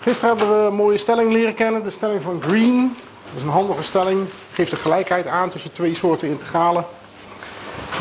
Gisteren 0.00 0.36
hebben 0.36 0.60
we 0.60 0.66
een 0.66 0.74
mooie 0.74 0.98
stelling 0.98 1.32
leren 1.32 1.54
kennen, 1.54 1.82
de 1.82 1.90
stelling 1.90 2.22
van 2.22 2.42
Green. 2.42 2.96
Dat 3.24 3.36
is 3.36 3.42
een 3.42 3.48
handige 3.48 3.82
stelling, 3.82 4.28
geeft 4.52 4.70
de 4.70 4.76
gelijkheid 4.76 5.26
aan 5.26 5.48
tussen 5.48 5.72
twee 5.72 5.94
soorten 5.94 6.28
integralen. 6.28 6.84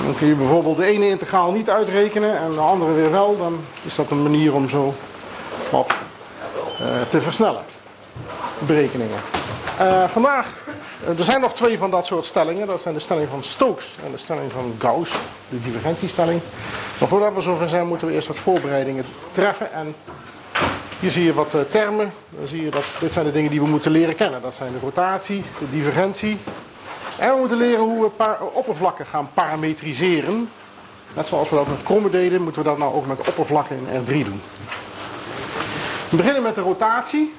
Dan 0.03 0.15
kun 0.17 0.27
je 0.27 0.35
bijvoorbeeld 0.35 0.77
de 0.77 0.85
ene 0.85 1.09
integraal 1.09 1.51
niet 1.51 1.69
uitrekenen 1.69 2.37
en 2.37 2.51
de 2.51 2.59
andere 2.59 2.91
weer 2.93 3.11
wel. 3.11 3.37
Dan 3.37 3.59
is 3.83 3.95
dat 3.95 4.11
een 4.11 4.23
manier 4.23 4.53
om 4.53 4.69
zo 4.69 4.93
wat 5.71 5.93
uh, 6.81 6.87
te 7.09 7.21
versnellen. 7.21 7.63
Berekeningen. 8.59 9.19
Uh, 9.81 10.07
vandaag, 10.07 10.47
uh, 11.03 11.17
er 11.17 11.23
zijn 11.23 11.41
nog 11.41 11.53
twee 11.53 11.77
van 11.77 11.91
dat 11.91 12.05
soort 12.05 12.25
stellingen. 12.25 12.67
Dat 12.67 12.81
zijn 12.81 12.93
de 12.93 12.99
stelling 12.99 13.29
van 13.29 13.43
Stokes 13.43 13.97
en 14.05 14.11
de 14.11 14.17
stelling 14.17 14.51
van 14.51 14.75
Gauss, 14.79 15.11
de 15.49 15.61
divergentiestelling. 15.61 16.41
Maar 16.99 17.09
voordat 17.09 17.33
we 17.33 17.41
zover 17.41 17.69
zijn, 17.69 17.87
moeten 17.87 18.07
we 18.07 18.13
eerst 18.13 18.27
wat 18.27 18.39
voorbereidingen 18.39 19.05
treffen. 19.33 19.73
En 19.73 19.95
hier 21.03 21.11
zie 21.11 21.23
je 21.23 21.33
wat 21.33 21.55
termen. 21.69 22.13
Dan 22.29 22.47
zie 22.47 22.61
je 22.61 22.69
dat 22.69 22.85
dit 22.99 23.13
zijn 23.13 23.25
de 23.25 23.31
dingen 23.31 23.49
die 23.49 23.61
we 23.61 23.67
moeten 23.67 23.91
leren 23.91 24.15
kennen. 24.15 24.41
Dat 24.41 24.53
zijn 24.53 24.71
de 24.71 24.79
rotatie, 24.79 25.43
de 25.59 25.69
divergentie, 25.69 26.37
en 27.17 27.33
we 27.33 27.39
moeten 27.39 27.57
leren 27.57 27.83
hoe 27.83 28.11
we 28.17 28.25
oppervlakken 28.53 29.05
gaan 29.05 29.29
parametriseren. 29.33 30.49
Net 31.15 31.27
zoals 31.27 31.49
we 31.49 31.55
dat 31.55 31.67
met 31.67 31.83
krommen 31.83 32.11
deden, 32.11 32.41
moeten 32.41 32.61
we 32.63 32.67
dat 32.67 32.77
nou 32.77 32.93
ook 32.93 33.05
met 33.05 33.27
oppervlakken 33.27 33.77
in 33.87 34.01
R3 34.01 34.25
doen. 34.25 34.41
We 36.09 36.15
beginnen 36.15 36.43
met 36.43 36.55
de 36.55 36.61
rotatie. 36.61 37.33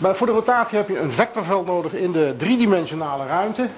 Voor 0.00 0.26
de 0.26 0.32
rotatie 0.32 0.78
heb 0.78 0.88
je 0.88 0.98
een 0.98 1.12
vectorveld 1.12 1.66
nodig 1.66 1.92
in 1.92 2.12
de 2.12 2.34
driedimensionale 2.38 3.26
ruimte. 3.26 3.68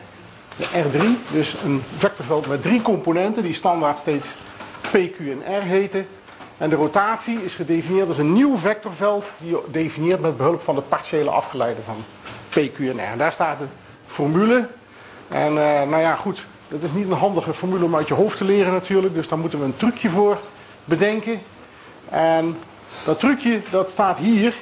De 0.56 0.66
R3, 0.66 1.32
dus 1.32 1.54
een 1.64 1.82
vectorveld 1.96 2.46
met 2.46 2.62
drie 2.62 2.82
componenten 2.82 3.42
die 3.42 3.54
standaard 3.54 3.98
steeds 3.98 4.34
PQ 4.90 5.18
en 5.18 5.58
R 5.58 5.62
heten. 5.62 6.06
En 6.62 6.70
de 6.70 6.76
rotatie 6.76 7.44
is 7.44 7.54
gedefinieerd 7.54 8.08
als 8.08 8.18
een 8.18 8.32
nieuw 8.32 8.56
vectorveld 8.56 9.24
die 9.38 9.50
je 9.50 9.62
definieert 9.70 10.20
met 10.20 10.36
behulp 10.36 10.62
van 10.62 10.74
de 10.74 10.80
partiële 10.80 11.30
afgeleide 11.30 11.80
van 11.84 11.96
PQ 12.48 12.78
en 12.78 12.96
R. 12.96 12.98
En 12.98 13.18
daar 13.18 13.32
staat 13.32 13.58
de 13.58 13.64
formule. 14.06 14.68
En 15.28 15.52
uh, 15.52 15.82
nou 15.82 15.98
ja, 15.98 16.14
goed, 16.14 16.44
het 16.68 16.82
is 16.82 16.92
niet 16.92 17.10
een 17.10 17.16
handige 17.16 17.54
formule 17.54 17.84
om 17.84 17.96
uit 17.96 18.08
je 18.08 18.14
hoofd 18.14 18.36
te 18.36 18.44
leren 18.44 18.72
natuurlijk. 18.72 19.14
Dus 19.14 19.28
daar 19.28 19.38
moeten 19.38 19.58
we 19.58 19.64
een 19.64 19.76
trucje 19.76 20.10
voor 20.10 20.38
bedenken. 20.84 21.40
En 22.08 22.58
dat 23.04 23.20
trucje, 23.20 23.60
dat 23.70 23.90
staat 23.90 24.18
hier. 24.18 24.54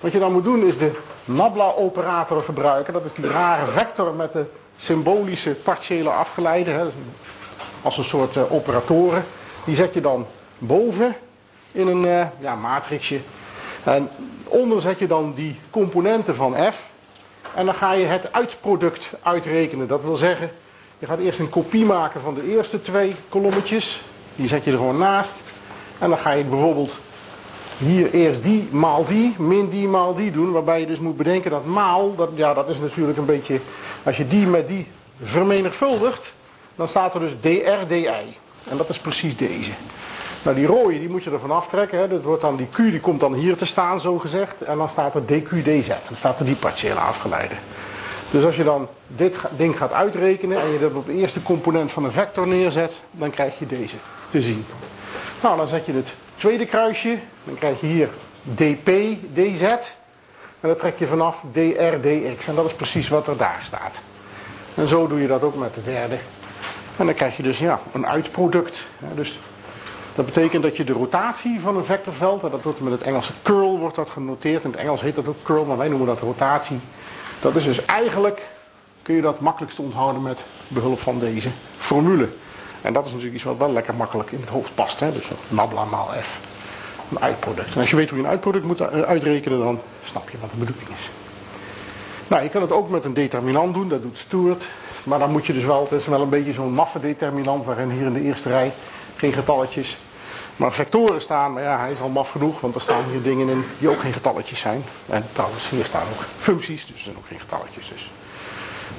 Wat 0.00 0.12
je 0.12 0.18
dan 0.18 0.32
moet 0.32 0.44
doen 0.44 0.62
is 0.62 0.78
de 0.78 0.90
Nabla-operator 1.24 2.42
gebruiken. 2.42 2.92
Dat 2.92 3.04
is 3.04 3.12
die 3.12 3.26
rare 3.26 3.66
vector 3.66 4.14
met 4.14 4.32
de 4.32 4.44
symbolische 4.76 5.50
partiële 5.50 6.10
afgeleide. 6.10 6.70
Hè, 6.70 6.84
als 7.82 7.98
een 7.98 8.04
soort 8.04 8.36
uh, 8.36 8.52
operatoren. 8.52 9.24
Die 9.64 9.76
zet 9.76 9.94
je 9.94 10.00
dan 10.00 10.26
boven 10.58 11.16
in 11.74 11.86
een 11.86 12.04
uh, 12.04 12.26
ja, 12.40 12.54
matrixje. 12.54 13.20
En 13.82 14.08
onder 14.44 14.80
zet 14.80 14.98
je 14.98 15.06
dan 15.06 15.32
die 15.34 15.60
componenten 15.70 16.34
van 16.34 16.56
f. 16.72 16.90
En 17.54 17.64
dan 17.64 17.74
ga 17.74 17.92
je 17.92 18.06
het 18.06 18.32
uitproduct 18.32 19.10
uitrekenen. 19.22 19.88
Dat 19.88 20.02
wil 20.02 20.16
zeggen, 20.16 20.50
je 20.98 21.06
gaat 21.06 21.18
eerst 21.18 21.38
een 21.38 21.48
kopie 21.48 21.84
maken 21.84 22.20
van 22.20 22.34
de 22.34 22.50
eerste 22.50 22.82
twee 22.82 23.14
kolommetjes. 23.28 24.00
Die 24.36 24.48
zet 24.48 24.64
je 24.64 24.70
er 24.70 24.76
gewoon 24.76 24.98
naast. 24.98 25.34
En 25.98 26.08
dan 26.08 26.18
ga 26.18 26.30
je 26.30 26.44
bijvoorbeeld 26.44 26.96
hier 27.78 28.10
eerst 28.10 28.42
die 28.42 28.68
maal 28.70 29.04
die, 29.04 29.34
min 29.38 29.68
die 29.68 29.88
maal 29.88 30.14
die 30.14 30.30
doen. 30.30 30.52
Waarbij 30.52 30.80
je 30.80 30.86
dus 30.86 30.98
moet 30.98 31.16
bedenken 31.16 31.50
dat 31.50 31.64
maal, 31.64 32.14
dat, 32.14 32.30
ja, 32.34 32.54
dat 32.54 32.70
is 32.70 32.78
natuurlijk 32.78 33.18
een 33.18 33.26
beetje... 33.26 33.60
Als 34.02 34.16
je 34.16 34.28
die 34.28 34.46
met 34.46 34.68
die 34.68 34.86
vermenigvuldigt, 35.22 36.32
dan 36.74 36.88
staat 36.88 37.14
er 37.14 37.20
dus 37.20 37.32
dr 37.40 37.86
di. 37.86 38.06
En 38.68 38.76
dat 38.76 38.88
is 38.88 38.98
precies 38.98 39.36
deze. 39.36 39.70
Nou, 40.44 40.56
die 40.56 40.66
rode 40.66 40.98
die 40.98 41.08
moet 41.08 41.24
je 41.24 41.30
ervan 41.30 41.50
aftrekken. 41.50 41.98
Hè. 41.98 42.08
Dat 42.08 42.22
wordt 42.22 42.42
dan, 42.42 42.56
die 42.56 42.66
Q 42.66 42.76
die 42.76 43.00
komt 43.00 43.20
dan 43.20 43.34
hier 43.34 43.56
te 43.56 43.66
staan, 43.66 44.00
zo 44.00 44.18
gezegd. 44.18 44.62
En 44.62 44.76
dan 44.76 44.88
staat 44.88 45.14
er 45.14 45.22
dq 45.24 45.48
dz. 45.48 45.88
Dan 45.88 46.16
staat 46.16 46.38
er 46.38 46.44
die 46.44 46.54
partiële 46.54 47.00
afgeleide. 47.00 47.54
Dus 48.30 48.44
als 48.44 48.56
je 48.56 48.64
dan 48.64 48.88
dit 49.06 49.38
ding 49.56 49.76
gaat 49.76 49.92
uitrekenen 49.92 50.60
en 50.60 50.72
je 50.72 50.78
dat 50.78 50.94
op 50.94 51.06
de 51.06 51.12
eerste 51.12 51.42
component 51.42 51.92
van 51.92 52.04
een 52.04 52.12
vector 52.12 52.46
neerzet, 52.46 53.00
dan 53.10 53.30
krijg 53.30 53.58
je 53.58 53.66
deze 53.66 53.94
te 54.28 54.42
zien. 54.42 54.66
Nou, 55.42 55.56
dan 55.56 55.68
zet 55.68 55.86
je 55.86 55.92
het 55.92 56.12
tweede 56.36 56.66
kruisje. 56.66 57.18
Dan 57.44 57.54
krijg 57.54 57.80
je 57.80 57.86
hier 57.86 58.08
dp 58.54 58.90
dz. 59.34 59.62
En 59.62 60.70
dan 60.70 60.76
trek 60.76 60.98
je 60.98 61.06
vanaf 61.06 61.44
dr 61.52 62.00
dx. 62.00 62.46
En 62.46 62.54
dat 62.54 62.64
is 62.64 62.74
precies 62.74 63.08
wat 63.08 63.26
er 63.26 63.36
daar 63.36 63.58
staat. 63.62 64.00
En 64.74 64.88
zo 64.88 65.06
doe 65.06 65.20
je 65.20 65.26
dat 65.26 65.42
ook 65.42 65.54
met 65.56 65.74
de 65.74 65.82
derde. 65.82 66.18
En 66.96 67.06
dan 67.06 67.14
krijg 67.14 67.36
je 67.36 67.42
dus 67.42 67.58
ja, 67.58 67.80
een 67.92 68.06
uitproduct. 68.06 68.86
Dus 69.14 69.38
dat 70.14 70.24
betekent 70.26 70.62
dat 70.62 70.76
je 70.76 70.84
de 70.84 70.92
rotatie 70.92 71.60
van 71.60 71.76
een 71.76 71.84
vectorveld, 71.84 72.40
dat 72.40 72.62
wordt 72.62 72.80
met 72.80 72.92
het 72.92 73.02
Engelse 73.02 73.32
curl 73.42 73.78
wordt 73.78 73.96
dat 73.96 74.10
genoteerd. 74.10 74.64
In 74.64 74.70
het 74.70 74.80
Engels 74.80 75.00
heet 75.00 75.14
dat 75.14 75.28
ook 75.28 75.42
curl, 75.42 75.64
maar 75.64 75.76
wij 75.76 75.88
noemen 75.88 76.06
dat 76.06 76.20
rotatie. 76.20 76.80
Dat 77.40 77.56
is 77.56 77.64
dus 77.64 77.84
eigenlijk, 77.84 78.42
kun 79.02 79.14
je 79.14 79.22
dat 79.22 79.40
makkelijkst 79.40 79.78
onthouden 79.78 80.22
met 80.22 80.42
behulp 80.68 81.00
van 81.00 81.18
deze 81.18 81.50
formule. 81.76 82.28
En 82.82 82.92
dat 82.92 83.02
is 83.04 83.10
natuurlijk 83.10 83.36
iets 83.36 83.44
wat 83.44 83.56
wel 83.56 83.72
lekker 83.72 83.94
makkelijk 83.94 84.30
in 84.30 84.40
het 84.40 84.48
hoofd 84.48 84.74
past. 84.74 85.00
Hè? 85.00 85.12
Dus 85.12 85.28
nabla 85.48 85.84
maal 85.84 86.08
f. 86.20 86.40
Een 87.10 87.20
uitproduct. 87.20 87.74
En 87.74 87.80
als 87.80 87.90
je 87.90 87.96
weet 87.96 88.08
hoe 88.08 88.18
je 88.18 88.24
een 88.24 88.30
uitproduct 88.30 88.64
moet 88.64 88.90
uitrekenen, 88.90 89.58
dan 89.58 89.80
snap 90.04 90.30
je 90.30 90.38
wat 90.40 90.50
de 90.50 90.56
bedoeling 90.56 90.88
is. 90.88 91.10
Nou, 92.28 92.42
je 92.42 92.48
kan 92.48 92.62
het 92.62 92.72
ook 92.72 92.88
met 92.88 93.04
een 93.04 93.14
determinant 93.14 93.74
doen, 93.74 93.88
dat 93.88 94.02
doet 94.02 94.18
Stuart. 94.18 94.64
Maar 95.04 95.18
dan 95.18 95.30
moet 95.30 95.46
je 95.46 95.52
dus 95.52 95.64
wel, 95.64 95.82
het 95.82 95.92
is 95.92 96.06
wel 96.06 96.20
een 96.20 96.28
beetje 96.28 96.52
zo'n 96.52 96.72
maffe 96.72 97.00
determinant, 97.00 97.64
waarin 97.64 97.90
hier 97.90 98.06
in 98.06 98.12
de 98.12 98.22
eerste 98.22 98.48
rij 98.48 98.72
geen 99.16 99.32
getalletjes. 99.32 99.96
Maar 100.56 100.72
vectoren 100.72 101.20
staan, 101.20 101.52
maar 101.52 101.62
ja, 101.62 101.78
hij 101.78 101.90
is 101.90 102.00
al 102.00 102.08
maf 102.08 102.30
genoeg, 102.30 102.60
want 102.60 102.74
er 102.74 102.80
staan 102.80 103.04
hier 103.10 103.22
dingen 103.22 103.48
in 103.48 103.64
die 103.78 103.88
ook 103.88 104.00
geen 104.00 104.12
getalletjes 104.12 104.58
zijn. 104.58 104.84
En 105.06 105.26
trouwens, 105.32 105.70
hier 105.70 105.84
staan 105.84 106.06
ook 106.12 106.24
functies, 106.38 106.86
dus 106.86 106.96
er 106.96 107.02
zijn 107.02 107.16
ook 107.16 107.26
geen 107.26 107.40
getalletjes. 107.40 107.88
Dus. 107.88 108.10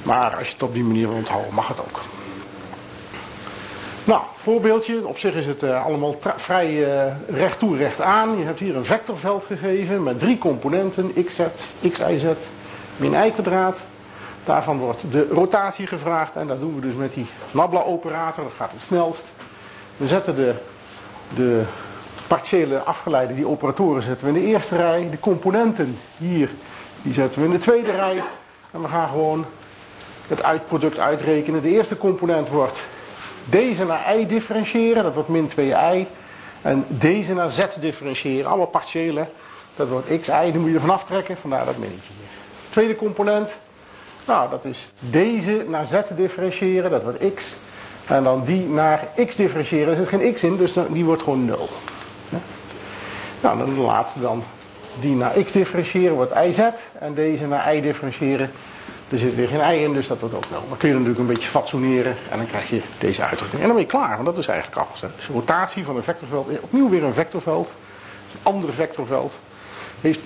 Maar 0.02 0.36
als 0.36 0.46
je 0.46 0.52
het 0.52 0.62
op 0.62 0.74
die 0.74 0.84
manier 0.84 1.08
wil 1.08 1.16
onthouden, 1.16 1.54
mag 1.54 1.68
het 1.68 1.80
ook. 1.80 2.00
Nou, 4.04 4.22
voorbeeldje. 4.36 5.06
Op 5.06 5.18
zich 5.18 5.34
is 5.34 5.46
het 5.46 5.62
uh, 5.62 5.84
allemaal 5.84 6.14
vrij 6.36 6.70
uh, 6.70 7.12
recht 7.28 7.58
toe, 7.58 7.76
recht 7.76 8.00
aan. 8.00 8.38
Je 8.38 8.44
hebt 8.44 8.58
hier 8.58 8.76
een 8.76 8.84
vectorveld 8.84 9.44
gegeven 9.44 10.02
met 10.02 10.18
drie 10.18 10.38
componenten. 10.38 11.12
xz, 11.26 11.40
xyz, 11.90 12.24
min 12.96 13.14
y 13.14 13.30
kwadraat. 13.30 13.78
Daarvan 14.44 14.78
wordt 14.78 15.02
de 15.10 15.28
rotatie 15.30 15.86
gevraagd. 15.86 16.36
En 16.36 16.46
dat 16.46 16.60
doen 16.60 16.74
we 16.74 16.80
dus 16.80 16.94
met 16.94 17.12
die 17.14 17.26
Nabla-operator. 17.50 18.44
Dat 18.44 18.52
gaat 18.56 18.72
het 18.72 18.82
snelst. 18.82 19.24
We 19.96 20.06
zetten 20.06 20.34
de, 20.34 20.54
de 21.34 21.62
partiële 22.26 22.78
afgeleide, 22.78 23.34
die 23.34 23.48
operatoren 23.48 24.02
zetten 24.02 24.26
we 24.26 24.38
in 24.38 24.44
de 24.44 24.52
eerste 24.52 24.76
rij. 24.76 25.08
De 25.10 25.20
componenten 25.20 25.98
hier, 26.16 26.50
die 27.02 27.12
zetten 27.12 27.40
we 27.40 27.46
in 27.46 27.52
de 27.52 27.58
tweede 27.58 27.90
rij. 27.90 28.22
En 28.70 28.82
we 28.82 28.88
gaan 28.88 29.08
gewoon 29.08 29.46
het 30.26 30.42
uitproduct 30.42 30.98
uitrekenen. 30.98 31.62
De 31.62 31.68
eerste 31.68 31.98
component 31.98 32.48
wordt 32.48 32.80
deze 33.44 33.84
naar 33.84 34.16
y 34.16 34.26
differentiëren, 34.26 35.02
dat 35.02 35.14
wordt 35.14 35.28
min 35.28 35.50
2i. 35.50 36.06
En 36.62 36.84
deze 36.88 37.34
naar 37.34 37.50
z 37.50 37.66
differentiëren, 37.80 38.46
allemaal 38.46 38.66
partiële. 38.66 39.26
Dat 39.76 39.88
wordt 39.88 40.20
xi, 40.20 40.50
die 40.52 40.58
moet 40.60 40.68
je 40.68 40.74
ervan 40.74 40.90
aftrekken, 40.90 41.36
vandaar 41.36 41.64
dat 41.64 41.76
minnetje 41.76 42.12
hier. 42.18 42.28
Tweede 42.70 42.96
component, 42.96 43.50
nou 44.26 44.50
dat 44.50 44.64
is 44.64 44.88
deze 45.00 45.64
naar 45.68 45.86
z 45.86 45.96
differentiëren, 46.14 46.90
dat 46.90 47.02
wordt 47.02 47.34
x. 47.34 47.56
En 48.06 48.22
dan 48.22 48.44
die 48.44 48.68
naar 48.68 49.08
x 49.26 49.36
differentiëren. 49.36 49.90
Er 49.90 49.96
zit 49.96 50.08
geen 50.08 50.34
x 50.34 50.42
in, 50.42 50.56
dus 50.56 50.72
die 50.88 51.04
wordt 51.04 51.22
gewoon 51.22 51.44
0. 51.44 51.68
Ja? 52.28 52.40
Nou, 53.40 53.58
dan 53.58 53.74
de 53.74 53.80
laatste 53.80 54.20
dan. 54.20 54.44
Die 55.00 55.14
naar 55.14 55.32
x 55.44 55.52
differentiëren 55.52 56.14
wordt 56.14 56.32
iz. 56.44 56.58
En 56.98 57.14
deze 57.14 57.46
naar 57.46 57.74
y 57.74 57.80
differentiëren. 57.80 58.50
Er 59.08 59.18
zit 59.18 59.34
weer 59.34 59.48
geen 59.48 59.60
y 59.60 59.82
in, 59.82 59.92
dus 59.92 60.06
dat 60.06 60.20
wordt 60.20 60.34
ook 60.34 60.50
0. 60.50 60.64
Dan 60.68 60.78
kun 60.78 60.88
je 60.88 60.94
natuurlijk 60.94 61.20
een 61.20 61.34
beetje 61.34 61.48
fatsoeneren. 61.48 62.16
En 62.30 62.36
dan 62.36 62.46
krijg 62.46 62.70
je 62.70 62.80
deze 62.98 63.22
uitdrukking. 63.22 63.60
En 63.60 63.66
dan 63.66 63.76
ben 63.76 63.86
je 63.86 63.90
klaar, 63.90 64.14
want 64.14 64.26
dat 64.26 64.38
is 64.38 64.46
eigenlijk 64.46 64.86
alles. 64.86 65.00
Hè. 65.00 65.08
Dus 65.16 65.26
rotatie 65.26 65.84
van 65.84 65.96
een 65.96 66.02
vectorveld. 66.02 66.60
Opnieuw 66.60 66.88
weer 66.88 67.04
een 67.04 67.14
vectorveld. 67.14 67.72
Een 68.32 68.52
ander 68.52 68.72
vectorveld. 68.72 69.40
Heeft 70.00 70.20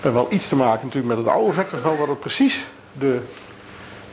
wel 0.00 0.26
iets 0.30 0.48
te 0.48 0.56
maken 0.56 0.86
natuurlijk 0.86 1.14
met 1.14 1.24
het 1.24 1.34
oude 1.34 1.52
vectorveld. 1.52 1.98
Wat 1.98 2.08
het 2.08 2.20
precies 2.20 2.66
de 2.92 3.20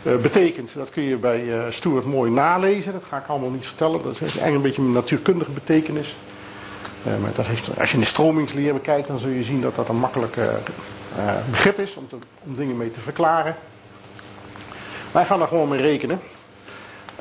betekent. 0.06 0.74
Dat 0.74 0.90
kun 0.90 1.04
je 1.04 1.18
bij 1.18 1.44
uh, 1.44 1.64
Stuart 1.70 2.06
mooi 2.06 2.32
nalezen. 2.32 2.94
Dat 2.94 3.04
ga 3.10 3.18
ik 3.18 3.28
allemaal 3.28 3.50
niet 3.50 3.66
vertellen. 3.66 4.04
Dat 4.04 4.12
is 4.12 4.20
eigenlijk 4.20 4.56
een 4.56 4.62
beetje 4.62 4.82
een 4.82 4.92
natuurkundige 4.92 5.52
betekenis. 5.52 6.16
Uh, 7.08 7.18
maar 7.22 7.32
dat 7.36 7.48
heeft, 7.48 7.80
als 7.80 7.92
je 7.92 7.98
de 7.98 8.06
stromingsleer 8.06 8.74
bekijkt, 8.74 9.08
dan 9.08 9.20
zul 9.20 9.30
je 9.30 9.44
zien 9.44 9.62
dat 9.62 9.76
dat 9.76 9.90
een 9.90 10.00
makkelijk 10.00 10.38
begrip 11.50 11.80
is 11.80 11.96
om, 11.96 12.08
om, 12.44 12.56
dingen 12.56 12.78
mee 12.78 12.92
te 12.92 13.00
verklaren. 13.00 13.56
Wij 15.12 15.26
gaan 15.26 15.40
daar 15.40 15.48
gewoon 15.48 15.70
mee 15.70 15.82
rekenen. 15.82 16.20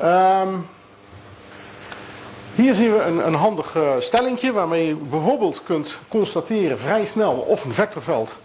Um, 0.03 0.65
hier 2.55 2.73
zien 2.75 2.91
we 2.91 3.01
een, 3.01 3.27
een 3.27 3.33
handig 3.33 3.77
stellingje 3.99 4.51
waarmee 4.51 4.87
je 4.87 4.95
bijvoorbeeld 4.95 5.63
kunt 5.63 5.97
constateren 6.07 6.79
vrij 6.79 7.05
snel 7.05 7.33
of 7.33 7.65
een 7.65 7.73
vectorveld 7.73 8.39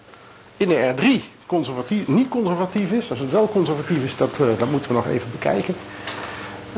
in 0.61 0.69
de 0.69 0.95
R3 0.95 1.25
conservatief, 1.47 2.09
niet 2.09 2.29
conservatief 2.29 2.93
is. 2.93 3.11
Als 3.11 3.19
het 3.19 3.31
wel 3.31 3.49
conservatief 3.49 4.05
is, 4.05 4.17
dat, 4.17 4.39
uh, 4.41 4.47
dat 4.59 4.71
moeten 4.71 4.91
we 4.91 4.97
nog 4.97 5.07
even 5.07 5.31
bekijken. 5.31 5.75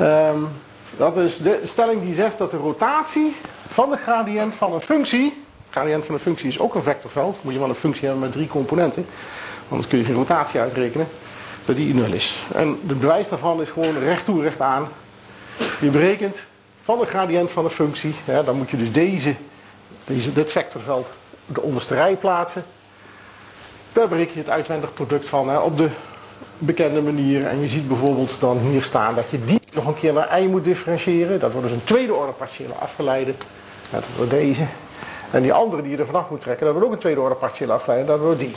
Um, 0.01 0.49
dat 0.97 1.17
is 1.17 1.37
de 1.37 1.61
stelling 1.65 2.03
die 2.03 2.15
zegt 2.15 2.39
dat 2.39 2.51
de 2.51 2.57
rotatie 2.57 3.37
van 3.69 3.91
de 3.91 3.97
gradient 3.97 4.55
van 4.55 4.73
een 4.73 4.81
functie 4.81 5.43
Gradient 5.73 6.05
van 6.05 6.15
een 6.15 6.21
functie 6.21 6.49
is 6.49 6.59
ook 6.59 6.75
een 6.75 6.83
vectorveld. 6.83 7.39
Moet 7.43 7.53
je 7.53 7.59
wel 7.59 7.69
een 7.69 7.75
functie 7.75 8.05
hebben 8.05 8.23
met 8.23 8.33
drie 8.33 8.47
componenten. 8.47 9.07
Anders 9.69 9.89
kun 9.89 9.99
je 9.99 10.05
geen 10.05 10.15
rotatie 10.15 10.61
uitrekenen. 10.61 11.09
Dat 11.65 11.77
die 11.77 11.95
nul 11.95 12.13
is. 12.13 12.45
En 12.55 12.69
het 12.87 12.99
bewijs 12.99 13.29
daarvan 13.29 13.63
is 13.63 13.71
gewoon 13.71 13.99
recht 13.99 14.25
toe, 14.25 14.43
recht 14.43 14.61
aan. 14.61 14.89
Je 15.81 15.91
berekent 15.91 16.37
van 16.83 16.99
de 16.99 17.07
gradient 17.07 17.51
van 17.51 17.65
de 17.65 17.71
functie. 17.71 18.15
Dan 18.45 18.57
moet 18.57 18.71
je 18.71 18.77
dus 18.77 18.93
deze, 18.93 19.35
deze, 20.05 20.33
dit 20.33 20.53
vectorveld 20.53 21.09
de 21.47 21.61
onderste 21.61 21.95
rij 21.95 22.17
plaatsen. 22.17 22.65
Daar 23.93 24.09
bereken 24.09 24.33
je 24.33 24.39
het 24.41 24.51
uitwendig 24.51 24.95
product 24.95 25.29
van 25.29 25.49
hè, 25.49 25.59
op 25.59 25.79
de 25.79 25.89
bekende 26.59 27.03
manier. 27.03 27.47
En 27.47 27.61
je 27.61 27.69
ziet 27.69 27.89
bijvoorbeeld 27.89 28.41
dan 28.41 28.59
hier 28.59 28.83
staan 28.83 29.15
dat 29.15 29.31
je 29.31 29.45
die 29.45 29.61
nog 29.73 29.87
een 29.87 29.95
keer 29.95 30.13
naar 30.13 30.41
i 30.41 30.49
moet 30.49 30.65
differentiëren. 30.65 31.41
Dat 31.41 31.53
wordt 31.53 31.69
dus 31.69 31.77
een 31.77 31.85
tweede 31.85 32.15
orde 32.15 32.33
partiële 32.33 32.75
afgeleide. 32.75 33.35
Dat 33.91 34.05
wordt 34.17 34.31
deze. 34.31 34.67
En 35.31 35.43
die 35.43 35.53
andere 35.53 35.83
die 35.83 35.91
je 35.91 35.97
er 35.97 36.07
vanaf 36.07 36.31
moet 36.31 36.41
trekken, 36.41 36.65
dat 36.65 36.75
wordt 36.75 36.89
ook 36.89 36.95
een 36.95 37.01
tweede 37.01 37.21
orde 37.21 37.35
partiële 37.35 37.73
afgeleide. 37.73 38.07
Dat 38.07 38.21
wordt 38.21 38.39
die. 38.39 38.57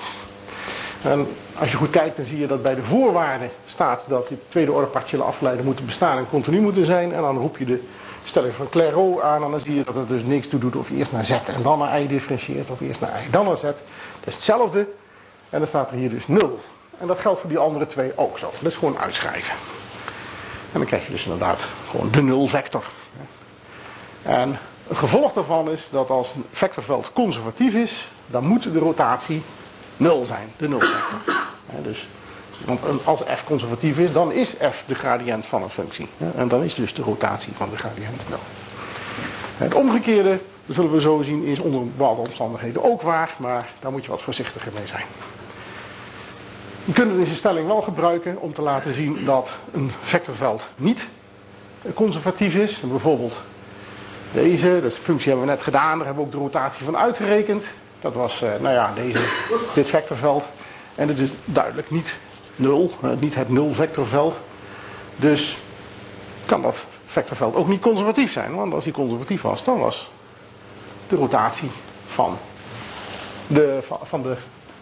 En 1.02 1.28
als 1.60 1.72
je 1.72 1.78
goed 1.78 1.90
kijkt, 1.90 2.16
dan 2.16 2.26
zie 2.26 2.40
je 2.40 2.48
dat 2.48 2.62
bij 2.62 2.76
de 2.76 2.84
voorwaarden 2.84 3.50
staat 3.66 4.04
dat 4.08 4.28
die 4.28 4.38
tweede 4.48 4.72
orde 4.72 4.88
partiële 4.88 5.24
afgeleiden 5.24 5.66
moeten 5.66 5.86
bestaan 5.86 6.18
en 6.18 6.30
continu 6.30 6.62
moeten 6.62 6.86
zijn. 6.86 7.14
En 7.14 7.22
dan 7.22 7.38
roep 7.38 7.58
je 7.58 7.66
de 7.66 7.84
stelling 8.24 8.54
van 8.54 8.70
Clairaut 8.70 9.22
aan 9.22 9.44
en 9.44 9.52
dan 9.52 9.60
zie 9.60 9.76
je 9.76 9.84
dat 9.84 9.96
het 9.96 10.08
dus 10.08 10.24
niks 10.24 10.48
toe 10.48 10.60
doet 10.60 10.76
of 10.76 10.90
je 10.90 10.96
eerst 10.96 11.12
naar 11.12 11.26
z 11.26 11.32
en 11.32 11.62
dan 11.64 11.80
naar 11.80 12.02
i 12.02 12.08
differentieert 12.08 12.70
of 12.70 12.82
eerst 12.82 13.02
naar 13.02 13.22
i 13.28 13.32
dan 13.32 13.46
naar 13.46 13.58
z. 13.58 13.62
Dat 13.62 13.76
is 14.26 14.36
hetzelfde. 14.36 14.88
En 15.50 15.60
dan 15.60 15.68
staat 15.68 15.92
er 15.92 15.98
hier 15.98 16.10
dus 16.10 16.28
0. 16.28 16.60
En 16.98 17.08
dat 17.08 17.20
geldt 17.20 17.40
voor 17.40 17.50
die 17.50 17.58
andere 17.58 17.88
twee 17.88 18.18
ook 18.18 18.38
zo. 18.38 18.50
Dat 18.62 18.72
is 18.72 18.78
gewoon 18.78 18.98
uitschrijven. 18.98 19.54
En 20.72 20.80
dan 20.80 20.86
krijg 20.86 21.06
je 21.06 21.12
dus 21.12 21.24
inderdaad 21.24 21.68
gewoon 21.90 22.12
de 22.12 22.22
nulvector. 22.22 22.84
En 24.22 24.60
het 24.88 24.98
gevolg 24.98 25.34
daarvan 25.34 25.72
is 25.72 25.88
dat 25.92 26.10
als 26.10 26.34
een 26.36 26.46
vectorveld 26.52 27.12
conservatief 27.14 27.74
is, 27.74 28.08
dan 28.28 28.46
moet 28.46 28.64
de 28.64 28.80
rotatie 28.80 29.42
0 29.98 30.26
zijn, 30.26 30.48
de 30.58 30.68
nulvector. 30.68 31.20
Dus, 31.84 32.08
want 32.66 33.06
als 33.06 33.22
f 33.36 33.44
conservatief 33.44 33.98
is, 33.98 34.12
dan 34.12 34.32
is 34.32 34.56
f 34.72 34.84
de 34.88 34.96
gradient 34.96 35.46
van 35.46 35.64
een 35.64 35.70
functie. 35.70 36.08
En 36.36 36.48
dan 36.48 36.64
is 36.64 36.76
dus 36.76 36.94
de 36.94 37.02
rotatie 37.02 37.54
van 37.56 37.70
de 37.70 37.78
gradient 37.78 38.30
0. 38.30 38.40
Het 39.58 39.74
omgekeerde, 39.74 40.40
dat 40.66 40.76
zullen 40.76 40.92
we 40.92 41.02
zo 41.02 41.22
zien, 41.22 41.44
is 41.44 41.60
onder 41.60 41.84
bepaalde 41.84 42.22
omstandigheden 42.22 42.84
ook 42.84 43.02
waar, 43.02 43.36
maar 43.38 43.70
daar 43.80 43.92
moet 43.92 44.06
je 44.06 44.12
wat 44.12 44.22
voorzichtiger 44.22 44.72
mee 44.74 44.88
zijn. 44.88 45.06
We 46.86 46.94
kunnen 46.94 47.18
deze 47.18 47.36
stelling 47.36 47.68
wel 47.68 47.82
gebruiken 47.82 48.40
om 48.40 48.54
te 48.54 48.62
laten 48.62 48.94
zien 48.94 49.26
dat 49.26 49.50
een 49.72 49.92
vectorveld 50.02 50.70
niet 50.76 51.08
conservatief 51.94 52.56
is. 52.56 52.80
Bijvoorbeeld 52.80 53.42
deze, 54.32 54.80
de 54.82 54.92
functie 54.92 55.30
hebben 55.30 55.48
we 55.48 55.54
net 55.54 55.64
gedaan, 55.64 55.98
daar 55.98 56.06
hebben 56.06 56.16
we 56.16 56.30
ook 56.30 56.32
de 56.32 56.38
rotatie 56.38 56.86
van 56.86 56.98
uitgerekend. 56.98 57.64
Dat 58.02 58.14
was, 58.14 58.42
eh, 58.42 58.50
nou 58.60 58.74
ja, 58.74 58.94
deze, 58.94 59.20
dit 59.74 59.90
vectorveld. 59.90 60.44
En 60.96 61.08
het 61.08 61.20
is 61.20 61.30
duidelijk 61.46 61.90
niet 61.90 62.18
nul, 62.56 62.92
eh, 63.02 63.10
niet 63.20 63.36
het 63.36 63.50
nul 63.50 63.74
vectorveld. 63.74 64.36
Dus 65.16 65.58
kan 66.46 66.62
dat 66.62 66.86
vectorveld 67.06 67.56
ook 67.56 67.68
niet 67.68 67.82
conservatief 67.82 68.32
zijn. 68.32 68.56
Want 68.56 68.74
als 68.74 68.84
hij 68.84 68.94
conservatief 68.94 69.42
was, 69.42 69.64
dan 69.64 69.80
was 69.80 70.12
de 71.08 71.16
rotatie 71.16 71.70
van 72.08 72.38
de, 73.48 73.80
van 74.04 74.22
de, 74.22 74.36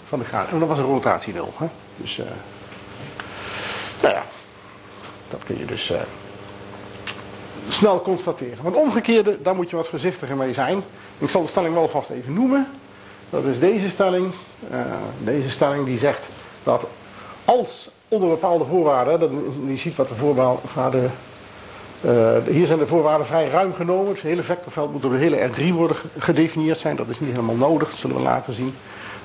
van 0.08 0.20
de 0.20 0.26
graad. 0.26 0.50
En 0.50 0.60
dan 0.60 0.68
was 0.68 0.78
de 0.78 0.84
rotatie 0.84 1.34
nul. 1.34 1.54
Hè? 1.58 1.68
Dus, 1.98 2.18
uh, 2.18 2.26
nou 4.02 4.14
ja, 4.14 4.24
dat 5.30 5.44
kun 5.44 5.58
je 5.58 5.66
dus 5.66 5.92
uh, 5.92 5.98
snel 7.70 8.02
constateren. 8.02 8.58
Maar 8.64 8.74
omgekeerde, 8.74 9.42
daar 9.42 9.56
moet 9.56 9.70
je 9.70 9.76
wat 9.76 9.88
voorzichtiger 9.88 10.36
mee 10.36 10.54
zijn. 10.54 10.84
Ik 11.18 11.30
zal 11.30 11.42
de 11.42 11.48
stelling 11.48 11.74
wel 11.74 11.88
vast 11.88 12.10
even 12.10 12.34
noemen. 12.34 12.68
Dat 13.30 13.46
is 13.46 13.60
deze 13.60 13.90
stelling. 13.90 14.34
Uh, 14.72 14.80
deze 15.24 15.50
stelling 15.50 15.86
die 15.86 15.98
zegt 15.98 16.28
dat 16.64 16.86
als 17.46 17.90
onder 18.08 18.30
bepaalde 18.30 18.66
voorwaarden, 18.66 19.20
dat, 19.20 19.30
je 19.66 19.78
ziet 19.78 19.96
wat 19.96 20.08
de 20.08 20.16
voorwaarden, 20.16 21.12
uh, 22.02 22.38
hier 22.50 22.66
zijn 22.66 22.80
de 22.80 22.88
voorwaarden 22.88 23.26
vrij 23.26 23.50
ruim 23.50 23.74
genomen. 23.74 24.14
Het 24.14 24.22
hele 24.22 24.44
vectorveld 24.44 24.92
moet 24.92 25.02
door 25.02 25.12
de 25.12 25.18
hele 25.18 25.50
R3 25.50 25.74
worden 25.74 25.98
gedefinieerd 26.18 26.78
zijn. 26.78 26.96
Dat 26.96 27.10
is 27.10 27.20
niet 27.20 27.30
helemaal 27.30 27.56
nodig, 27.56 27.90
dat 27.90 28.00
zullen 28.00 28.16
we 28.16 28.22
later 28.22 28.54
zien. 28.54 28.76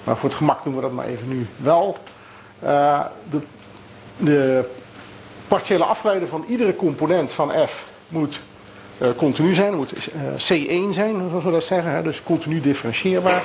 Maar 0.04 0.16
voor 0.16 0.28
het 0.28 0.38
gemak 0.38 0.64
doen 0.64 0.74
we 0.74 0.80
dat 0.80 0.92
maar 0.92 1.06
even 1.06 1.28
nu 1.28 1.46
wel. 1.56 1.96
Uh, 2.64 3.04
de, 4.16 4.68
partiële 5.48 5.84
afgeleide 5.84 6.26
van 6.26 6.44
iedere 6.48 6.76
component 6.76 7.32
van 7.32 7.52
f 7.66 7.86
moet 8.08 8.40
uh, 8.98 9.08
continu 9.16 9.54
zijn, 9.54 9.74
moet 9.74 9.92
uh, 9.92 10.22
C1 10.32 10.90
zijn, 10.90 11.28
zoals 11.28 11.44
we 11.44 11.50
dat 11.50 11.64
zeggen, 11.64 11.92
hè, 11.92 12.02
dus 12.02 12.22
continu 12.22 12.60
differentieerbaar. 12.60 13.42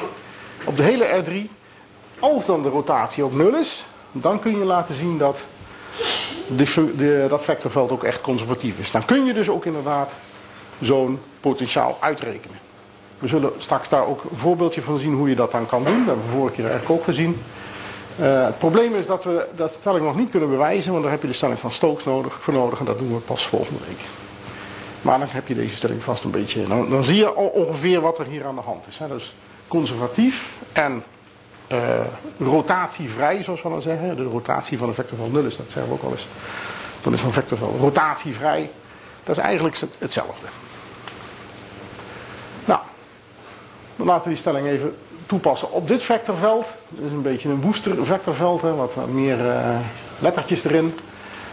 Op 0.66 0.78
de 0.78 0.84
hele 0.84 1.24
R3, 1.24 1.50
als 2.20 2.46
dan 2.46 2.64
de 2.64 2.70
rotatie 2.70 3.24
ook 3.24 3.34
0 3.34 3.56
is, 3.56 3.86
dan 4.12 4.40
kun 4.40 4.58
je 4.58 4.66
laten 4.66 4.96
zien 4.96 5.18
dat 5.18 5.46
de, 6.48 6.94
de, 6.98 7.26
dat 7.30 7.44
vectorveld 7.44 7.92
ook 7.92 8.04
echt 8.04 8.22
conservatief 8.22 8.80
is. 8.80 8.92
Dan 8.92 9.06
kun 9.06 9.26
je 9.26 9.34
dus 9.34 9.50
ook 9.50 9.66
inderdaad 9.66 10.12
zo'n 10.82 11.20
potentiaal 11.40 11.98
uitrekenen. 12.00 12.58
We 13.20 13.28
zullen 13.28 13.52
straks 13.58 13.90
daar 13.90 14.08
ook 14.08 14.24
een 14.24 14.38
voorbeeldje 14.38 14.82
van 14.82 15.00
zien 15.00 15.14
hoe 15.14 15.30
je 15.30 15.36
dat 15.36 15.52
dan 15.52 15.66
kan 15.66 15.84
doen. 15.84 15.98
Dat 15.98 16.06
hebben 16.06 16.26
we 16.26 16.38
vorige 16.38 16.56
keer 16.56 16.66
eigenlijk 16.70 17.00
ook 17.00 17.04
gezien. 17.04 17.42
Uh, 18.20 18.46
het 18.46 18.58
probleem 18.58 18.96
is 18.96 19.06
dat 19.06 19.24
we 19.24 19.48
dat 19.56 19.72
stelling 19.72 20.06
nog 20.06 20.16
niet 20.16 20.30
kunnen 20.30 20.50
bewijzen, 20.50 20.92
want 20.92 21.04
daar 21.04 21.12
heb 21.12 21.22
je 21.22 21.28
de 21.28 21.34
stelling 21.34 21.60
van 21.60 21.72
Stokes 21.72 22.04
nodig, 22.04 22.42
voor 22.42 22.54
nodig 22.54 22.80
en 22.80 22.86
dat 22.86 22.98
doen 22.98 23.14
we 23.14 23.20
pas 23.20 23.48
volgende 23.48 23.80
week. 23.88 24.00
Maar 25.02 25.20
dan 25.20 25.28
heb 25.32 25.48
je 25.48 25.56
deze 25.56 25.76
stelling 25.76 26.04
vast 26.04 26.24
een 26.24 26.32
beetje. 26.32 26.68
Dan, 26.68 26.90
dan 26.90 27.04
zie 27.04 27.16
je 27.16 27.36
ongeveer 27.36 28.02
wat 28.02 28.20
er 28.20 28.26
hier 28.26 28.46
aan 28.46 28.56
de 28.56 28.62
hand 28.62 28.88
is. 28.88 28.98
Hè. 28.98 29.08
Dus 29.08 29.34
conservatief 29.68 30.50
en 30.74 31.04
uh, 31.72 31.80
rotatievrij, 32.40 33.44
zoals 33.44 33.62
we 33.62 33.70
dan 33.70 33.82
zeggen. 33.82 34.16
De 34.16 34.24
rotatie 34.24 34.78
van 34.78 34.88
een 34.88 34.94
vectorveld 34.94 35.32
0 35.32 35.44
is, 35.44 35.58
dat 35.58 35.66
zeggen 35.72 35.92
we 35.92 35.98
ook 35.98 36.04
al 36.04 36.12
eens. 36.12 36.28
Dan 37.02 37.14
is 37.14 37.24
een 37.24 37.34
vectorveld 37.34 37.80
rotatievrij. 37.80 38.70
Dat 39.24 39.38
is 39.38 39.44
eigenlijk 39.44 39.78
hetzelfde. 40.00 40.46
Nou, 42.66 42.80
dan 43.96 44.08
laten 44.08 44.24
we 44.24 44.30
die 44.30 44.40
stelling 44.40 44.68
even 44.68 44.96
toepassen 45.26 45.72
op 45.72 45.88
dit 45.88 46.04
vectorveld. 46.04 46.68
Dat 46.90 47.06
is 47.06 47.12
een 47.12 47.22
beetje 47.22 47.50
een 47.50 47.62
woester 47.62 48.06
vectorveld, 48.06 48.62
hè, 48.62 48.76
wat 48.76 48.96
meer 49.12 49.40
uh, 49.40 49.76
lettertjes 50.20 50.64
erin. 50.64 50.94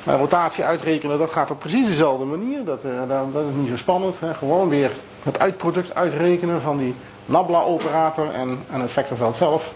Maar 0.04 0.18
rotatie 0.18 0.64
uitrekenen, 0.64 1.18
dat 1.18 1.30
gaat 1.30 1.50
op 1.50 1.58
precies 1.58 1.86
dezelfde 1.86 2.24
manier. 2.24 2.64
Dat, 2.64 2.84
uh, 2.84 2.92
dat 3.32 3.44
is 3.48 3.54
niet 3.54 3.68
zo 3.68 3.76
spannend. 3.76 4.20
Hè. 4.20 4.34
Gewoon 4.34 4.68
weer 4.68 4.90
het 5.22 5.38
uitproduct 5.38 5.94
uitrekenen 5.94 6.60
van 6.60 6.78
die 6.78 6.94
Nabla-operator 7.26 8.30
en, 8.30 8.58
en 8.70 8.80
het 8.80 8.90
vectorveld 8.90 9.36
zelf. 9.36 9.72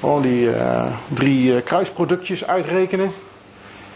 Gewoon 0.00 0.22
die 0.22 0.46
uh, 0.46 0.86
drie 1.08 1.62
kruisproductjes 1.62 2.46
uitrekenen. 2.46 3.12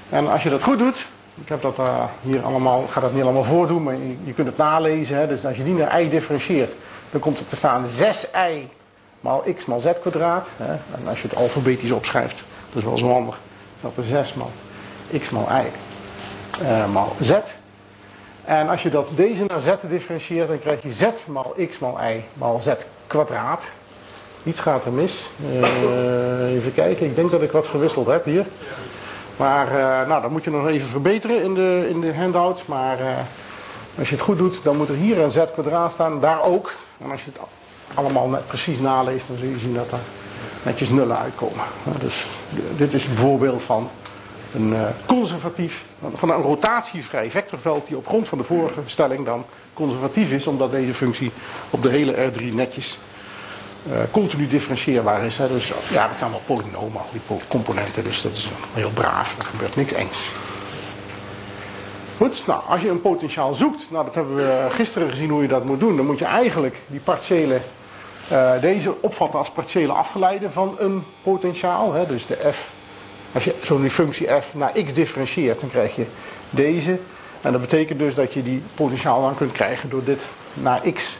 En 0.08 0.30
als 0.30 0.42
je 0.42 0.50
dat 0.50 0.62
goed 0.62 0.78
doet, 0.78 1.06
ik 1.34 1.48
heb 1.48 1.62
dat 1.62 1.76
hier 2.22 2.42
allemaal, 2.42 2.86
ga 2.86 3.00
dat 3.00 3.14
niet 3.14 3.22
allemaal 3.22 3.44
voordoen, 3.44 3.82
maar 3.82 3.94
je, 3.94 4.16
je 4.24 4.32
kunt 4.32 4.46
het 4.46 4.56
nalezen. 4.56 5.16
Hè. 5.16 5.26
Dus 5.26 5.46
als 5.46 5.56
je 5.56 5.64
die 5.64 5.74
naar 5.74 6.00
i 6.00 6.08
differentieert, 6.08 6.74
dan 7.10 7.20
komt 7.20 7.38
er 7.38 7.46
te 7.46 7.56
staan 7.56 7.84
6i 7.84 8.79
maal 9.20 9.44
x 9.56 9.64
maal 9.64 9.80
z 9.80 9.86
kwadraat. 10.00 10.48
Hè. 10.56 10.72
En 10.72 11.08
als 11.08 11.22
je 11.22 11.28
het 11.28 11.36
alfabetisch 11.36 11.90
opschrijft, 11.90 12.44
dat 12.72 12.82
is 12.82 12.88
wel 12.88 12.98
zo 12.98 13.12
handig. 13.12 13.38
Dat 13.80 13.96
er 13.96 14.04
6 14.04 14.34
maal 14.34 14.50
x 15.18 15.30
maal 15.30 15.48
i 15.50 15.66
uh, 16.62 16.92
maal 16.92 17.16
z. 17.20 17.32
En 18.44 18.68
als 18.68 18.82
je 18.82 18.90
dat 18.90 19.08
deze 19.14 19.44
naar 19.46 19.60
z 19.60 19.70
differentieert, 19.88 20.48
dan 20.48 20.58
krijg 20.58 20.82
je 20.82 20.92
z 20.92 21.04
maal 21.26 21.54
x 21.70 21.78
maal 21.78 21.98
i 22.10 22.24
maal 22.32 22.60
z 22.60 22.68
kwadraat. 23.06 23.64
Iets 24.44 24.60
gaat 24.60 24.84
er 24.84 24.92
mis. 24.92 25.30
Uh, 25.52 26.54
even 26.54 26.74
kijken, 26.74 27.06
ik 27.06 27.16
denk 27.16 27.30
dat 27.30 27.42
ik 27.42 27.52
wat 27.52 27.66
verwisseld 27.66 28.06
heb 28.06 28.24
hier. 28.24 28.46
Maar 29.36 29.66
uh, 29.66 30.08
nou, 30.08 30.22
dat 30.22 30.30
moet 30.30 30.44
je 30.44 30.50
nog 30.50 30.68
even 30.68 30.88
verbeteren 30.88 31.42
in 31.42 31.54
de, 31.54 31.86
in 31.88 32.00
de 32.00 32.14
handout. 32.14 32.66
Maar 32.66 32.98
als 33.98 34.08
je 34.08 34.14
het 34.14 34.24
goed 34.24 34.38
doet, 34.38 34.62
dan 34.62 34.76
moet 34.76 34.88
er 34.88 34.94
hier 34.94 35.18
een 35.18 35.30
z 35.30 35.38
kwadraat 35.52 35.92
staan, 35.92 36.20
daar 36.20 36.42
ook. 36.42 36.72
En 36.98 37.10
als 37.10 37.24
je 37.24 37.30
het 37.30 37.40
allemaal 37.94 38.28
net 38.28 38.46
precies 38.46 38.78
naleest, 38.78 39.26
dan 39.26 39.36
zul 39.38 39.48
je 39.48 39.58
zien 39.58 39.74
dat 39.74 39.92
er 39.92 39.98
netjes 40.62 40.88
nullen 40.88 41.18
uitkomen. 41.18 41.64
Dus 42.00 42.26
dit 42.76 42.94
is 42.94 43.06
een 43.06 43.16
voorbeeld 43.16 43.62
van 43.62 43.90
een 44.54 44.72
uh, 44.72 44.86
conservatief, 45.06 45.84
van 46.14 46.30
een 46.30 46.42
rotatievrij 46.42 47.30
vectorveld 47.30 47.86
die 47.86 47.96
op 47.96 48.06
grond 48.06 48.28
van 48.28 48.38
de 48.38 48.44
vorige 48.44 48.80
stelling 48.86 49.24
dan 49.24 49.44
conservatief 49.74 50.30
is, 50.30 50.46
omdat 50.46 50.70
deze 50.70 50.94
functie 50.94 51.32
op 51.70 51.82
de 51.82 51.88
hele 51.88 52.30
R3 52.30 52.54
netjes 52.54 52.98
uh, 53.86 53.98
continu 54.10 54.46
differentieerbaar 54.46 55.24
is. 55.24 55.36
Dus 55.36 55.72
ja, 55.90 56.08
dat 56.08 56.16
zijn 56.16 56.30
allemaal 56.30 56.56
polynomen, 56.56 57.00
al 57.00 57.06
die 57.12 57.38
componenten, 57.48 58.04
dus 58.04 58.22
dat 58.22 58.32
is 58.32 58.48
heel 58.72 58.90
braaf, 58.90 59.38
er 59.38 59.44
gebeurt 59.44 59.76
niks 59.76 59.92
engs. 59.92 60.30
Goed, 62.16 62.46
nou, 62.46 62.62
als 62.68 62.80
je 62.80 62.88
een 62.88 63.00
potentiaal 63.00 63.54
zoekt, 63.54 63.86
nou 63.90 64.04
dat 64.04 64.14
hebben 64.14 64.36
we 64.36 64.66
gisteren 64.70 65.10
gezien 65.10 65.30
hoe 65.30 65.42
je 65.42 65.48
dat 65.48 65.64
moet 65.64 65.80
doen, 65.80 65.96
dan 65.96 66.06
moet 66.06 66.18
je 66.18 66.24
eigenlijk 66.24 66.76
die 66.86 67.00
partiële 67.00 67.60
deze 68.60 68.94
opvatten 69.00 69.38
als 69.38 69.50
partiële 69.50 69.92
afgeleide 69.92 70.50
van 70.50 70.74
een 70.78 71.04
potentiaal. 71.22 71.92
Hè, 71.92 72.06
dus 72.06 72.26
de 72.26 72.52
f, 72.52 72.70
als 73.32 73.44
je 73.44 73.54
zo'n 73.62 73.90
functie 73.90 74.26
f 74.40 74.54
naar 74.54 74.72
x 74.72 74.92
differentieert, 74.92 75.60
dan 75.60 75.70
krijg 75.70 75.96
je 75.96 76.06
deze. 76.50 76.98
En 77.40 77.52
dat 77.52 77.60
betekent 77.60 77.98
dus 77.98 78.14
dat 78.14 78.32
je 78.32 78.42
die 78.42 78.62
potentiaal 78.74 79.20
dan 79.20 79.34
kunt 79.34 79.52
krijgen 79.52 79.90
door 79.90 80.04
dit 80.04 80.22
naar 80.54 80.80
x 80.92 81.18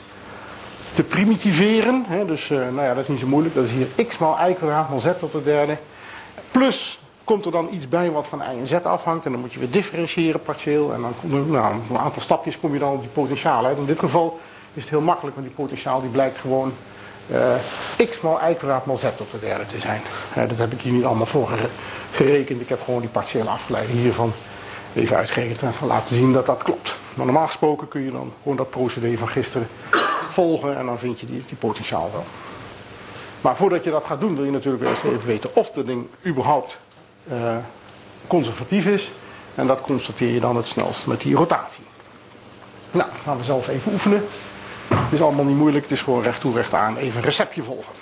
te 0.92 1.02
primitiveren. 1.02 2.04
Hè? 2.08 2.26
Dus 2.26 2.50
uh, 2.50 2.58
nou 2.58 2.82
ja, 2.82 2.94
dat 2.94 3.02
is 3.02 3.08
niet 3.08 3.18
zo 3.18 3.26
moeilijk. 3.26 3.54
Dat 3.54 3.64
is 3.64 3.70
hier 3.70 4.06
x 4.06 4.18
maal 4.18 4.48
y 4.48 4.52
kwadraat 4.52 4.88
maal 4.88 4.98
z 4.98 5.08
tot 5.18 5.32
de 5.32 5.42
derde. 5.42 5.76
Plus 6.50 6.98
komt 7.24 7.44
er 7.44 7.52
dan 7.52 7.68
iets 7.72 7.88
bij 7.88 8.10
wat 8.10 8.26
van 8.26 8.40
y 8.40 8.58
en 8.58 8.66
z 8.66 8.72
afhangt. 8.72 9.24
En 9.24 9.32
dan 9.32 9.40
moet 9.40 9.52
je 9.52 9.58
weer 9.58 9.70
differentiëren 9.70 10.42
partieel. 10.42 10.92
En 10.92 11.00
dan 11.00 11.50
nou, 11.50 11.74
een 11.90 11.98
aantal 11.98 12.22
stapjes 12.22 12.60
kom 12.60 12.72
je 12.72 12.78
dan 12.78 12.92
op 12.92 13.00
die 13.00 13.10
potentiaal 13.10 13.66
uit. 13.66 13.78
In 13.78 13.84
dit 13.84 13.98
geval 13.98 14.38
is 14.74 14.82
het 14.82 14.90
heel 14.90 15.00
makkelijk, 15.00 15.36
want 15.36 15.48
die 15.48 15.56
potentiaal 15.56 16.00
die 16.00 16.10
blijkt 16.10 16.38
gewoon 16.38 16.72
uh, 17.26 17.54
x 18.08 18.20
maal 18.20 18.50
y 18.50 18.54
kwadraat 18.54 18.86
maal 18.86 18.96
z 18.96 19.04
tot 19.16 19.30
de 19.30 19.38
derde 19.38 19.64
te 19.64 19.78
zijn. 19.78 20.02
Uh, 20.36 20.48
dat 20.48 20.58
heb 20.58 20.72
ik 20.72 20.80
hier 20.80 20.92
niet 20.92 21.04
allemaal 21.04 21.26
voor 21.26 21.48
gerekend. 22.12 22.60
Ik 22.60 22.68
heb 22.68 22.82
gewoon 22.82 23.00
die 23.00 23.08
partiële 23.08 23.48
afgeleide 23.48 23.92
hiervan 23.92 24.32
even 24.94 25.16
uitgerekend 25.16 25.62
en 25.62 25.86
laten 25.86 26.16
zien 26.16 26.32
dat 26.32 26.46
dat 26.46 26.62
klopt. 26.62 26.98
Maar 27.14 27.26
normaal 27.26 27.46
gesproken 27.46 27.88
kun 27.88 28.00
je 28.00 28.10
dan 28.10 28.32
gewoon 28.42 28.56
dat 28.56 28.70
procedé 28.70 29.16
van 29.18 29.28
gisteren 29.28 29.68
volgen 30.30 30.76
en 30.76 30.86
dan 30.86 30.98
vind 30.98 31.20
je 31.20 31.26
die, 31.26 31.44
die 31.46 31.56
potentiaal 31.56 32.10
wel. 32.12 32.24
Maar 33.40 33.56
voordat 33.56 33.84
je 33.84 33.90
dat 33.90 34.04
gaat 34.04 34.20
doen 34.20 34.34
wil 34.34 34.44
je 34.44 34.50
natuurlijk 34.50 34.84
eerst 34.84 35.04
even 35.04 35.26
weten 35.26 35.50
of 35.54 35.70
dat 35.70 35.86
ding 35.86 36.06
überhaupt 36.26 36.80
uh, 37.32 37.56
conservatief 38.26 38.86
is. 38.86 39.10
En 39.54 39.66
dat 39.66 39.80
constateer 39.80 40.32
je 40.32 40.40
dan 40.40 40.56
het 40.56 40.66
snelst 40.66 41.06
met 41.06 41.20
die 41.20 41.34
rotatie. 41.34 41.84
Nou, 42.90 43.08
gaan 43.24 43.38
we 43.38 43.44
zelf 43.44 43.68
even 43.68 43.92
oefenen. 43.92 44.24
Het 44.94 45.12
is 45.12 45.22
allemaal 45.22 45.44
niet 45.44 45.56
moeilijk, 45.56 45.82
het 45.82 45.92
is 45.92 46.02
gewoon 46.02 46.22
recht 46.22 46.40
toe 46.40 46.54
recht 46.54 46.74
aan 46.74 46.96
even 46.96 47.18
een 47.18 47.24
receptje 47.24 47.62
volgen. 47.62 47.94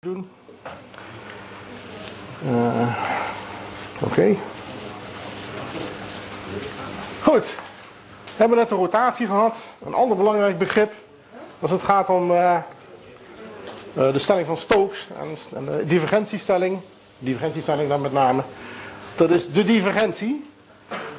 Doen. 0.00 0.30
Uh, 2.44 2.96
Oké. 4.00 4.36
Goed. 7.22 7.54
We 8.24 8.40
hebben 8.40 8.58
net 8.58 8.68
de 8.68 8.74
rotatie 8.74 9.26
gehad. 9.26 9.64
Een 9.86 9.94
ander 9.94 10.16
belangrijk 10.16 10.58
begrip 10.58 10.92
als 11.60 11.70
het 11.70 11.82
gaat 11.82 12.08
om 12.08 12.30
uh, 12.30 12.56
de 13.94 14.18
stelling 14.18 14.46
van 14.46 14.56
Stokes 14.56 15.08
en, 15.54 15.64
de 15.64 15.86
divergentiestelling. 15.86 16.80
Divergentiestelling 17.18 17.88
dan 17.88 18.00
met 18.00 18.12
name. 18.12 18.42
Dat 19.14 19.30
is 19.30 19.52
de 19.52 19.64
divergentie. 19.64 20.44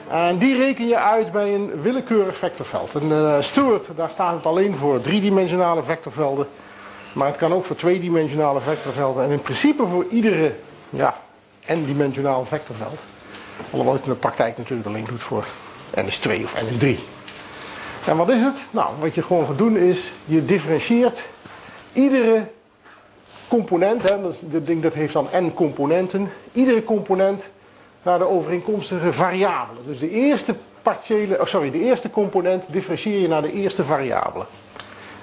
En 0.08 0.38
die 0.38 0.58
reken 0.58 0.88
je 0.88 0.98
uit 0.98 1.32
bij 1.32 1.54
een 1.54 1.82
willekeurig 1.82 2.38
vectorveld. 2.38 2.96
En 2.96 3.08
uh, 3.10 3.42
Stewart, 3.42 3.88
daar 3.96 4.10
staat 4.10 4.36
het 4.36 4.46
alleen 4.46 4.76
voor 4.76 5.02
driedimensionale 5.02 5.84
vectorvelden. 5.84 6.48
Maar 7.14 7.28
het 7.28 7.38
kan 7.38 7.54
ook 7.54 7.66
voor 7.66 7.76
tweedimensionale 7.76 8.60
vectorvelden. 8.62 9.24
En 9.24 9.32
in 9.32 9.42
principe 9.42 9.88
voor 9.88 10.06
iedere 10.10 10.56
ja, 10.90 11.18
n-dimensionaal 11.68 12.46
vectorveld. 12.46 13.00
Alhoewel 13.70 13.94
het 13.94 14.04
in 14.06 14.10
de 14.10 14.18
praktijk 14.18 14.58
natuurlijk 14.58 14.88
alleen 14.88 15.06
doet 15.06 15.24
voor 15.24 15.46
NS2 15.96 16.44
of 16.44 16.56
NS3. 16.56 16.88
En 18.06 18.18
wat 18.18 18.30
is 18.30 18.42
het? 18.42 18.58
Nou, 18.72 18.94
wat 19.00 19.16
je 19.16 19.24
gewoon 19.24 19.46
gaat 19.46 19.58
doen 19.58 19.78
is, 19.78 20.12
je 20.26 20.46
differentieert 20.46 21.22
iedere 21.94 22.48
component, 23.48 24.10
hè, 24.10 24.22
dat 24.22 24.42
dit 24.42 24.66
ding 24.66 24.82
dat 24.82 24.94
heeft 24.94 25.14
dan 25.14 25.28
n 25.36 25.54
componenten, 25.54 26.32
iedere 26.52 26.84
component 26.84 27.50
naar 28.04 28.18
de 28.18 28.28
overeenkomstige 28.28 29.14
variabele. 29.14 29.80
Dus 29.86 30.00
de 30.00 30.10
eerste 30.10 30.56
partiële, 30.82 31.40
oh 31.40 31.46
sorry, 31.46 31.72
de 31.72 31.80
eerste 31.80 32.10
component 32.10 32.66
differentieer 32.70 33.20
je 33.20 33.28
naar 33.28 33.42
de 33.42 33.52
eerste 33.52 33.84
variabele. 33.84 34.46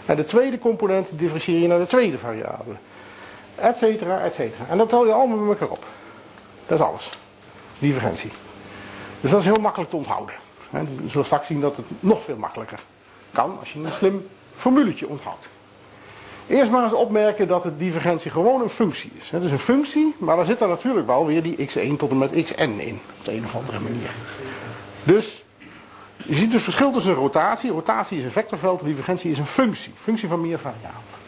En 0.06 0.16
de 0.16 0.24
tweede 0.24 0.58
component 0.58 1.10
differentieer 1.18 1.58
je 1.58 1.66
naar 1.66 1.78
de 1.78 1.86
tweede 1.86 2.18
variabele. 2.18 2.74
Etcetera, 3.54 4.20
etcetera. 4.20 4.64
En 4.68 4.78
dat 4.78 4.88
tel 4.88 5.06
je 5.06 5.12
allemaal 5.12 5.36
met 5.36 5.48
elkaar 5.58 5.76
op. 5.76 5.84
Dat 6.66 6.78
is 6.78 6.84
alles. 6.84 7.10
Divergentie. 7.78 8.30
Dus 9.20 9.30
dat 9.30 9.40
is 9.40 9.46
heel 9.46 9.60
makkelijk 9.60 9.90
te 9.90 9.96
onthouden. 9.96 10.34
We 10.70 10.86
zullen 11.06 11.26
straks 11.26 11.46
zien 11.46 11.60
dat 11.60 11.76
het 11.76 11.86
nog 12.00 12.22
veel 12.22 12.36
makkelijker 12.36 12.80
kan 13.32 13.58
als 13.58 13.72
je 13.72 13.78
een 13.78 13.90
slim 13.90 14.28
formuletje 14.56 15.08
onthoudt. 15.08 15.48
Eerst 16.46 16.70
maar 16.70 16.82
eens 16.82 16.92
opmerken 16.92 17.48
dat 17.48 17.62
de 17.62 17.76
divergentie 17.76 18.30
gewoon 18.30 18.62
een 18.62 18.68
functie 18.68 19.10
is. 19.20 19.30
Het 19.30 19.42
is 19.42 19.50
een 19.50 19.58
functie, 19.58 20.14
maar 20.18 20.36
daar 20.36 20.44
zit 20.44 20.60
er 20.60 20.68
natuurlijk 20.68 21.06
wel 21.06 21.26
weer 21.26 21.42
die 21.42 21.56
x1 21.56 21.96
tot 21.96 22.10
en 22.10 22.18
met 22.18 22.42
xn 22.44 22.76
in. 22.78 23.00
Op 23.18 23.24
de 23.24 23.32
een 23.32 23.44
of 23.44 23.54
andere 23.54 23.80
manier. 23.80 24.10
Dus 25.04 25.42
je 26.16 26.34
ziet 26.34 26.52
het 26.52 26.62
verschil 26.62 26.92
tussen 26.92 27.14
rotatie. 27.14 27.70
Rotatie 27.70 28.18
is 28.18 28.24
een 28.24 28.32
vectorveld, 28.32 28.84
divergentie 28.84 29.30
is 29.30 29.38
een 29.38 29.46
functie. 29.46 29.92
Functie 29.96 30.28
van 30.28 30.40
meer 30.40 30.58
variabelen. 30.58 31.20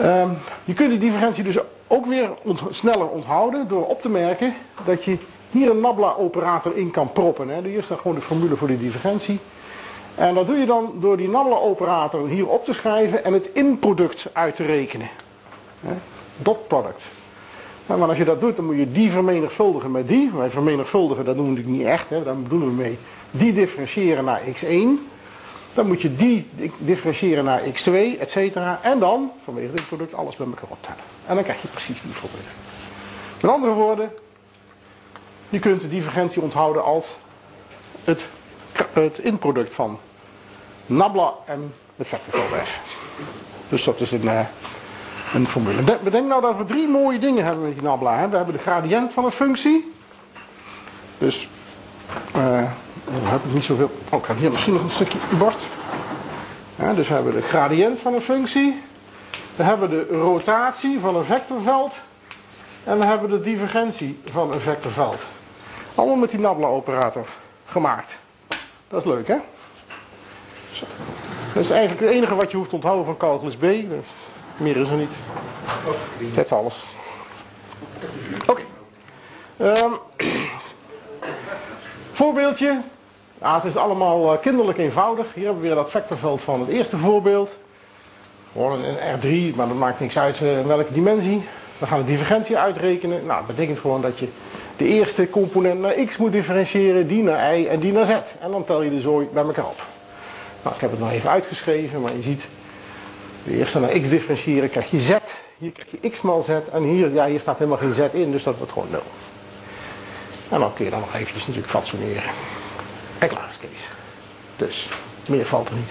Um, 0.00 0.38
je 0.64 0.74
kunt 0.74 0.90
die 0.90 0.98
divergentie 0.98 1.44
dus 1.44 1.58
ook 1.86 2.06
weer 2.06 2.30
sneller 2.70 3.08
onthouden 3.08 3.68
door 3.68 3.86
op 3.86 4.02
te 4.02 4.08
merken 4.08 4.54
dat 4.84 5.04
je 5.04 5.16
hier 5.50 5.70
een 5.70 5.80
nabla-operator 5.80 6.76
in 6.76 6.90
kan 6.90 7.12
proppen. 7.12 7.48
Hè. 7.48 7.62
Hier 7.62 7.82
staat 7.82 7.98
gewoon 8.00 8.16
de 8.16 8.22
formule 8.22 8.56
voor 8.56 8.68
de 8.68 8.78
divergentie. 8.78 9.38
En 10.20 10.34
dat 10.34 10.46
doe 10.46 10.56
je 10.56 10.66
dan 10.66 10.92
door 11.00 11.16
die 11.16 11.28
nabla-operator 11.28 12.28
hier 12.28 12.48
op 12.48 12.64
te 12.64 12.72
schrijven 12.72 13.24
en 13.24 13.32
het 13.32 13.50
inproduct 13.52 14.26
uit 14.32 14.56
te 14.56 14.64
rekenen. 14.64 15.08
Dot 16.36 16.68
product. 16.68 17.04
maar 17.86 18.08
als 18.08 18.18
je 18.18 18.24
dat 18.24 18.40
doet, 18.40 18.56
dan 18.56 18.64
moet 18.64 18.76
je 18.76 18.90
die 18.90 19.10
vermenigvuldigen 19.10 19.90
met 19.90 20.08
die. 20.08 20.30
Wij 20.34 20.50
vermenigvuldigen, 20.50 21.24
dat 21.24 21.34
doen 21.36 21.44
we 21.44 21.50
natuurlijk 21.50 21.78
niet 21.78 21.86
echt. 21.86 22.08
Hè. 22.10 22.22
Daar 22.22 22.36
bedoelen 22.36 22.68
we 22.68 22.74
mee 22.74 22.98
die 23.30 23.52
differentiëren 23.52 24.24
naar 24.24 24.40
x1. 24.40 24.88
Dan 25.74 25.86
moet 25.86 26.02
je 26.02 26.16
die 26.16 26.46
differentiëren 26.78 27.44
naar 27.44 27.60
x2, 27.60 28.18
et 28.18 28.30
cetera. 28.30 28.80
En 28.82 28.98
dan, 28.98 29.30
vanwege 29.44 29.72
dit 29.72 29.86
product, 29.86 30.14
alles 30.14 30.36
bij 30.36 30.46
elkaar 30.46 30.70
optellen. 30.70 31.00
En 31.26 31.34
dan 31.34 31.44
krijg 31.44 31.62
je 31.62 31.68
precies 31.68 32.02
die 32.02 32.12
formule. 32.12 32.48
Met 33.40 33.50
andere 33.50 33.72
woorden, 33.72 34.12
je 35.48 35.58
kunt 35.58 35.80
de 35.80 35.88
divergentie 35.88 36.42
onthouden 36.42 36.84
als 36.84 37.16
het, 38.04 38.28
het 38.92 39.18
inproduct 39.18 39.74
van 39.74 39.98
nabla 40.90 41.32
en 41.44 41.74
het 41.96 42.08
vectorveld. 42.08 42.68
Dus 43.68 43.84
dat 43.84 44.00
is 44.00 44.12
een, 44.12 44.24
uh, 44.24 44.40
een 45.34 45.46
formule. 45.46 45.98
Bedenk 46.02 46.28
nou 46.28 46.42
dat 46.42 46.56
we 46.56 46.64
drie 46.64 46.88
mooie 46.88 47.18
dingen 47.18 47.44
hebben 47.44 47.64
met 47.64 47.72
die 47.72 47.82
nabla. 47.82 48.18
Hè. 48.18 48.28
We 48.28 48.36
hebben 48.36 48.54
de 48.54 48.60
gradient 48.60 49.12
van 49.12 49.24
een 49.24 49.30
functie. 49.30 49.92
Dus, 51.18 51.48
uh, 52.36 52.42
dan 53.04 53.22
heb 53.22 53.44
ik 53.44 53.52
niet 53.52 53.64
zoveel. 53.64 53.90
Oh, 54.10 54.20
ik 54.20 54.26
heb 54.26 54.38
hier 54.38 54.50
misschien 54.50 54.72
nog 54.72 54.82
een 54.82 54.90
stukje 54.90 55.18
bord. 55.38 55.66
Ja, 56.76 56.94
dus 56.94 57.08
we 57.08 57.14
hebben 57.14 57.34
de 57.34 57.42
gradient 57.42 58.00
van 58.00 58.14
een 58.14 58.20
functie. 58.20 58.80
Dan 59.56 59.66
hebben 59.66 59.88
we 59.88 60.06
de 60.08 60.16
rotatie 60.16 61.00
van 61.00 61.16
een 61.16 61.24
vectorveld. 61.24 62.00
En 62.84 62.98
dan 62.98 63.08
hebben 63.08 63.30
we 63.30 63.36
de 63.36 63.42
divergentie 63.42 64.20
van 64.28 64.52
een 64.52 64.60
vectorveld. 64.60 65.22
Allemaal 65.94 66.16
met 66.16 66.30
die 66.30 66.40
nabla-operator 66.40 67.26
gemaakt. 67.66 68.18
Dat 68.88 69.00
is 69.00 69.06
leuk, 69.06 69.28
hè? 69.28 69.36
Dat 71.54 71.62
is 71.62 71.70
eigenlijk 71.70 72.00
het 72.00 72.10
enige 72.10 72.34
wat 72.34 72.50
je 72.50 72.56
hoeft 72.56 72.68
te 72.68 72.74
onthouden 72.74 73.04
van 73.04 73.16
calculus 73.16 73.56
B. 73.56 73.60
Dus 73.60 74.06
meer 74.56 74.76
is 74.76 74.90
er 74.90 74.96
niet. 74.96 75.12
Dat 76.34 76.44
is 76.44 76.52
alles. 76.52 76.84
Oké. 78.46 78.62
Um, 79.58 79.92
voorbeeldje. 82.12 82.80
Ja, 83.40 83.54
het 83.54 83.64
is 83.64 83.76
allemaal 83.76 84.32
uh, 84.32 84.40
kinderlijk 84.40 84.78
eenvoudig. 84.78 85.26
Hier 85.34 85.44
hebben 85.44 85.62
we 85.62 85.68
weer 85.68 85.76
dat 85.76 85.90
vectorveld 85.90 86.40
van 86.40 86.60
het 86.60 86.68
eerste 86.68 86.96
voorbeeld. 86.96 87.58
Gewoon 88.52 88.84
een 88.84 88.96
R3, 88.96 89.56
maar 89.56 89.68
dat 89.68 89.76
maakt 89.76 90.00
niks 90.00 90.18
uit 90.18 90.40
uh, 90.40 90.58
in 90.58 90.66
welke 90.66 90.92
dimensie. 90.92 91.42
We 91.78 91.86
gaan 91.86 91.98
de 91.98 92.04
divergentie 92.04 92.58
uitrekenen. 92.58 93.26
Nou, 93.26 93.38
dat 93.38 93.46
betekent 93.46 93.78
gewoon 93.78 94.00
dat 94.00 94.18
je 94.18 94.28
de 94.76 94.84
eerste 94.84 95.30
component 95.30 95.80
naar 95.80 95.92
x 95.92 96.16
moet 96.16 96.32
differentiëren, 96.32 97.06
die 97.06 97.22
naar 97.22 97.58
y 97.58 97.66
en 97.66 97.80
die 97.80 97.92
naar 97.92 98.06
z. 98.06 98.10
En 98.40 98.50
dan 98.50 98.64
tel 98.64 98.82
je 98.82 98.90
de 98.90 99.00
zooi 99.00 99.28
bij 99.32 99.44
elkaar 99.44 99.66
op. 99.66 99.89
Nou, 100.62 100.74
ik 100.74 100.80
heb 100.80 100.90
het 100.90 101.00
nog 101.00 101.10
even 101.10 101.30
uitgeschreven, 101.30 102.00
maar 102.00 102.16
je 102.16 102.22
ziet, 102.22 102.46
de 103.44 103.56
eerste 103.56 103.80
naar 103.80 103.98
x 103.98 104.08
differentiëren 104.08 104.70
krijg 104.70 104.90
je 104.90 104.98
z. 105.00 105.16
Hier 105.58 105.72
krijg 105.72 105.88
je 106.00 106.10
x 106.10 106.20
maal 106.20 106.42
z. 106.42 106.48
En 106.72 106.82
hier, 106.82 107.12
ja, 107.12 107.26
hier 107.26 107.40
staat 107.40 107.58
helemaal 107.58 107.78
geen 107.78 107.92
z 107.92 108.00
in, 108.12 108.30
dus 108.30 108.42
dat 108.42 108.56
wordt 108.56 108.72
gewoon 108.72 108.90
0. 108.90 109.00
En 110.48 110.60
dan 110.60 110.72
kun 110.74 110.84
je 110.84 110.90
dan 110.90 111.00
nog 111.00 111.14
eventjes 111.14 111.46
natuurlijk 111.46 111.72
fatsoeneren. 111.72 112.32
En 113.18 113.28
klaar 113.28 113.48
is 113.50 113.58
Kees. 113.58 113.88
Dus, 114.56 114.88
meer 115.26 115.46
valt 115.46 115.68
er 115.68 115.74
niet 115.74 115.90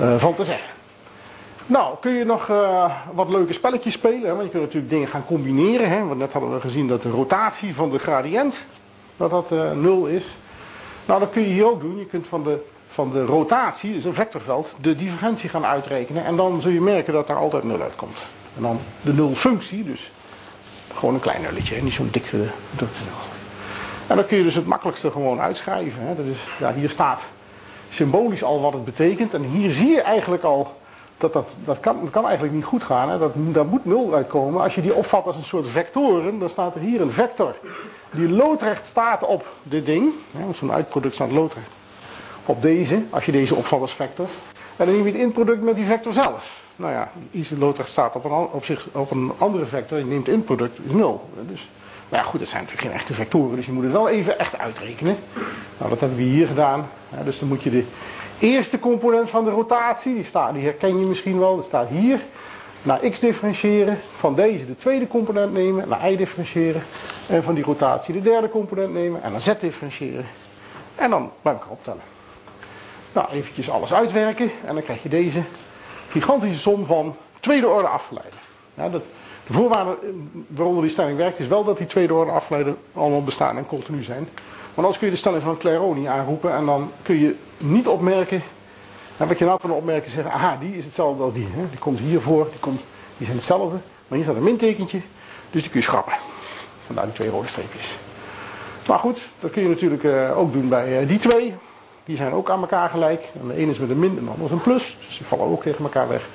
uh, 0.00 0.16
van 0.18 0.34
te 0.34 0.44
zeggen. 0.44 0.68
Nou, 1.66 1.96
kun 2.00 2.12
je 2.12 2.24
nog 2.24 2.48
uh, 2.48 2.94
wat 3.12 3.28
leuke 3.28 3.52
spelletjes 3.52 3.92
spelen. 3.92 4.22
Hè? 4.22 4.34
Want 4.34 4.44
je 4.44 4.50
kunt 4.50 4.62
natuurlijk 4.62 4.92
dingen 4.92 5.08
gaan 5.08 5.26
combineren. 5.26 5.88
Hè? 5.88 6.04
Want 6.04 6.18
net 6.18 6.32
hadden 6.32 6.54
we 6.54 6.60
gezien 6.60 6.88
dat 6.88 7.02
de 7.02 7.10
rotatie 7.10 7.74
van 7.74 7.90
de 7.90 7.98
gradient 7.98 8.64
dat 9.16 9.30
dat 9.30 9.52
uh, 9.52 9.72
nul 9.72 10.06
is. 10.06 10.24
Nou, 11.06 11.20
dat 11.20 11.30
kun 11.30 11.42
je 11.42 11.48
hier 11.48 11.66
ook 11.66 11.80
doen. 11.80 11.98
Je 11.98 12.06
kunt 12.06 12.26
van 12.26 12.44
de, 12.44 12.64
van 12.98 13.12
de 13.12 13.24
rotatie, 13.24 13.92
dus 13.92 14.04
een 14.04 14.14
vectorveld, 14.14 14.74
de 14.80 14.94
divergentie 14.94 15.48
gaan 15.48 15.66
uitrekenen. 15.66 16.24
En 16.24 16.36
dan 16.36 16.62
zul 16.62 16.70
je 16.70 16.80
merken 16.80 17.12
dat 17.12 17.26
daar 17.26 17.36
altijd 17.36 17.64
nul 17.64 17.80
uitkomt. 17.80 18.18
En 18.56 18.62
dan 18.62 18.80
de 19.00 19.12
nulfunctie, 19.12 19.84
dus 19.84 20.10
gewoon 20.94 21.14
een 21.14 21.20
klein 21.20 21.42
nulletje. 21.42 21.82
Niet 21.82 21.92
zo'n 21.92 22.08
dikke 22.10 22.48
drukte 22.76 23.02
nul. 23.04 23.18
En 24.06 24.16
dan 24.16 24.26
kun 24.26 24.36
je 24.36 24.42
dus 24.42 24.54
het 24.54 24.66
makkelijkste 24.66 25.10
gewoon 25.10 25.40
uitschrijven. 25.40 26.02
Hè? 26.02 26.14
Dat 26.16 26.24
is, 26.24 26.38
ja, 26.58 26.72
hier 26.74 26.90
staat 26.90 27.20
symbolisch 27.90 28.42
al 28.42 28.60
wat 28.60 28.72
het 28.72 28.84
betekent. 28.84 29.34
En 29.34 29.42
hier 29.42 29.70
zie 29.70 29.88
je 29.88 30.02
eigenlijk 30.02 30.42
al 30.42 30.76
dat, 31.18 31.32
dat, 31.32 31.48
dat, 31.64 31.80
kan, 31.80 32.00
dat 32.00 32.10
kan 32.10 32.24
eigenlijk 32.24 32.54
niet 32.54 32.64
goed 32.64 32.84
gaan. 32.84 33.10
Hè? 33.10 33.18
Dat, 33.18 33.32
daar 33.34 33.66
moet 33.66 33.84
0 33.84 34.14
uitkomen. 34.14 34.62
Als 34.62 34.74
je 34.74 34.80
die 34.80 34.94
opvat 34.94 35.26
als 35.26 35.36
een 35.36 35.44
soort 35.44 35.68
vectoren, 35.68 36.38
dan 36.38 36.48
staat 36.48 36.74
er 36.74 36.80
hier 36.80 37.00
een 37.00 37.12
vector 37.12 37.54
die 38.10 38.28
loodrecht 38.28 38.86
staat 38.86 39.24
op 39.24 39.46
dit 39.62 39.86
ding. 39.86 40.12
Zo'n 40.52 40.72
uitproduct 40.72 41.14
staat 41.14 41.30
loodrecht 41.30 41.70
op 42.48 42.62
deze, 42.62 43.02
als 43.10 43.24
je 43.24 43.32
deze 43.32 43.54
opvat 43.54 43.80
als 43.80 43.94
vector. 43.94 44.26
En 44.76 44.84
dan 44.86 44.94
neem 44.94 45.04
je 45.04 45.12
het 45.12 45.20
inproduct 45.20 45.62
met 45.62 45.76
die 45.76 45.84
vector 45.84 46.12
zelf. 46.12 46.60
Nou 46.76 46.92
ja, 46.92 47.10
iets 47.30 47.50
loodrecht 47.58 47.90
staat 47.90 48.16
op 48.16 48.24
een, 48.24 48.30
op, 48.30 48.64
zich, 48.64 48.88
op 48.92 49.10
een 49.10 49.32
andere 49.38 49.66
vector, 49.66 49.98
je 49.98 50.04
neemt 50.04 50.26
het 50.26 50.34
inproduct, 50.34 50.78
is 50.84 50.92
0. 50.92 51.28
Dus, 51.48 51.68
maar 52.08 52.20
ja, 52.20 52.24
goed, 52.24 52.40
dat 52.40 52.48
zijn 52.48 52.62
natuurlijk 52.62 52.88
geen 52.88 52.98
echte 52.98 53.14
vectoren, 53.14 53.56
dus 53.56 53.66
je 53.66 53.72
moet 53.72 53.82
het 53.82 53.92
wel 53.92 54.08
even 54.08 54.38
echt 54.38 54.58
uitrekenen. 54.58 55.16
Nou, 55.78 55.90
dat 55.90 56.00
hebben 56.00 56.18
we 56.18 56.24
hier 56.24 56.46
gedaan. 56.46 56.88
dus 57.24 57.38
dan 57.38 57.48
moet 57.48 57.62
je 57.62 57.70
de 57.70 57.84
eerste 58.38 58.78
component 58.78 59.30
van 59.30 59.44
de 59.44 59.50
rotatie, 59.50 60.14
die, 60.14 60.24
staat, 60.24 60.54
die 60.54 60.64
herken 60.64 60.98
je 60.98 61.06
misschien 61.06 61.38
wel, 61.38 61.56
dat 61.56 61.64
staat 61.64 61.88
hier. 61.88 62.20
Naar 62.82 62.98
x 62.98 63.20
differentiëren, 63.20 63.98
van 64.14 64.34
deze 64.34 64.66
de 64.66 64.76
tweede 64.76 65.08
component 65.08 65.52
nemen, 65.52 65.88
naar 65.88 66.10
y 66.10 66.16
differentiëren. 66.16 66.82
En 67.26 67.42
van 67.42 67.54
die 67.54 67.64
rotatie 67.64 68.14
de 68.14 68.22
derde 68.22 68.48
component 68.48 68.92
nemen 68.92 69.22
en 69.22 69.30
naar 69.30 69.40
z 69.40 69.52
differentiëren. 69.60 70.26
En 70.94 71.10
dan 71.10 71.30
bij 71.42 71.52
elkaar 71.52 71.70
optellen. 71.70 72.02
Nou, 73.18 73.30
eventjes 73.30 73.70
alles 73.70 73.92
uitwerken 73.92 74.50
en 74.64 74.74
dan 74.74 74.82
krijg 74.82 75.02
je 75.02 75.08
deze 75.08 75.42
gigantische 76.08 76.58
som 76.58 76.86
van 76.86 77.16
tweede 77.40 77.68
orde 77.68 77.88
afgeleiden. 77.88 78.38
Ja, 78.74 78.88
dat, 78.88 79.02
de 79.46 79.52
voorwaarde 79.52 79.90
eh, 79.90 80.08
waaronder 80.46 80.82
die 80.82 80.90
stelling 80.90 81.16
werkt 81.16 81.38
is 81.38 81.46
wel 81.46 81.64
dat 81.64 81.78
die 81.78 81.86
tweede 81.86 82.14
orde 82.14 82.30
afgeleiden 82.30 82.76
allemaal 82.92 83.22
bestaan 83.22 83.56
en 83.56 83.66
continu 83.66 84.02
zijn. 84.02 84.28
Want 84.74 84.76
anders 84.76 84.98
kun 84.98 85.06
je 85.06 85.12
de 85.12 85.18
stelling 85.18 85.42
van 85.42 85.56
Clairaut 85.56 85.96
niet 85.96 86.06
aanroepen 86.06 86.54
en 86.54 86.66
dan 86.66 86.90
kun 87.02 87.18
je 87.20 87.36
niet 87.56 87.88
opmerken. 87.88 88.42
En 89.16 89.28
wat 89.28 89.38
je 89.38 89.44
nou 89.44 89.60
kan 89.60 89.70
opmerken 89.70 90.10
zeggen, 90.10 90.32
aha, 90.32 90.56
die 90.56 90.76
is 90.76 90.84
hetzelfde 90.84 91.22
als 91.22 91.32
die. 91.32 91.48
Hè? 91.50 91.68
Die 91.70 91.78
komt 91.78 91.98
hiervoor, 91.98 92.48
die, 92.50 92.60
komt, 92.60 92.80
die 93.16 93.26
zijn 93.26 93.38
hetzelfde. 93.38 93.76
Maar 94.08 94.18
hier 94.18 94.22
staat 94.22 94.36
een 94.36 94.42
mintekentje, 94.42 95.00
dus 95.50 95.62
die 95.62 95.70
kun 95.70 95.80
je 95.80 95.86
schrappen. 95.86 96.16
Vandaar 96.86 97.04
die 97.04 97.14
twee 97.14 97.30
rode 97.30 97.48
streepjes. 97.48 97.94
Maar 98.86 98.98
goed, 98.98 99.28
dat 99.40 99.50
kun 99.50 99.62
je 99.62 99.68
natuurlijk 99.68 100.02
uh, 100.02 100.38
ook 100.38 100.52
doen 100.52 100.68
bij 100.68 101.02
uh, 101.02 101.08
die 101.08 101.18
twee. 101.18 101.54
Die 102.08 102.16
zijn 102.16 102.32
ook 102.32 102.50
aan 102.50 102.60
elkaar 102.60 102.90
gelijk. 102.90 103.28
En 103.40 103.48
de 103.48 103.54
ene 103.54 103.70
is 103.70 103.78
met 103.78 103.90
een 103.90 103.98
min 103.98 104.18
en 104.18 104.24
de 104.24 104.30
andere 104.30 104.44
is 104.44 104.50
een 104.50 104.60
plus. 104.60 104.96
Dus 105.06 105.16
die 105.16 105.26
vallen 105.26 105.46
ook 105.46 105.62
tegen 105.62 105.84
elkaar 105.84 106.08
weg. 106.08 106.28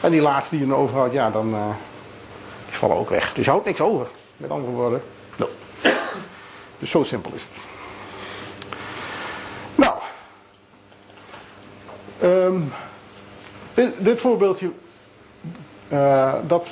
En 0.00 0.10
die 0.10 0.20
laatste 0.20 0.56
die 0.56 0.66
je 0.66 0.74
overhoudt, 0.74 1.12
ja, 1.12 1.30
dan 1.30 1.48
uh, 1.54 1.66
die 2.66 2.76
vallen 2.76 2.96
ook 2.96 3.08
weg. 3.08 3.34
Dus 3.34 3.44
je 3.44 3.50
houdt 3.50 3.66
niks 3.66 3.80
over. 3.80 4.08
Met 4.36 4.50
andere 4.50 4.72
woorden, 4.72 5.02
nul. 5.36 5.48
Dus 6.78 6.90
zo 6.90 7.02
simpel 7.02 7.32
is 7.34 7.42
het. 7.42 7.62
Nou. 9.74 9.94
Um, 12.22 12.72
dit, 13.74 13.92
dit, 13.98 14.20
voorbeeldje. 14.20 14.70
Uh, 15.92 16.34
dat, 16.46 16.68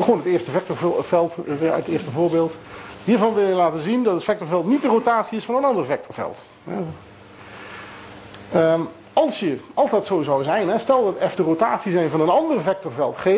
gewoon 0.00 0.18
het 0.18 0.26
eerste 0.26 0.50
vectorveld 0.50 1.38
uit 1.48 1.60
het 1.60 1.88
eerste 1.88 2.10
voorbeeld. 2.10 2.56
Hiervan 3.04 3.34
wil 3.34 3.48
je 3.48 3.54
laten 3.54 3.82
zien 3.82 4.02
dat 4.02 4.14
het 4.14 4.24
vectorveld 4.24 4.66
niet 4.66 4.82
de 4.82 4.88
rotatie 4.88 5.36
is 5.36 5.44
van 5.44 5.54
een 5.54 5.64
ander 5.64 5.84
vectorveld. 5.84 6.46
Um, 8.54 8.88
als, 9.12 9.40
je, 9.40 9.58
als 9.74 9.90
dat 9.90 10.06
zo 10.06 10.22
zou 10.22 10.44
zijn, 10.44 10.68
hè, 10.68 10.78
stel 10.78 11.04
dat 11.04 11.30
f 11.30 11.34
de 11.34 11.42
rotatie 11.42 11.92
zijn 11.92 12.10
van 12.10 12.20
een 12.20 12.28
ander 12.28 12.62
vectorveld 12.62 13.16
g, 13.16 13.28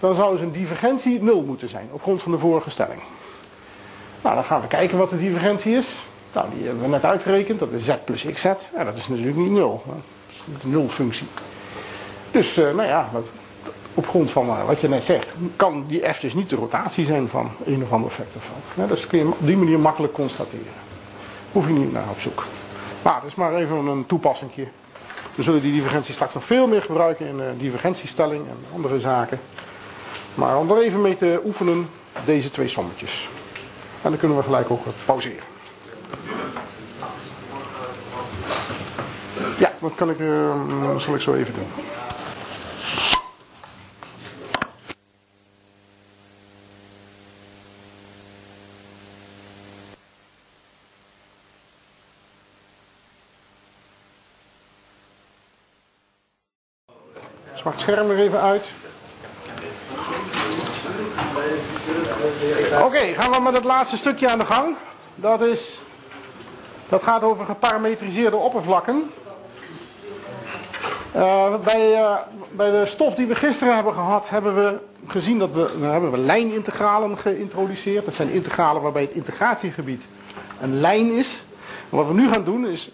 dan 0.00 0.14
zou 0.14 0.36
zijn 0.36 0.50
divergentie 0.50 1.22
0 1.22 1.42
moeten 1.42 1.68
zijn, 1.68 1.88
op 1.90 2.02
grond 2.02 2.22
van 2.22 2.32
de 2.32 2.38
vorige 2.38 2.70
stelling. 2.70 3.00
Nou, 4.22 4.34
dan 4.34 4.44
gaan 4.44 4.60
we 4.60 4.66
kijken 4.66 4.98
wat 4.98 5.10
de 5.10 5.18
divergentie 5.18 5.76
is. 5.76 5.88
Nou, 6.32 6.46
die 6.54 6.64
hebben 6.64 6.82
we 6.82 6.88
net 6.88 7.04
uitgerekend, 7.04 7.58
dat 7.58 7.72
is 7.72 7.84
z 7.84 7.92
plus 8.04 8.26
xz. 8.32 8.44
En 8.74 8.84
dat 8.84 8.96
is 8.96 9.08
natuurlijk 9.08 9.36
niet 9.36 9.50
0. 9.50 9.82
Dat 9.86 9.96
is 10.28 10.62
een 10.62 10.70
nulfunctie. 10.70 11.26
Dus, 12.30 12.58
uh, 12.58 12.64
nou 12.74 12.88
ja, 12.88 13.10
op 13.94 14.08
grond 14.08 14.30
van 14.30 14.46
uh, 14.46 14.66
wat 14.66 14.80
je 14.80 14.88
net 14.88 15.04
zegt, 15.04 15.26
kan 15.56 15.84
die 15.88 16.08
f 16.12 16.20
dus 16.20 16.34
niet 16.34 16.50
de 16.50 16.56
rotatie 16.56 17.04
zijn 17.04 17.28
van 17.28 17.50
een 17.64 17.82
of 17.82 17.92
ander 17.92 18.10
vectorveld. 18.10 18.62
Ja, 18.74 18.86
dus 18.86 19.06
kun 19.06 19.18
je 19.18 19.26
op 19.26 19.36
die 19.38 19.56
manier 19.56 19.78
makkelijk 19.78 20.12
constateren. 20.12 20.72
Hoef 21.52 21.66
je 21.66 21.72
niet 21.72 21.92
naar 21.92 22.08
op 22.10 22.20
zoek. 22.20 22.46
Nou, 23.02 23.20
dat 23.20 23.30
is 23.30 23.34
maar 23.34 23.54
even 23.54 23.76
een 23.86 24.06
toepassingje. 24.06 24.66
We 25.34 25.42
zullen 25.42 25.62
die 25.62 25.72
divergentie 25.72 26.14
straks 26.14 26.34
nog 26.34 26.44
veel 26.44 26.66
meer 26.66 26.82
gebruiken 26.82 27.26
in 27.26 27.38
uh, 27.38 27.44
divergentiestelling 27.58 28.48
en 28.48 28.56
andere 28.74 29.00
zaken. 29.00 29.40
Maar 30.34 30.58
om 30.58 30.70
er 30.70 30.82
even 30.82 31.00
mee 31.00 31.14
te 31.16 31.40
oefenen, 31.44 31.88
deze 32.24 32.50
twee 32.50 32.68
sommetjes. 32.68 33.28
En 34.02 34.10
dan 34.10 34.18
kunnen 34.18 34.36
we 34.36 34.42
gelijk 34.42 34.70
ook 34.70 34.84
pauzeren. 35.04 35.44
Ja, 39.58 39.72
dat 39.80 39.94
kan 39.94 40.10
ik, 40.10 40.18
uh, 40.18 40.96
zal 40.96 41.14
ik 41.14 41.20
zo 41.20 41.34
even 41.34 41.54
doen. 41.54 41.95
Zwart 57.66 57.80
scherm 57.80 58.10
er 58.10 58.18
even 58.18 58.40
uit. 58.40 58.64
Oké, 62.84 62.98
gaan 62.98 63.30
we 63.30 63.40
met 63.42 63.52
het 63.52 63.64
laatste 63.64 63.96
stukje 63.96 64.30
aan 64.30 64.38
de 64.38 64.44
gang. 64.44 64.76
Dat, 65.14 65.42
is, 65.42 65.78
dat 66.88 67.02
gaat 67.02 67.22
over 67.22 67.44
geparametriseerde 67.44 68.36
oppervlakken. 68.36 69.10
Uh, 71.16 71.56
bij, 71.64 71.92
uh, 71.92 72.16
bij 72.50 72.70
de 72.70 72.86
stof 72.86 73.14
die 73.14 73.26
we 73.26 73.34
gisteren 73.34 73.74
hebben 73.74 73.92
gehad, 73.92 74.28
hebben 74.28 74.54
we 74.54 74.78
gezien 75.06 75.38
dat 75.38 75.50
we, 75.50 75.70
nou 75.78 75.92
hebben 75.92 76.10
we 76.10 76.18
lijnintegralen 76.18 77.18
geïntroduceerd. 77.18 78.04
Dat 78.04 78.14
zijn 78.14 78.30
integralen 78.30 78.82
waarbij 78.82 79.02
het 79.02 79.12
integratiegebied 79.12 80.02
een 80.60 80.80
lijn 80.80 81.12
is. 81.12 81.42
En 81.90 81.96
wat 81.96 82.06
we 82.06 82.14
nu 82.14 82.28
gaan 82.28 82.44
doen 82.44 82.66
is 82.66 82.90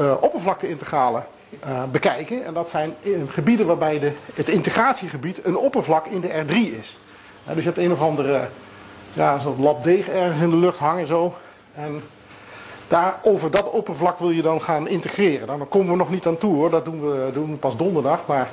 uh, 0.00 0.14
oppervlakteintegralen 0.20 1.26
uh, 1.66 1.82
bekijken. 1.92 2.44
En 2.44 2.54
dat 2.54 2.68
zijn 2.68 2.94
gebieden 3.28 3.66
waarbij 3.66 3.98
de, 3.98 4.12
het 4.34 4.48
integratiegebied 4.48 5.44
een 5.44 5.56
oppervlak 5.56 6.06
in 6.06 6.20
de 6.20 6.28
R3 6.28 6.54
is. 6.78 6.96
dus 7.44 7.56
je 7.56 7.62
hebt 7.62 7.78
een 7.78 7.92
of 7.92 8.00
andere 8.00 8.48
ja, 9.12 9.38
zo'n 9.38 9.60
lab 9.60 9.84
deeg 9.84 10.08
ergens 10.08 10.40
in 10.40 10.50
de 10.50 10.56
lucht 10.56 10.78
hangen 10.78 11.06
zo. 11.06 11.34
En 11.74 12.02
daar, 12.88 13.18
over 13.22 13.50
dat 13.50 13.70
oppervlak 13.70 14.18
wil 14.18 14.30
je 14.30 14.42
dan 14.42 14.62
gaan 14.62 14.88
integreren. 14.88 15.46
Nou, 15.46 15.58
daar 15.58 15.66
komen 15.66 15.90
we 15.90 15.96
nog 15.96 16.10
niet 16.10 16.26
aan 16.26 16.38
toe 16.38 16.54
hoor, 16.54 16.70
dat 16.70 16.84
doen 16.84 17.00
we, 17.10 17.30
doen 17.32 17.50
we 17.50 17.56
pas 17.56 17.76
donderdag. 17.76 18.20
Maar 18.26 18.48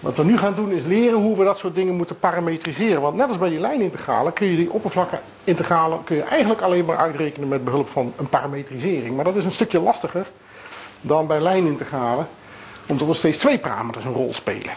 wat 0.00 0.16
we 0.16 0.24
nu 0.24 0.38
gaan 0.38 0.54
doen 0.54 0.70
is 0.70 0.84
leren 0.84 1.18
hoe 1.18 1.36
we 1.36 1.44
dat 1.44 1.58
soort 1.58 1.74
dingen 1.74 1.94
moeten 1.94 2.18
parametriseren. 2.18 3.00
Want 3.00 3.16
net 3.16 3.28
als 3.28 3.38
bij 3.38 3.48
die 3.48 3.60
lijnintegralen 3.60 4.32
kun 4.32 4.46
je 4.46 4.56
die 4.56 4.72
oppervlakkenintegralen 4.72 6.04
kun 6.04 6.16
je 6.16 6.22
eigenlijk 6.22 6.60
alleen 6.60 6.84
maar 6.84 6.96
uitrekenen 6.96 7.48
met 7.48 7.64
behulp 7.64 7.88
van 7.88 8.12
een 8.16 8.28
parametrisering. 8.28 9.14
Maar 9.16 9.24
dat 9.24 9.36
is 9.36 9.44
een 9.44 9.52
stukje 9.52 9.80
lastiger 9.80 10.26
dan 11.06 11.26
bij 11.26 11.40
lijnintegralen, 11.40 12.28
omdat 12.86 13.08
er 13.08 13.16
steeds 13.16 13.38
twee 13.38 13.58
parameters 13.58 14.04
een 14.04 14.12
rol 14.12 14.34
spelen. 14.34 14.74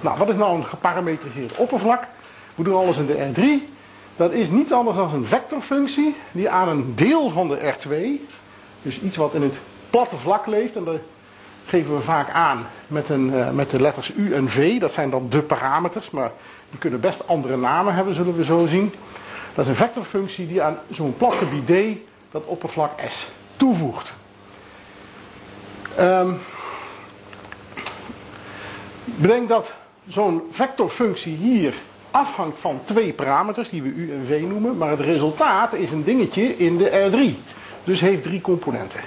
Nou, 0.00 0.18
wat 0.18 0.28
is 0.28 0.36
nou 0.36 0.56
een 0.56 0.66
geparametriseerd 0.66 1.56
oppervlak? 1.56 2.06
We 2.54 2.62
doen 2.62 2.76
alles 2.76 2.96
in 2.96 3.06
de 3.06 3.30
R3. 3.32 3.70
Dat 4.16 4.32
is 4.32 4.50
niets 4.50 4.72
anders 4.72 4.96
dan 4.96 5.14
een 5.14 5.26
vectorfunctie 5.26 6.16
die 6.32 6.50
aan 6.50 6.68
een 6.68 6.92
deel 6.94 7.30
van 7.30 7.48
de 7.48 7.74
R2, 7.74 8.24
dus 8.82 9.00
iets 9.00 9.16
wat 9.16 9.34
in 9.34 9.42
het 9.42 9.54
platte 9.90 10.16
vlak 10.16 10.46
leeft, 10.46 10.76
en 10.76 10.84
dat 10.84 10.98
geven 11.66 11.94
we 11.94 12.00
vaak 12.00 12.30
aan 12.30 12.66
met, 12.86 13.08
een, 13.08 13.26
uh, 13.26 13.50
met 13.50 13.70
de 13.70 13.80
letters 13.80 14.14
U 14.14 14.34
en 14.34 14.48
V, 14.48 14.80
dat 14.80 14.92
zijn 14.92 15.10
dan 15.10 15.26
de 15.28 15.42
parameters, 15.42 16.10
maar 16.10 16.32
die 16.70 16.78
kunnen 16.78 17.00
best 17.00 17.28
andere 17.28 17.56
namen 17.56 17.94
hebben, 17.94 18.14
zullen 18.14 18.36
we 18.36 18.44
zo 18.44 18.66
zien. 18.66 18.94
Dat 19.54 19.64
is 19.64 19.70
een 19.70 19.76
vectorfunctie 19.76 20.46
die 20.46 20.62
aan 20.62 20.78
zo'n 20.90 21.16
plat 21.16 21.34
gebied 21.34 21.98
dat 22.30 22.44
oppervlak 22.44 23.00
S 23.08 23.26
toevoegt. 23.56 24.12
Um, 25.98 26.38
bedenk 29.04 29.48
dat 29.48 29.72
zo'n 30.08 30.42
vectorfunctie 30.50 31.36
hier 31.36 31.74
afhangt 32.10 32.58
van 32.58 32.80
twee 32.84 33.12
parameters 33.12 33.68
die 33.68 33.82
we 33.82 33.88
u 33.88 34.12
en 34.12 34.26
v 34.26 34.40
noemen, 34.40 34.76
maar 34.76 34.90
het 34.90 35.00
resultaat 35.00 35.72
is 35.72 35.90
een 35.90 36.04
dingetje 36.04 36.56
in 36.56 36.78
de 36.78 37.10
R3. 37.10 37.52
Dus 37.84 38.00
heeft 38.00 38.22
drie 38.22 38.40
componenten. 38.40 39.00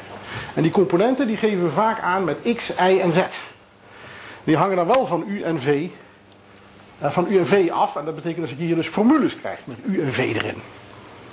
En 0.54 0.62
die 0.62 0.71
componenten 0.71 1.28
die 1.28 1.38
geven 1.38 1.63
we 1.63 1.69
vaak 1.69 2.00
aan 2.00 2.24
met 2.24 2.38
x, 2.56 2.69
y 2.69 3.00
en 3.00 3.13
z. 3.13 3.19
Die 4.43 4.58
hangen 4.58 4.76
dan 4.76 4.88
wel 4.88 5.06
van 5.06 5.24
u 5.28 5.41
en 5.41 5.62
v, 5.62 5.88
eh, 7.00 7.12
van 7.12 7.28
u 7.30 7.38
en 7.38 7.48
v 7.48 7.69
af. 7.71 7.95
En 7.95 8.06
dat 8.06 8.15
betekent 8.15 8.48
dat 8.48 8.58
je 8.58 8.63
hier 8.63 8.76
dus 8.76 8.88
formules 8.88 9.36
krijgt 9.39 9.67
met 9.67 9.78
u 9.86 10.02
en 10.02 10.13
v 10.13 10.17
erin. 10.17 10.62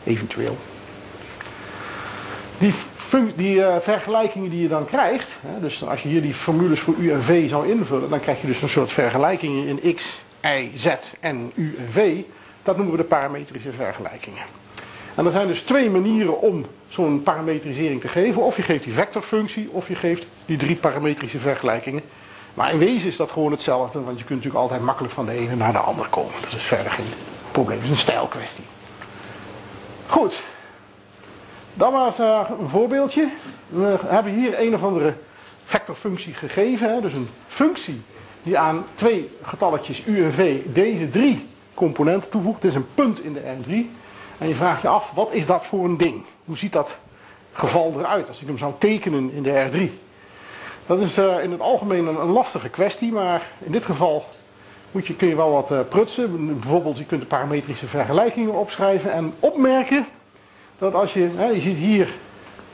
Eventueel. 0.04 0.56
Die 2.58 2.74
die 3.36 3.56
uh, 3.56 3.76
vergelijkingen 3.80 4.50
die 4.50 4.62
je 4.62 4.68
dan 4.68 4.84
krijgt, 4.84 5.28
hè, 5.46 5.60
dus 5.60 5.84
als 5.84 6.02
je 6.02 6.08
hier 6.08 6.22
die 6.22 6.34
formules 6.34 6.80
voor 6.80 6.94
u 6.94 7.12
en 7.12 7.22
v 7.22 7.48
zou 7.48 7.70
invullen, 7.70 8.10
dan 8.10 8.20
krijg 8.20 8.40
je 8.40 8.46
dus 8.46 8.62
een 8.62 8.68
soort 8.68 8.92
vergelijkingen 8.92 9.66
in 9.66 9.94
x, 9.94 10.20
y, 10.40 10.70
z 10.74 10.86
en 11.20 11.52
u 11.54 11.76
en 11.78 11.88
v. 11.92 12.22
Dat 12.62 12.76
noemen 12.76 12.96
we 12.96 13.02
de 13.02 13.08
parametrische 13.08 13.72
vergelijkingen. 13.72 14.42
En 15.14 15.24
er 15.24 15.30
zijn 15.30 15.46
dus 15.46 15.62
twee 15.62 15.90
manieren 15.90 16.40
om 16.40 16.66
zo'n 16.88 17.22
parametrisering 17.22 18.00
te 18.00 18.08
geven. 18.08 18.42
Of 18.42 18.56
je 18.56 18.62
geeft 18.62 18.84
die 18.84 18.92
vectorfunctie, 18.92 19.68
of 19.70 19.88
je 19.88 19.94
geeft 19.94 20.26
die 20.46 20.56
drie 20.56 20.76
parametrische 20.76 21.38
vergelijkingen. 21.38 22.02
Maar 22.54 22.72
in 22.72 22.78
wezen 22.78 23.08
is 23.08 23.16
dat 23.16 23.30
gewoon 23.30 23.50
hetzelfde, 23.50 24.02
want 24.02 24.18
je 24.18 24.24
kunt 24.24 24.38
natuurlijk 24.38 24.64
altijd 24.64 24.82
makkelijk 24.82 25.14
van 25.14 25.26
de 25.26 25.32
ene 25.32 25.56
naar 25.56 25.72
de 25.72 25.78
andere 25.78 26.08
komen. 26.08 26.32
Dat 26.40 26.52
is 26.52 26.62
verder 26.62 26.92
geen 26.92 27.06
probleem, 27.50 27.76
het 27.76 27.84
is 27.84 27.90
een 27.90 27.96
stijlkwestie. 27.96 28.64
Goed, 30.06 30.42
dan 31.74 31.92
was 31.92 32.20
uh, 32.20 32.40
een 32.60 32.68
voorbeeldje. 32.68 33.28
We 33.68 33.98
hebben 34.06 34.32
hier 34.32 34.60
een 34.60 34.74
of 34.74 34.82
andere 34.82 35.14
vectorfunctie 35.64 36.34
gegeven, 36.34 37.02
dus 37.02 37.12
een 37.12 37.28
functie 37.48 38.02
die 38.42 38.58
aan 38.58 38.84
twee 38.94 39.30
getalletjes 39.42 40.06
u 40.06 40.24
en 40.24 40.32
v 40.32 40.58
deze 40.64 41.10
drie 41.10 41.48
componenten 41.74 42.30
toevoegt. 42.30 42.62
Het 42.62 42.70
is 42.70 42.74
een 42.74 42.94
punt 42.94 43.22
in 43.24 43.32
de 43.32 43.40
R3. 43.40 43.70
En 44.38 44.48
je 44.48 44.54
vraagt 44.54 44.82
je 44.82 44.88
af, 44.88 45.10
wat 45.14 45.32
is 45.32 45.46
dat 45.46 45.66
voor 45.66 45.84
een 45.84 45.96
ding? 45.96 46.24
Hoe 46.44 46.56
ziet 46.56 46.72
dat 46.72 46.98
geval 47.52 47.94
eruit 47.98 48.28
als 48.28 48.40
ik 48.40 48.46
hem 48.46 48.58
zou 48.58 48.72
tekenen 48.78 49.32
in 49.32 49.42
de 49.42 49.68
R3? 49.70 50.00
Dat 50.86 51.00
is 51.00 51.18
uh, 51.18 51.42
in 51.42 51.50
het 51.50 51.60
algemeen 51.60 52.06
een, 52.06 52.26
lastige 52.26 52.68
kwestie, 52.68 53.12
maar 53.12 53.42
in 53.58 53.72
dit 53.72 53.84
geval 53.84 54.24
moet 54.90 55.06
je, 55.06 55.14
kun 55.14 55.28
je 55.28 55.36
wel 55.36 55.50
wat 55.50 55.70
uh, 55.70 55.78
prutsen. 55.88 56.58
Bijvoorbeeld, 56.58 56.98
je 56.98 57.06
kunt 57.06 57.20
de 57.20 57.26
parametrische 57.26 57.86
vergelijkingen 57.86 58.54
opschrijven 58.54 59.12
en 59.12 59.34
opmerken 59.40 60.06
dat 60.82 60.94
als 60.94 61.12
je, 61.12 61.28
hè, 61.36 61.46
je 61.46 61.60
ziet 61.60 61.76
hier 61.76 62.08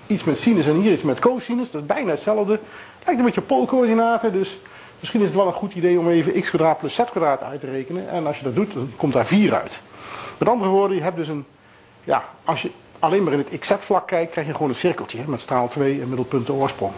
iets 0.07 0.25
met 0.25 0.39
sinus 0.39 0.67
en 0.67 0.81
hier 0.81 0.93
iets 0.93 1.03
met 1.03 1.19
cosinus, 1.19 1.71
dat 1.71 1.81
is 1.81 1.87
bijna 1.87 2.11
hetzelfde. 2.11 2.53
Het 2.53 3.05
lijkt 3.05 3.21
een 3.21 3.27
beetje 3.27 3.41
op 3.41 3.47
poolcoördinaten, 3.47 4.33
dus 4.33 4.59
misschien 5.01 5.21
is 5.21 5.27
het 5.27 5.37
wel 5.37 5.47
een 5.47 5.53
goed 5.53 5.75
idee 5.75 5.99
om 5.99 6.09
even 6.09 6.41
x 6.41 6.49
kwadraat 6.49 6.79
plus 6.79 6.95
z 6.95 7.05
kwadraat 7.05 7.43
uit 7.43 7.61
te 7.61 7.71
rekenen. 7.71 8.11
En 8.11 8.27
als 8.27 8.37
je 8.39 8.45
dat 8.45 8.55
doet, 8.55 8.73
dan 8.73 8.93
komt 8.97 9.13
daar 9.13 9.27
4 9.27 9.55
uit. 9.55 9.81
Met 10.39 10.49
andere 10.49 10.71
woorden, 10.71 10.97
je 10.97 11.03
hebt 11.03 11.17
dus 11.17 11.29
een, 11.29 11.45
ja, 12.05 12.25
als 12.45 12.63
je 12.63 12.71
alleen 12.99 13.23
maar 13.23 13.33
in 13.33 13.39
het 13.39 13.59
x-z-vlak 13.59 14.07
kijkt, 14.07 14.33
krijg 14.33 14.47
je 14.47 14.53
gewoon 14.53 14.69
een 14.69 14.75
cirkeltje 14.75 15.19
met 15.27 15.41
straal 15.41 15.69
2 15.69 16.01
en 16.01 16.09
middelpunt 16.09 16.47
de 16.47 16.53
oorsprong. 16.53 16.93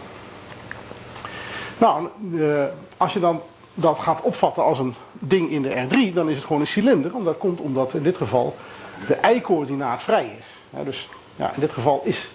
Nou, 1.77 2.07
eh, 2.39 2.63
als 2.97 3.13
je 3.13 3.19
dan 3.19 3.41
dat 3.73 3.99
gaat 3.99 4.21
opvatten 4.21 4.63
als 4.63 4.79
een 4.79 4.95
ding 5.13 5.49
in 5.49 5.61
de 5.61 5.87
R3, 5.87 6.13
dan 6.13 6.29
is 6.29 6.35
het 6.35 6.45
gewoon 6.45 6.61
een 6.61 6.67
cilinder. 6.67 7.15
Omdat 7.15 7.37
komt 7.37 7.59
omdat 7.59 7.93
in 7.93 8.03
dit 8.03 8.17
geval 8.17 8.55
de 9.07 9.17
y-coördinaat 9.35 10.01
vrij 10.01 10.35
is. 10.39 10.45
dus 10.85 11.09
ja, 11.35 11.53
in 11.53 11.59
dit 11.59 11.71
geval 11.71 12.01
is 12.03 12.31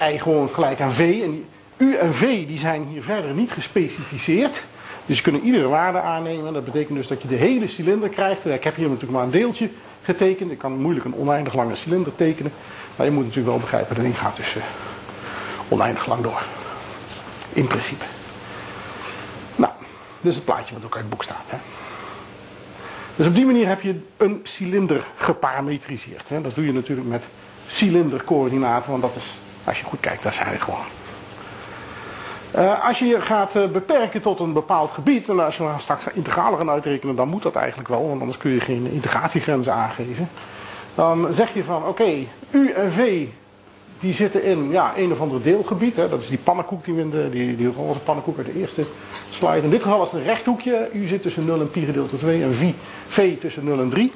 y 0.00 0.18
gewoon 0.18 0.48
gelijk 0.48 0.80
aan 0.80 0.92
v. 0.92 1.20
En 1.22 1.44
u 1.76 1.96
en 1.96 2.14
v 2.14 2.20
die 2.46 2.58
zijn 2.58 2.86
hier 2.86 3.02
verder 3.02 3.30
niet 3.30 3.52
gespecificeerd. 3.52 4.62
Dus 5.06 5.16
je 5.16 5.22
kunt 5.22 5.42
iedere 5.42 5.68
waarde 5.68 6.00
aannemen. 6.00 6.52
Dat 6.52 6.64
betekent 6.64 6.98
dus 6.98 7.06
dat 7.06 7.22
je 7.22 7.28
de 7.28 7.34
hele 7.34 7.68
cilinder 7.68 8.08
krijgt. 8.08 8.46
Ik 8.46 8.64
heb 8.64 8.76
hier 8.76 8.86
natuurlijk 8.86 9.12
maar 9.12 9.22
een 9.24 9.30
deeltje 9.30 9.70
getekend. 10.02 10.50
Ik 10.50 10.58
kan 10.58 10.72
moeilijk 10.72 11.04
een 11.04 11.14
oneindig 11.14 11.54
lange 11.54 11.74
cilinder 11.74 12.16
tekenen. 12.16 12.52
Maar 12.96 13.06
je 13.06 13.12
moet 13.12 13.24
natuurlijk 13.24 13.50
wel 13.50 13.60
begrijpen, 13.60 13.94
dat 13.94 14.04
ding 14.04 14.18
gaat 14.18 14.36
dus 14.36 14.54
uh, 14.54 14.62
oneindig 15.68 16.06
lang 16.06 16.22
door. 16.22 16.46
In 17.52 17.66
principe. 17.66 18.04
Nou, 19.56 19.72
dit 20.20 20.30
is 20.30 20.36
het 20.36 20.44
plaatje 20.44 20.74
wat 20.74 20.84
ook 20.84 20.94
uit 20.94 21.02
het 21.02 21.10
boek 21.10 21.22
staat. 21.22 21.44
Hè. 21.46 21.56
Dus 23.16 23.26
op 23.26 23.34
die 23.34 23.46
manier 23.46 23.68
heb 23.68 23.80
je 23.80 24.00
een 24.16 24.40
cilinder 24.42 25.04
geparametriseerd. 25.16 26.28
Hè. 26.28 26.40
Dat 26.40 26.54
doe 26.54 26.66
je 26.66 26.72
natuurlijk 26.72 27.08
met 27.08 27.22
cilindercoördinaten, 27.66 28.90
want 28.90 29.02
dat 29.02 29.16
is, 29.16 29.34
als 29.64 29.78
je 29.78 29.84
goed 29.84 30.00
kijkt, 30.00 30.22
daar 30.22 30.32
zijn 30.32 30.48
het 30.48 30.62
gewoon. 30.62 30.86
Uh, 32.56 32.86
als 32.86 32.98
je 32.98 33.04
je 33.04 33.20
gaat 33.20 33.56
uh, 33.56 33.66
beperken 33.66 34.20
tot 34.20 34.40
een 34.40 34.52
bepaald 34.52 34.90
gebied, 34.90 35.28
en 35.28 35.44
als 35.44 35.56
je 35.56 35.62
dan 35.62 35.80
straks 35.80 36.06
integralen 36.12 36.58
gaan 36.58 36.70
uitrekenen, 36.70 37.16
dan 37.16 37.28
moet 37.28 37.42
dat 37.42 37.54
eigenlijk 37.54 37.88
wel, 37.88 38.08
want 38.08 38.20
anders 38.20 38.38
kun 38.38 38.50
je 38.50 38.60
geen 38.60 38.86
integratiegrenzen 38.86 39.74
aangeven. 39.74 40.28
Dan 40.94 41.28
zeg 41.34 41.54
je 41.54 41.64
van, 41.64 41.86
oké, 41.86 42.12
U 42.50 42.70
en 42.70 42.92
V, 42.92 43.26
die 44.02 44.14
zitten 44.14 44.42
in 44.42 44.70
ja, 44.70 44.92
een 44.96 45.12
of 45.12 45.20
ander 45.20 45.42
deelgebied. 45.42 45.96
Hè, 45.96 46.08
dat 46.08 46.22
is 46.22 46.28
die 46.28 46.38
pannenkoek, 46.38 46.84
die, 46.84 47.08
de, 47.08 47.28
die, 47.30 47.56
die 47.56 47.70
roze 47.70 47.98
pannenkoek 47.98 48.36
uit 48.36 48.46
de 48.46 48.54
eerste 48.60 48.84
slide. 49.30 49.60
In 49.62 49.70
dit 49.70 49.82
geval 49.82 50.02
is 50.02 50.10
het 50.10 50.20
een 50.20 50.26
rechthoekje. 50.26 50.88
U 50.92 51.06
zit 51.06 51.22
tussen 51.22 51.46
0 51.46 51.60
en 51.60 51.70
pi 51.70 51.84
gedeeld 51.84 52.10
door 52.10 52.18
2 52.18 52.42
en 52.42 52.54
v, 52.54 52.72
v 53.06 53.38
tussen 53.38 53.64
0 53.64 53.80
en 53.80 53.88
3. 53.88 54.12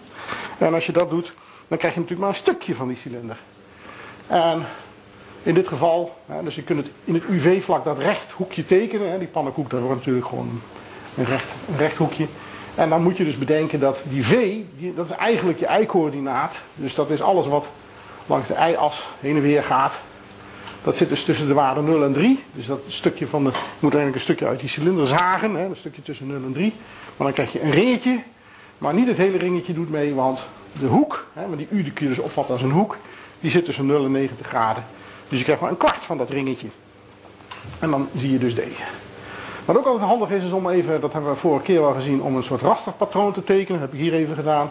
En 0.59 0.75
als 0.75 0.87
je 0.87 0.93
dat 0.93 1.11
doet, 1.11 1.33
dan 1.69 1.79
krijg 1.79 1.95
je 1.95 2.01
natuurlijk 2.01 2.29
maar 2.29 2.29
een 2.29 2.45
stukje 2.45 2.75
van 2.75 2.89
die 2.89 2.97
cilinder. 2.97 3.37
En 4.27 4.67
in 5.43 5.55
dit 5.55 5.69
geval, 5.69 6.17
hè, 6.27 6.43
dus 6.43 6.55
je 6.55 6.63
kunt 6.63 6.79
het 6.79 6.95
in 7.05 7.15
het 7.15 7.25
UV-vlak 7.29 7.85
dat 7.85 7.99
rechthoekje 7.99 8.67
tekenen. 8.67 9.11
Hè, 9.11 9.19
die 9.19 9.29
pannenkoek, 9.29 9.71
dat 9.71 9.81
wordt 9.81 9.97
natuurlijk 9.97 10.27
gewoon 10.27 10.61
een 11.17 11.27
rechthoekje. 11.77 12.27
En 12.75 12.89
dan 12.89 13.03
moet 13.03 13.17
je 13.17 13.25
dus 13.25 13.39
bedenken 13.39 13.81
dat 13.81 13.99
die 14.03 14.25
V, 14.25 14.57
die, 14.79 14.95
dat 14.95 15.09
is 15.09 15.17
eigenlijk 15.17 15.59
je 15.59 15.79
y-coördinaat. 15.81 16.57
Dus 16.75 16.95
dat 16.95 17.11
is 17.11 17.23
alles 17.23 17.47
wat 17.47 17.67
langs 18.27 18.49
de 18.49 18.55
y-as 18.55 19.07
heen 19.21 19.37
en 19.37 19.43
weer 19.43 19.63
gaat. 19.63 19.95
Dat 20.83 20.97
zit 20.97 21.09
dus 21.09 21.25
tussen 21.25 21.47
de 21.47 21.55
waarden 21.55 21.85
0 21.85 22.05
en 22.05 22.13
3. 22.13 22.45
Dus 22.53 22.67
dat 22.67 22.81
stukje 22.89 23.27
van 23.27 23.45
de, 23.45 23.51
je 23.51 23.59
moet 23.79 23.95
eigenlijk 23.95 24.15
een 24.15 24.21
stukje 24.21 24.47
uit 24.47 24.61
die 24.61 24.69
cilinder 24.69 25.07
zagen. 25.07 25.55
Hè, 25.55 25.65
een 25.65 25.77
stukje 25.77 26.03
tussen 26.03 26.27
0 26.27 26.37
en 26.37 26.53
3. 26.53 26.75
Maar 27.17 27.27
dan 27.27 27.33
krijg 27.33 27.53
je 27.53 27.63
een 27.63 27.71
ringetje. 27.71 28.23
Maar 28.79 28.95
niet 28.95 29.07
het 29.07 29.17
hele 29.17 29.39
ringetje 29.39 29.73
doet 29.73 29.91
mee, 29.91 30.15
want 30.15 30.47
de 30.73 30.87
hoek, 30.87 31.27
hè, 31.33 31.47
maar 31.47 31.57
die 31.57 31.67
u 31.71 31.83
die 31.83 31.93
kun 31.93 32.09
je 32.09 32.15
dus 32.15 32.25
opvatten 32.25 32.55
als 32.55 32.63
een 32.63 32.71
hoek. 32.71 32.97
Die 33.41 33.51
zit 33.51 33.65
tussen 33.65 33.87
0 33.87 34.05
en 34.05 34.11
90 34.11 34.47
graden. 34.47 34.85
Dus 35.29 35.39
je 35.39 35.45
krijgt 35.45 35.63
maar 35.63 35.71
een 35.71 35.77
kwart 35.77 36.05
van 36.05 36.19
dat 36.19 36.31
ringetje. 36.31 36.69
En 37.79 37.91
dan 37.91 38.09
zie 38.17 38.33
je 38.33 38.39
dus 38.39 38.55
deze. 38.55 38.83
Wat 39.65 39.77
ook 39.77 39.87
altijd 39.87 40.09
handig 40.09 40.31
is, 40.31 40.45
is 40.45 40.53
om 40.53 40.69
even, 40.69 41.01
dat 41.01 41.13
hebben 41.13 41.31
we 41.31 41.37
vorige 41.37 41.65
keer 41.65 41.81
wel 41.81 41.93
gezien, 41.93 42.23
om 42.23 42.37
een 42.37 42.45
soort 42.45 42.61
rasterpatroon 42.61 43.33
te 43.33 43.45
tekenen. 43.45 43.81
Dat 43.81 43.91
heb 43.91 43.99
ik 43.99 44.05
hier 44.05 44.15
even 44.15 44.35
gedaan. 44.35 44.69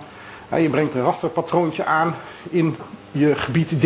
Je 0.57 0.69
brengt 0.69 0.93
een 0.93 1.03
rasterpatroontje 1.03 1.85
aan 1.85 2.15
in 2.49 2.75
je 3.17 3.35
gebied 3.35 3.69
D. 3.81 3.85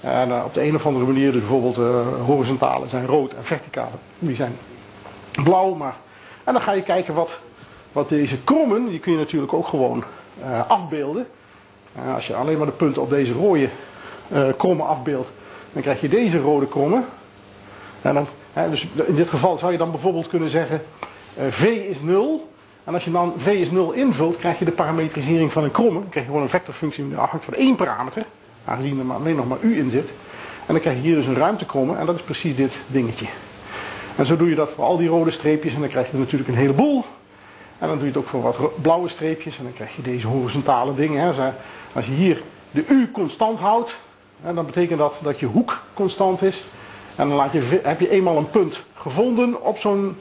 En 0.00 0.30
eh, 0.30 0.42
op 0.44 0.54
de 0.54 0.62
een 0.62 0.74
of 0.74 0.86
andere 0.86 1.06
manier, 1.06 1.32
dus 1.32 1.40
bijvoorbeeld 1.40 1.78
uh, 1.78 2.24
horizontale 2.24 2.88
zijn 2.88 3.06
rood 3.06 3.32
en 3.32 3.44
verticale, 3.44 3.96
die 4.18 4.36
zijn 4.36 4.56
blauw. 5.44 5.74
Maar... 5.74 5.96
En 6.44 6.52
dan 6.52 6.62
ga 6.62 6.72
je 6.72 6.82
kijken 6.82 7.14
wat, 7.14 7.40
wat 7.92 8.08
deze 8.08 8.42
krommen, 8.44 8.88
die 8.88 8.98
kun 8.98 9.12
je 9.12 9.18
natuurlijk 9.18 9.52
ook 9.52 9.66
gewoon 9.66 10.04
uh, 10.42 10.68
afbeelden. 10.68 11.26
als 12.14 12.26
je 12.26 12.34
alleen 12.34 12.56
maar 12.56 12.66
de 12.66 12.72
punten 12.72 13.02
op 13.02 13.10
deze 13.10 13.32
rode 13.32 13.68
krommen 14.56 14.86
afbeeldt, 14.86 15.28
dan 15.72 15.82
krijg 15.82 16.00
je 16.00 16.08
deze 16.08 16.38
rode 16.38 16.66
krommen. 16.66 17.04
En 18.02 18.14
dan, 18.14 18.26
dus 18.70 18.86
in 19.06 19.14
dit 19.14 19.28
geval 19.28 19.58
zou 19.58 19.72
je 19.72 19.78
dan 19.78 19.90
bijvoorbeeld 19.90 20.28
kunnen 20.28 20.50
zeggen, 20.50 20.82
V 21.48 21.62
is 21.62 22.00
0. 22.00 22.49
En 22.90 22.96
als 22.96 23.04
je 23.04 23.10
dan 23.10 23.34
V 23.36 23.46
is 23.46 23.70
0 23.70 23.92
invult, 23.92 24.36
krijg 24.36 24.58
je 24.58 24.64
de 24.64 24.70
parametrisering 24.70 25.52
van 25.52 25.64
een 25.64 25.70
kromme. 25.70 26.00
Dan 26.00 26.08
krijg 26.08 26.24
je 26.24 26.30
gewoon 26.30 26.42
een 26.42 26.52
vectorfunctie 26.52 27.08
die 27.08 27.16
afhangt 27.16 27.44
van 27.44 27.54
één 27.54 27.76
parameter. 27.76 28.24
Aangezien 28.64 28.98
er 28.98 29.06
maar 29.06 29.16
alleen 29.16 29.36
nog 29.36 29.48
maar 29.48 29.58
U 29.60 29.78
in 29.78 29.90
zit. 29.90 30.08
En 30.66 30.74
dan 30.74 30.80
krijg 30.80 30.96
je 30.96 31.02
hier 31.02 31.14
dus 31.14 31.26
een 31.26 31.36
ruimtekromme. 31.36 31.96
En 31.96 32.06
dat 32.06 32.14
is 32.14 32.22
precies 32.22 32.56
dit 32.56 32.72
dingetje. 32.86 33.26
En 34.16 34.26
zo 34.26 34.36
doe 34.36 34.48
je 34.48 34.54
dat 34.54 34.70
voor 34.70 34.84
al 34.84 34.96
die 34.96 35.08
rode 35.08 35.30
streepjes. 35.30 35.74
En 35.74 35.80
dan 35.80 35.88
krijg 35.88 36.10
je 36.10 36.18
natuurlijk 36.18 36.48
een 36.48 36.56
heleboel. 36.56 37.04
En 37.78 37.88
dan 37.88 37.96
doe 37.96 38.06
je 38.06 38.12
het 38.12 38.16
ook 38.16 38.28
voor 38.28 38.42
wat 38.42 38.82
blauwe 38.82 39.08
streepjes. 39.08 39.58
En 39.58 39.64
dan 39.64 39.72
krijg 39.72 39.96
je 39.96 40.02
deze 40.02 40.26
horizontale 40.26 40.94
dingen. 40.94 41.22
Hè. 41.22 41.52
Als 41.92 42.06
je 42.06 42.12
hier 42.12 42.42
de 42.70 42.84
U 42.88 43.10
constant 43.10 43.58
houdt. 43.58 43.96
dan 44.54 44.66
betekent 44.66 44.98
dat 44.98 45.14
dat 45.22 45.40
je 45.40 45.46
hoek 45.46 45.82
constant 45.94 46.42
is. 46.42 46.64
En 47.16 47.28
dan 47.28 47.48
je, 47.52 47.80
heb 47.82 48.00
je 48.00 48.10
eenmaal 48.10 48.36
een 48.36 48.50
punt 48.50 48.80
gevonden 48.94 49.62
op 49.62 49.78
zo'n, 49.78 50.16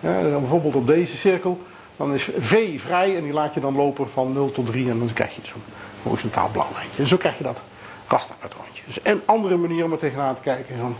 bijvoorbeeld 0.00 0.74
op 0.74 0.86
deze 0.86 1.16
cirkel. 1.16 1.60
Dan 1.96 2.14
is 2.14 2.30
V 2.38 2.80
vrij 2.80 3.16
en 3.16 3.22
die 3.22 3.32
laat 3.32 3.54
je 3.54 3.60
dan 3.60 3.76
lopen 3.76 4.10
van 4.10 4.32
0 4.32 4.52
tot 4.52 4.66
3 4.66 4.90
en 4.90 4.98
dan 4.98 5.12
krijg 5.12 5.34
je 5.34 5.40
zo'n 5.44 5.62
horizontaal 6.02 6.48
blauw 6.52 6.68
lijntje. 6.74 7.02
En 7.02 7.08
zo 7.08 7.16
krijg 7.16 7.38
je 7.38 7.44
dat 7.44 7.58
rasterpatroontje. 8.06 8.82
Dus 8.86 8.98
een 9.02 9.22
andere 9.24 9.56
manier 9.56 9.84
om 9.84 9.92
er 9.92 9.98
tegenaan 9.98 10.34
te 10.34 10.40
kijken 10.40 10.74
is 10.74 10.80
om 10.80 10.96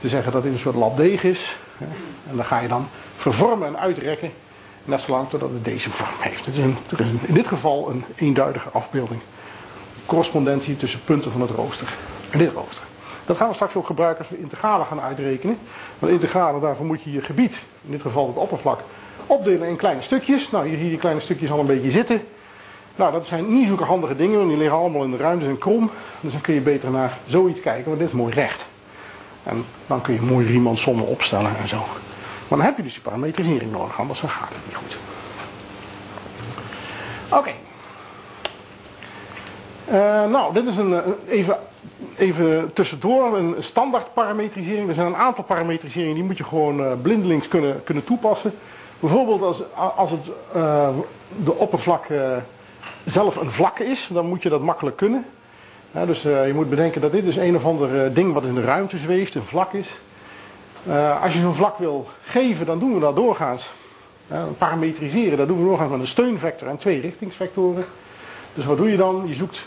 te 0.00 0.08
zeggen 0.08 0.32
dat 0.32 0.42
dit 0.42 0.52
een 0.52 0.58
soort 0.58 0.76
labdeeg 0.76 1.24
is. 1.24 1.56
En 2.28 2.36
dan 2.36 2.44
ga 2.44 2.60
je 2.60 2.68
dan 2.68 2.88
vervormen 3.16 3.68
en 3.68 3.78
uitrekken. 3.78 4.32
Net 4.84 5.00
zolang 5.00 5.28
totdat 5.28 5.50
het 5.50 5.64
deze 5.64 5.90
vorm 5.90 6.10
heeft. 6.18 6.46
Het 6.46 6.56
is, 6.56 6.64
een, 6.64 6.76
is 6.96 7.28
in 7.28 7.34
dit 7.34 7.46
geval 7.46 7.90
een 7.90 8.04
eenduidige 8.16 8.68
afbeelding. 8.68 9.20
Correspondentie 10.06 10.76
tussen 10.76 11.04
punten 11.04 11.30
van 11.30 11.40
het 11.40 11.50
rooster 11.50 11.94
en 12.30 12.38
dit 12.38 12.52
rooster. 12.52 12.82
Dat 13.26 13.36
gaan 13.36 13.48
we 13.48 13.54
straks 13.54 13.74
ook 13.74 13.86
gebruiken 13.86 14.18
als 14.18 14.28
we 14.28 14.40
integralen 14.40 14.86
gaan 14.86 15.00
uitrekenen. 15.00 15.58
Want 15.98 16.12
integralen, 16.12 16.60
daarvoor 16.60 16.86
moet 16.86 17.02
je 17.02 17.12
je 17.12 17.22
gebied, 17.22 17.60
in 17.84 17.90
dit 17.90 18.00
geval 18.00 18.26
het 18.26 18.36
oppervlak, 18.36 18.80
opdelen 19.26 19.68
in 19.68 19.76
kleine 19.76 20.02
stukjes. 20.02 20.50
Nou, 20.50 20.66
hier 20.66 20.74
zie 20.74 20.84
je 20.84 20.90
die 20.90 20.98
kleine 20.98 21.20
stukjes 21.20 21.50
al 21.50 21.58
een 21.58 21.66
beetje 21.66 21.90
zitten. 21.90 22.20
Nou, 22.96 23.12
dat 23.12 23.26
zijn 23.26 23.52
niet 23.52 23.66
zulke 23.66 23.84
handige 23.84 24.16
dingen, 24.16 24.36
want 24.36 24.48
die 24.48 24.58
liggen 24.58 24.78
allemaal 24.78 25.04
in 25.04 25.10
de 25.10 25.16
ruimte 25.16 25.46
en 25.46 25.58
krom. 25.58 25.90
Dus 26.20 26.32
dan 26.32 26.40
kun 26.40 26.54
je 26.54 26.60
beter 26.60 26.90
naar 26.90 27.18
zoiets 27.26 27.60
kijken, 27.60 27.84
want 27.84 27.98
dit 27.98 28.08
is 28.08 28.14
mooi 28.14 28.34
recht. 28.34 28.66
En 29.42 29.64
dan 29.86 30.00
kun 30.00 30.14
je 30.14 30.20
mooi 30.20 30.46
Riemann-sommen 30.46 31.06
opstellen 31.06 31.56
en 31.56 31.68
zo. 31.68 31.76
Maar 32.48 32.58
dan 32.58 32.66
heb 32.66 32.76
je 32.76 32.82
dus 32.82 32.92
die 32.92 33.02
parametrisering 33.02 33.72
nodig, 33.72 33.98
anders 33.98 34.20
dan 34.20 34.30
gaat 34.30 34.48
het 34.48 34.66
niet 34.66 34.74
goed. 34.74 34.96
Oké. 37.28 37.50
Uh, 39.88 40.30
nou, 40.30 40.54
dit 40.54 40.66
is 40.66 40.76
een, 40.76 41.02
even, 41.28 41.58
even 42.16 42.72
tussendoor 42.72 43.36
een 43.36 43.54
standaard 43.58 44.14
parametrisering. 44.14 44.88
Er 44.88 44.94
zijn 44.94 45.06
een 45.06 45.16
aantal 45.16 45.44
parametriseringen 45.44 46.14
die 46.14 46.24
moet 46.24 46.38
je 46.38 46.44
gewoon 46.44 46.80
uh, 46.80 46.92
blindelings 47.02 47.48
kunnen, 47.48 47.84
kunnen 47.84 48.04
toepassen. 48.04 48.52
Bijvoorbeeld 49.00 49.42
als, 49.42 49.62
als 49.96 50.10
het, 50.10 50.20
uh, 50.56 50.88
de 51.44 51.54
oppervlak 51.54 52.04
zelf 53.04 53.36
een 53.36 53.50
vlak 53.50 53.78
is, 53.78 54.08
dan 54.12 54.26
moet 54.26 54.42
je 54.42 54.48
dat 54.48 54.60
makkelijk 54.60 54.96
kunnen. 54.96 55.24
dus 56.06 56.24
uh, 56.24 56.46
je 56.46 56.54
moet 56.54 56.70
bedenken 56.70 57.00
dat 57.00 57.12
dit 57.12 57.24
dus 57.24 57.36
een 57.36 57.56
of 57.56 57.64
ander 57.64 58.14
ding 58.14 58.32
wat 58.32 58.44
in 58.44 58.54
de 58.54 58.64
ruimte 58.64 58.98
zweeft, 58.98 59.34
een 59.34 59.42
vlak 59.42 59.72
is. 59.72 59.94
als 61.22 61.32
je 61.32 61.40
zo'n 61.40 61.54
vlak 61.54 61.78
wil 61.78 62.08
geven, 62.22 62.66
dan 62.66 62.78
doen 62.78 62.94
we 62.94 63.00
dat 63.00 63.16
doorgaans 63.16 63.70
parametriseren, 64.58 65.38
dat 65.38 65.48
doen 65.48 65.62
we 65.62 65.70
nog 65.70 65.90
met 65.90 66.00
een 66.00 66.06
steunvector 66.06 66.68
en 66.68 66.76
twee 66.76 67.00
richtingsvectoren. 67.00 67.84
Dus 68.54 68.64
wat 68.64 68.76
doe 68.76 68.90
je 68.90 68.96
dan? 68.96 69.24
Je 69.26 69.34
zoekt 69.34 69.62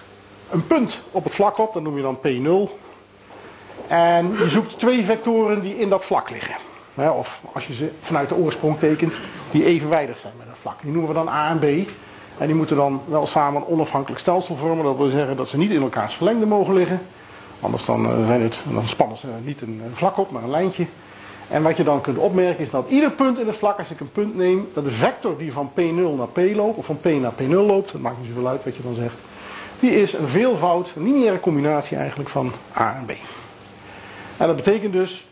een 0.49 0.67
punt 0.67 0.99
op 1.11 1.23
het 1.23 1.33
vlak 1.33 1.57
op, 1.57 1.73
dat 1.73 1.83
noem 1.83 1.95
je 1.95 2.01
dan 2.01 2.17
P0. 2.17 2.71
En 3.87 4.31
je 4.31 4.49
zoekt 4.49 4.79
twee 4.79 5.03
vectoren 5.03 5.61
die 5.61 5.77
in 5.77 5.89
dat 5.89 6.05
vlak 6.05 6.29
liggen. 6.29 6.55
Of 7.07 7.41
als 7.53 7.67
je 7.67 7.73
ze 7.73 7.91
vanuit 8.01 8.29
de 8.29 8.35
oorsprong 8.35 8.79
tekent, 8.79 9.13
die 9.51 9.65
evenwijdig 9.65 10.17
zijn 10.17 10.33
met 10.37 10.47
dat 10.47 10.55
vlak. 10.61 10.81
Die 10.81 10.91
noemen 10.91 11.09
we 11.09 11.15
dan 11.15 11.29
A 11.29 11.49
en 11.49 11.59
B. 11.59 11.89
En 12.37 12.47
die 12.47 12.55
moeten 12.55 12.75
dan 12.75 13.01
wel 13.07 13.25
samen 13.27 13.61
een 13.61 13.67
onafhankelijk 13.67 14.19
stelsel 14.19 14.55
vormen. 14.55 14.85
Dat 14.85 14.97
wil 14.97 15.09
zeggen 15.09 15.37
dat 15.37 15.49
ze 15.49 15.57
niet 15.57 15.71
in 15.71 15.81
elkaars 15.81 16.13
verlengde 16.13 16.45
mogen 16.45 16.73
liggen. 16.73 17.01
Anders 17.59 17.85
dan, 17.85 18.05
eh, 18.05 18.25
zijn 18.25 18.41
het, 18.41 18.63
dan 18.73 18.87
spannen 18.87 19.17
ze 19.17 19.27
niet 19.43 19.61
een 19.61 19.81
vlak 19.93 20.17
op, 20.17 20.31
maar 20.31 20.43
een 20.43 20.49
lijntje. 20.49 20.85
En 21.49 21.63
wat 21.63 21.77
je 21.77 21.83
dan 21.83 22.01
kunt 22.01 22.17
opmerken 22.17 22.63
is 22.63 22.69
dat 22.69 22.89
ieder 22.89 23.11
punt 23.11 23.39
in 23.39 23.47
het 23.47 23.55
vlak, 23.55 23.79
als 23.79 23.89
ik 23.89 23.99
een 23.99 24.11
punt 24.11 24.35
neem, 24.35 24.69
dat 24.73 24.83
de 24.83 24.91
vector 24.91 25.37
die 25.37 25.53
van 25.53 25.71
P0 25.71 26.15
naar 26.17 26.27
P 26.27 26.55
loopt, 26.55 26.77
of 26.77 26.85
van 26.85 26.99
P 26.99 27.05
naar 27.05 27.33
P0 27.33 27.65
loopt, 27.65 27.91
dat 27.91 28.01
maakt 28.01 28.17
niet 28.19 28.27
zoveel 28.27 28.47
uit 28.47 28.63
wat 28.63 28.75
je 28.75 28.83
dan 28.83 28.93
zegt, 28.93 29.15
die 29.79 30.01
is 30.01 30.13
een 30.13 30.27
veelvoud, 30.27 30.91
een 30.95 31.03
lineaire 31.03 31.39
combinatie 31.39 31.97
eigenlijk 31.97 32.29
van 32.29 32.51
A 32.77 32.95
en 32.95 33.05
B. 33.05 33.09
En 34.37 34.47
dat 34.47 34.55
betekent 34.55 34.93
dus, 34.93 35.27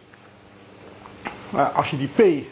als 1.73 1.89
je 1.89 1.97
die 1.97 2.09
P 2.15 2.45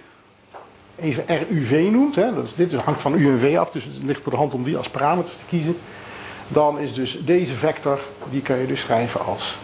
even 0.96 1.24
RUV 1.28 1.90
noemt, 1.92 2.16
hè, 2.16 2.34
dat 2.34 2.54
dit 2.56 2.74
hangt 2.74 3.02
van 3.02 3.14
U 3.14 3.30
en 3.30 3.40
V 3.40 3.58
af, 3.58 3.70
dus 3.72 3.84
het 3.84 4.04
ligt 4.04 4.24
voor 4.24 4.32
de 4.32 4.38
hand 4.38 4.54
om 4.54 4.64
die 4.64 4.78
als 4.78 4.90
parameters 4.90 5.38
te 5.38 5.44
kiezen, 5.50 5.78
dan 6.48 6.80
is 6.80 6.94
dus 6.94 7.26
deze 7.26 7.54
vector, 7.54 8.00
die 8.30 8.42
kan 8.42 8.58
je 8.58 8.68
dus 8.68 8.82
schrijven 8.82 9.26
als 9.26 9.56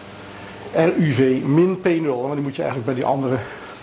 RUV 0.74 1.40
min 1.44 1.78
P0, 1.78 2.06
want 2.06 2.32
die 2.32 2.42
moet 2.42 2.56
je 2.56 2.62
eigenlijk 2.62 2.84
bij 2.84 2.94
die 2.94 3.04
andere 3.04 3.38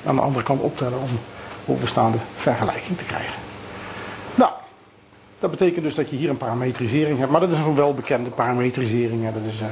aan 0.06 0.16
de 0.16 0.22
andere 0.22 0.44
kant 0.44 0.62
optellen 0.62 1.00
om 1.00 1.20
bovenstaande 1.66 2.18
vergelijking 2.36 2.98
te 2.98 3.04
krijgen. 3.04 3.42
Nou, 4.36 4.52
dat 5.40 5.52
betekent 5.52 5.84
dus 5.84 5.96
dat 5.96 6.10
je 6.10 6.16
hier 6.16 6.30
een 6.30 6.38
parametrisering 6.38 7.20
hebt, 7.20 7.32
maar 7.32 7.42
dat 7.42 7.52
is 7.52 7.58
een 7.58 7.76
welbekende 7.76 8.30
parametrisering. 8.30 9.24
Hè. 9.24 9.32
Dat 9.34 9.54
is 9.54 9.62
uh, 9.62 9.68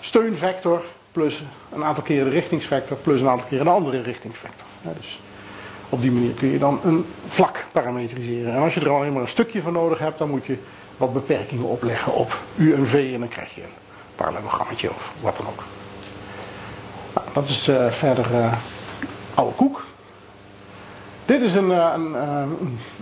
steunvector 0.00 0.84
plus 1.12 1.42
een 1.72 1.84
aantal 1.84 2.02
keren 2.02 2.24
de 2.24 2.30
richtingsvector 2.30 2.96
plus 2.96 3.20
een 3.20 3.28
aantal 3.28 3.46
keren 3.48 3.66
een 3.66 3.72
andere 3.72 4.02
richtingsvector. 4.02 4.66
Dus 4.82 5.20
op 5.88 6.00
die 6.00 6.10
manier 6.10 6.32
kun 6.32 6.48
je 6.48 6.58
dan 6.58 6.80
een 6.84 7.04
vlak 7.28 7.66
parametriseren. 7.72 8.52
En 8.52 8.62
als 8.62 8.74
je 8.74 8.80
er 8.80 8.90
alleen 8.90 9.12
maar 9.12 9.22
een 9.22 9.28
stukje 9.28 9.62
van 9.62 9.72
nodig 9.72 9.98
hebt, 9.98 10.18
dan 10.18 10.30
moet 10.30 10.46
je 10.46 10.56
wat 10.96 11.12
beperkingen 11.12 11.64
opleggen 11.64 12.14
op 12.14 12.38
U 12.56 12.74
en 12.74 12.86
V 12.86 13.10
en 13.14 13.20
dan 13.20 13.28
krijg 13.28 13.54
je 13.54 13.62
een 13.62 13.68
parallelogrammetje 14.14 14.90
of 14.90 15.14
wat 15.20 15.36
dan 15.36 15.46
ook. 15.46 15.64
Nou, 17.14 17.26
dat 17.32 17.48
is 17.48 17.68
uh, 17.68 17.90
verder 17.90 18.30
uh, 18.32 18.52
oude 19.34 19.54
koek. 19.54 19.84
Dit 21.24 21.42
is 21.42 21.54
een, 21.54 21.72
eh, 21.72 21.92
een, 21.94 22.14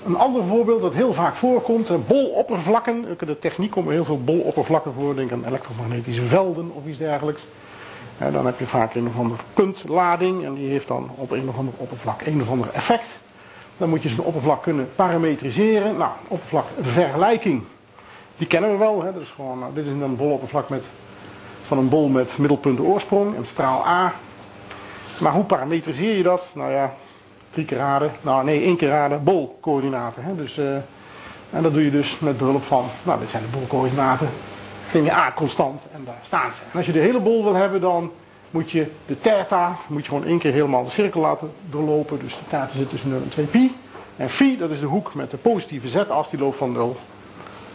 een, 0.05 0.17
ander 0.17 0.45
voorbeeld 0.45 0.81
dat 0.81 0.93
heel 0.93 1.13
vaak 1.13 1.35
voorkomt. 1.35 2.07
Boloppervlakken. 2.07 3.07
De 3.19 3.39
techniek 3.39 3.71
komt 3.71 3.89
heel 3.89 4.05
veel 4.05 4.23
boloppervlakken 4.25 4.93
voor. 4.93 5.17
Denk 5.17 5.33
aan 5.33 5.45
elektromagnetische 5.45 6.23
velden 6.23 6.71
of 6.75 6.87
iets 6.87 6.99
dergelijks. 6.99 7.43
Dan 8.19 8.47
heb 8.47 8.59
je 8.59 8.67
vaak 8.67 8.95
een 8.95 9.09
of 9.09 9.19
andere 9.19 9.43
puntlading. 9.55 10.45
En 10.45 10.55
die 10.55 10.69
heeft 10.69 10.89
dan 10.89 11.11
op 11.15 11.31
een 11.31 11.49
of 11.49 11.59
ander 11.59 11.75
oppervlak 11.77 12.21
een 12.21 12.43
of 12.43 12.51
ander 12.51 12.69
effect. 12.73 13.09
Dan 13.77 13.89
moet 13.89 14.03
je 14.03 14.09
zo'n 14.09 14.25
oppervlak 14.25 14.63
kunnen 14.63 14.89
parametriseren. 14.95 15.97
Nou, 15.97 16.11
oppervlakvergelijking. 16.29 17.63
Die 18.37 18.47
kennen 18.47 18.71
we 18.71 18.77
wel. 18.77 19.03
Hè. 19.03 19.13
Dat 19.13 19.23
is 19.23 19.31
gewoon, 19.31 19.59
nou, 19.59 19.75
dit 19.75 19.87
is 19.87 19.91
een 19.91 20.17
boloppervlak 20.17 20.69
met, 20.69 20.85
van 21.63 21.79
een 21.79 21.89
bol 21.89 22.09
met 22.09 22.39
middelpunt 22.39 22.81
oorsprong. 22.81 23.37
En 23.37 23.47
straal 23.47 23.87
A 23.87 24.13
maar 25.21 25.33
hoe 25.33 25.45
parametriseer 25.45 26.17
je 26.17 26.23
dat? 26.23 26.51
Nou 26.53 26.73
ja, 26.73 26.95
drie 27.51 27.65
keer 27.65 27.79
raden. 27.79 28.11
Nou 28.21 28.45
nee, 28.45 28.63
één 28.63 28.77
keer 28.77 28.89
raden. 28.89 29.25
Bolcoördinaten. 29.25 30.23
Hè? 30.23 30.37
Dus, 30.37 30.59
uh, 30.59 30.75
en 31.51 31.63
dat 31.63 31.73
doe 31.73 31.85
je 31.85 31.91
dus 31.91 32.19
met 32.19 32.39
behulp 32.39 32.65
van, 32.65 32.85
nou 33.03 33.21
dit 33.21 33.31
zijn 33.31 33.43
de 33.43 33.59
bolcoördinaten. 33.59 34.29
Je 34.93 35.13
A 35.13 35.33
constant 35.35 35.83
en 35.93 36.05
daar 36.05 36.21
staan 36.23 36.53
ze. 36.53 36.61
En 36.73 36.77
als 36.77 36.87
je 36.87 36.93
de 36.93 36.99
hele 36.99 37.21
bol 37.21 37.45
wil 37.45 37.55
hebben, 37.55 37.81
dan 37.81 38.13
moet 38.51 38.71
je 38.71 38.91
de 39.07 39.21
theta, 39.21 39.77
moet 39.89 40.05
je 40.05 40.09
gewoon 40.09 40.27
één 40.27 40.39
keer 40.39 40.53
helemaal 40.53 40.85
de 40.85 40.91
cirkel 40.91 41.21
laten 41.21 41.53
doorlopen. 41.71 42.19
Dus 42.19 42.33
de 42.33 42.45
theta 42.45 42.69
zit 42.77 42.89
tussen 42.89 43.11
0 43.11 43.21
en 43.23 43.29
2 43.29 43.47
pi. 43.47 43.77
En 44.17 44.31
phi, 44.31 44.57
dat 44.59 44.71
is 44.71 44.81
de 44.81 44.87
hoek 44.87 45.15
met 45.15 45.31
de 45.31 45.37
positieve 45.37 45.89
z-as, 45.89 46.31
die 46.31 46.39
loopt 46.39 46.57
van 46.57 46.73
0 46.73 46.97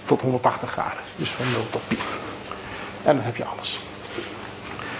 tot 0.06 0.21
180 0.21 0.71
graden. 0.71 1.04
Dus 1.15 1.30
van 1.30 1.45
0 1.52 1.69
tot 1.69 1.88
pi. 1.88 1.97
En 3.04 3.15
dan 3.15 3.26
heb 3.26 3.36
je 3.36 3.45
alles. 3.45 3.80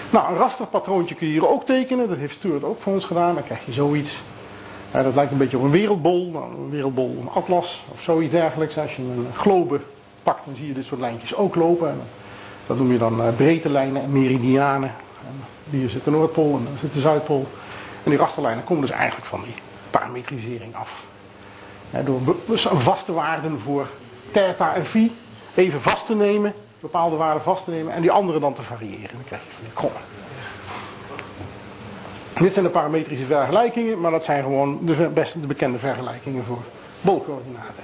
Nou, 0.10 0.32
een 0.32 0.38
rasterpatroontje 0.38 1.16
kun 1.16 1.28
je 1.28 1.34
hier 1.34 1.50
ook 1.50 1.66
tekenen. 1.66 2.10
Dat 2.10 2.18
heeft 2.18 2.36
Stuart 2.36 2.64
ook 2.64 2.82
voor 2.82 2.94
ons 2.94 3.06
gedaan. 3.06 3.34
Dan 3.34 3.44
krijg 3.44 3.66
je 3.66 3.74
zoiets. 3.74 4.22
dat 4.92 5.16
lijkt 5.16 5.32
een 5.32 5.38
beetje 5.38 5.58
op 5.58 5.64
een 5.64 5.72
wereldbol. 5.72 6.30
Nou, 6.32 6.54
een 6.54 6.70
wereldbol, 6.70 7.18
een 7.22 7.30
atlas 7.30 7.84
of 7.94 8.02
zoiets 8.02 8.32
dergelijks. 8.32 8.78
Als 8.78 8.96
je 8.96 9.02
een 9.02 9.28
globe 9.36 9.80
pakt, 10.24 10.46
dan 10.46 10.56
zie 10.56 10.68
je 10.68 10.74
dit 10.74 10.86
soort 10.86 11.02
lijntjes 11.02 11.36
ook 11.36 11.56
lopen. 11.56 11.90
En 11.90 12.02
dat 12.68 12.78
noem 12.78 12.92
je 12.92 12.98
dan 12.98 13.20
uh, 13.20 13.36
breedte 13.36 13.70
lijnen 13.70 14.02
en 14.04 14.12
meridianen. 14.12 14.92
En 15.28 15.46
hier 15.70 15.90
zit 15.90 16.04
de 16.04 16.12
Noordpool 16.12 16.56
en 16.58 16.64
daar 16.64 16.80
zit 16.80 16.94
de 16.94 17.00
Zuidpool. 17.00 17.48
En 18.04 18.10
die 18.10 18.20
rasterlijnen 18.20 18.64
komen 18.64 18.86
dus 18.88 18.96
eigenlijk 18.96 19.28
van 19.28 19.42
die 19.44 19.56
parametrisering 19.90 20.76
af. 20.76 21.04
door 22.06 22.22
vaste 22.62 23.14
waarden 23.14 23.60
voor 23.60 23.88
theta 24.32 24.76
en 24.76 24.86
phi 24.86 25.12
even 25.56 25.82
vast 25.82 26.06
te 26.06 26.16
nemen 26.16 26.54
bepaalde 26.84 27.16
waarden 27.16 27.44
vast 27.44 27.64
te 27.64 27.72
nemen 27.72 27.94
en 27.94 28.02
die 28.02 28.12
andere 28.12 28.40
dan 28.40 28.54
te 28.54 28.62
variëren. 28.62 29.10
Dan 29.12 29.24
krijg 29.26 29.42
je 29.44 29.52
van 29.52 29.64
die 29.64 29.74
krommen. 29.74 30.02
Dit 32.40 32.54
zijn 32.54 32.66
de 32.66 32.72
parametrische 32.72 33.26
vergelijkingen, 33.26 34.00
maar 34.00 34.12
dat 34.12 34.24
zijn 34.24 34.44
gewoon 34.44 34.80
de, 34.82 35.10
beste, 35.10 35.40
de 35.40 35.48
bekende 35.48 35.80
vergelijkingen 35.80 36.44
voor 36.44 36.62
bolcoördinaten. 37.02 37.84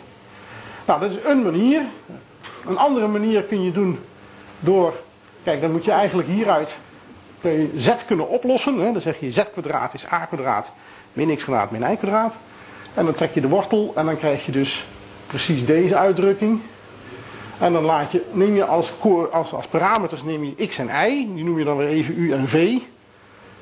Nou, 0.85 0.99
dat 0.99 1.11
is 1.11 1.23
een 1.25 1.41
manier. 1.41 1.81
Een 2.67 2.77
andere 2.77 3.07
manier 3.07 3.43
kun 3.43 3.63
je 3.63 3.71
doen 3.71 3.99
door, 4.59 4.93
kijk, 5.43 5.61
dan 5.61 5.71
moet 5.71 5.85
je 5.85 5.91
eigenlijk 5.91 6.27
hieruit 6.27 6.75
kun 7.41 7.71
z 7.75 7.91
kunnen 8.07 8.27
oplossen. 8.29 8.77
Hè? 8.79 8.91
Dan 8.91 9.01
zeg 9.01 9.19
je 9.19 9.31
z 9.31 9.43
kwadraat 9.51 9.93
is 9.93 10.11
a 10.11 10.25
kwadraat 10.25 10.71
min 11.13 11.35
x 11.35 11.43
kwadraat 11.43 11.71
min 11.71 11.91
y 11.91 11.95
kwadraat. 11.95 12.33
En 12.93 13.05
dan 13.05 13.13
trek 13.13 13.33
je 13.33 13.41
de 13.41 13.47
wortel 13.47 13.91
en 13.95 14.05
dan 14.05 14.17
krijg 14.17 14.45
je 14.45 14.51
dus 14.51 14.85
precies 15.27 15.65
deze 15.65 15.95
uitdrukking. 15.95 16.61
En 17.59 17.73
dan 17.73 17.83
laat 17.83 18.11
je, 18.11 18.25
neem 18.31 18.55
je 18.55 18.65
als, 18.65 18.93
als, 19.31 19.53
als 19.53 19.67
parameters 19.67 20.23
neem 20.23 20.43
je 20.43 20.67
x 20.67 20.77
en 20.77 20.89
y. 21.09 21.27
Die 21.35 21.43
noem 21.43 21.59
je 21.59 21.65
dan 21.65 21.77
weer 21.77 21.87
even 21.87 22.13
u 22.17 22.31
en 22.31 22.47
v. 22.47 22.77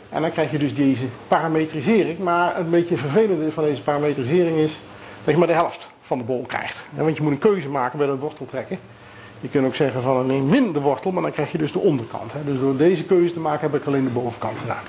En 0.10 0.22
dan 0.22 0.32
krijg 0.32 0.52
je 0.52 0.58
dus 0.58 0.76
deze 0.76 1.06
parametrisering. 1.28 2.20
Maar 2.20 2.60
een 2.60 2.70
beetje 2.70 2.98
vervelende 2.98 3.52
van 3.52 3.64
deze 3.64 3.82
parametrisering 3.82 4.58
is 4.58 4.74
je 5.24 5.38
maar 5.38 5.48
de 5.48 5.54
helft 5.54 5.90
van 6.08 6.18
de 6.18 6.24
bol 6.24 6.44
krijgt. 6.48 6.86
Want 6.96 7.18
je 7.18 7.24
moet 7.24 7.32
een 7.32 7.38
keuze 7.38 7.70
maken 7.70 7.98
bij 7.98 8.08
dat 8.08 8.20
worteltrekken. 8.20 8.80
Je 9.40 9.50
kunt 9.50 9.66
ook 9.66 9.76
zeggen 9.76 10.02
van 10.02 10.26
neem 10.26 10.46
min 10.46 10.72
de 10.72 10.82
wortel, 10.82 11.12
maar 11.12 11.22
dan 11.22 11.32
krijg 11.32 11.52
je 11.52 11.58
dus 11.58 11.72
de 11.72 11.80
onderkant. 11.80 12.32
Dus 12.46 12.60
door 12.60 12.78
deze 12.78 13.04
keuze 13.04 13.34
te 13.34 13.40
maken 13.40 13.72
heb 13.72 13.82
ik 13.82 13.88
alleen 13.88 14.04
de 14.04 14.10
bovenkant 14.10 14.58
gedaan. 14.58 14.84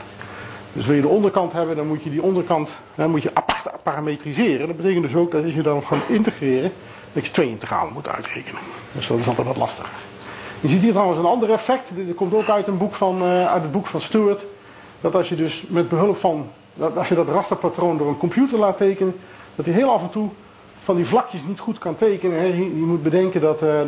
Dus 0.73 0.87
wil 0.87 0.95
je 0.95 1.01
de 1.01 1.09
onderkant 1.09 1.53
hebben, 1.53 1.77
dan 1.77 1.87
moet 1.87 2.03
je 2.03 2.11
die 2.11 2.23
onderkant 2.23 2.79
moet 2.95 3.23
je 3.23 3.31
apart 3.35 3.83
parametriseren. 3.83 4.67
Dat 4.67 4.77
betekent 4.77 5.03
dus 5.03 5.15
ook 5.15 5.31
dat 5.31 5.45
als 5.45 5.55
je 5.55 5.63
dan 5.63 5.83
gaat 5.83 6.09
integreren, 6.09 6.73
dat 7.13 7.27
je 7.27 7.33
twee 7.33 7.49
integralen 7.49 7.93
moet 7.93 8.09
uitrekenen. 8.09 8.61
Dus 8.93 9.07
dat 9.07 9.19
is 9.19 9.29
altijd 9.29 9.47
wat 9.47 9.57
lastiger. 9.57 9.99
Je 10.61 10.69
ziet 10.69 10.83
hier 10.83 10.93
trouwens 10.93 11.19
een 11.19 11.25
ander 11.25 11.53
effect. 11.53 11.89
Dit 11.95 12.15
komt 12.15 12.35
ook 12.35 12.49
uit, 12.49 12.67
een 12.67 12.79
boek 12.79 12.95
van, 12.95 13.23
uh, 13.23 13.47
uit 13.47 13.63
het 13.63 13.73
boek 13.73 13.87
van 13.87 14.01
Stewart. 14.01 14.43
Dat 15.01 15.15
als 15.15 15.29
je 15.29 15.37
dus 15.37 15.65
met 15.69 15.89
behulp 15.89 16.17
van, 16.17 16.49
als 16.97 17.09
je 17.09 17.15
dat 17.15 17.29
rasterpatroon 17.29 17.99
door 17.99 18.09
een 18.09 18.19
computer 18.19 18.59
laat 18.59 18.77
tekenen, 18.77 19.15
dat 19.55 19.65
hij 19.65 19.75
heel 19.75 19.91
af 19.91 20.03
en 20.03 20.11
toe 20.11 20.29
van 20.89 20.97
die 20.97 21.07
vlakjes 21.07 21.43
niet 21.47 21.59
goed 21.59 21.79
kan 21.79 21.97
tekenen. 21.97 22.47
Je, 22.47 22.65
je 22.65 22.87
moet 22.87 23.03
bedenken 23.03 23.41
dat 23.41 23.63
uh, 23.63 23.81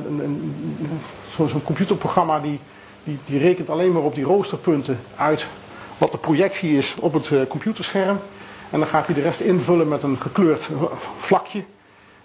zo'n 1.37 1.63
computerprogramma 1.63 2.41
die, 2.41 2.61
die, 3.05 3.19
die, 3.27 3.39
rekent 3.39 3.71
alleen 3.71 3.93
maar 3.93 4.03
op 4.03 4.15
die 4.15 4.25
roosterpunten 4.25 5.01
uit 5.17 5.47
wat 5.99 6.13
de 6.13 6.19
projectie 6.19 6.77
is 6.77 6.95
op 6.95 7.13
het 7.13 7.31
uh, 7.31 7.41
computerscherm. 7.49 8.19
En 8.71 8.79
dan 8.79 8.89
gaat 8.89 9.07
hij 9.07 9.15
de 9.15 9.21
rest 9.21 9.41
invullen 9.41 9.89
met 9.89 10.03
een 10.03 10.19
gekleurd 10.21 10.69
vlakje. 11.19 11.65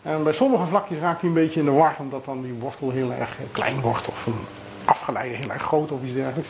En 0.02 0.24
bij 0.24 0.34
sommige 0.34 0.66
vlakjes 0.66 1.00
raakt 1.00 1.22
hij 1.22 1.30
een 1.30 1.36
beetje 1.36 1.60
in 1.60 1.66
de 1.66 1.72
war, 1.72 1.96
omdat 2.00 2.26
dan 2.26 2.42
die 2.42 2.54
wortel 2.60 2.90
heel 2.90 3.12
erg 3.12 3.38
klein 3.52 3.82
wordt 3.82 4.08
of 4.08 4.26
een 4.26 4.46
afgeleide 4.86 5.36
heel 5.36 5.52
erg 5.52 5.64
groot 5.64 5.92
of 5.92 6.04
iets 6.04 6.14
dergelijks. 6.14 6.50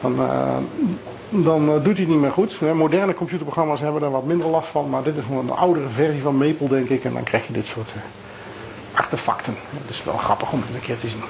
Dan, 0.00 0.16
dan 1.28 1.68
uh, 1.68 1.74
doet 1.74 1.84
hij 1.84 1.94
het 1.94 2.08
niet 2.08 2.20
meer 2.20 2.32
goed. 2.32 2.60
Moderne 2.74 3.14
computerprogramma's 3.14 3.80
hebben 3.80 4.00
daar 4.00 4.10
wat 4.10 4.24
minder 4.24 4.48
last 4.48 4.68
van, 4.68 4.88
maar 4.88 5.02
dit 5.02 5.16
is 5.16 5.24
een 5.30 5.50
oudere 5.50 5.88
versie 5.88 6.22
van 6.22 6.36
Maple, 6.36 6.68
denk 6.68 6.88
ik. 6.88 7.04
En 7.04 7.12
dan 7.12 7.22
krijg 7.22 7.46
je 7.46 7.52
dit 7.52 7.66
soort 7.66 7.92
artefacten. 8.94 9.54
Dat 9.70 9.90
is 9.90 10.04
wel 10.04 10.16
grappig 10.16 10.52
om 10.52 10.60
het 10.60 10.74
een 10.74 10.80
keer 10.80 10.98
te 10.98 11.08
zien. 11.08 11.22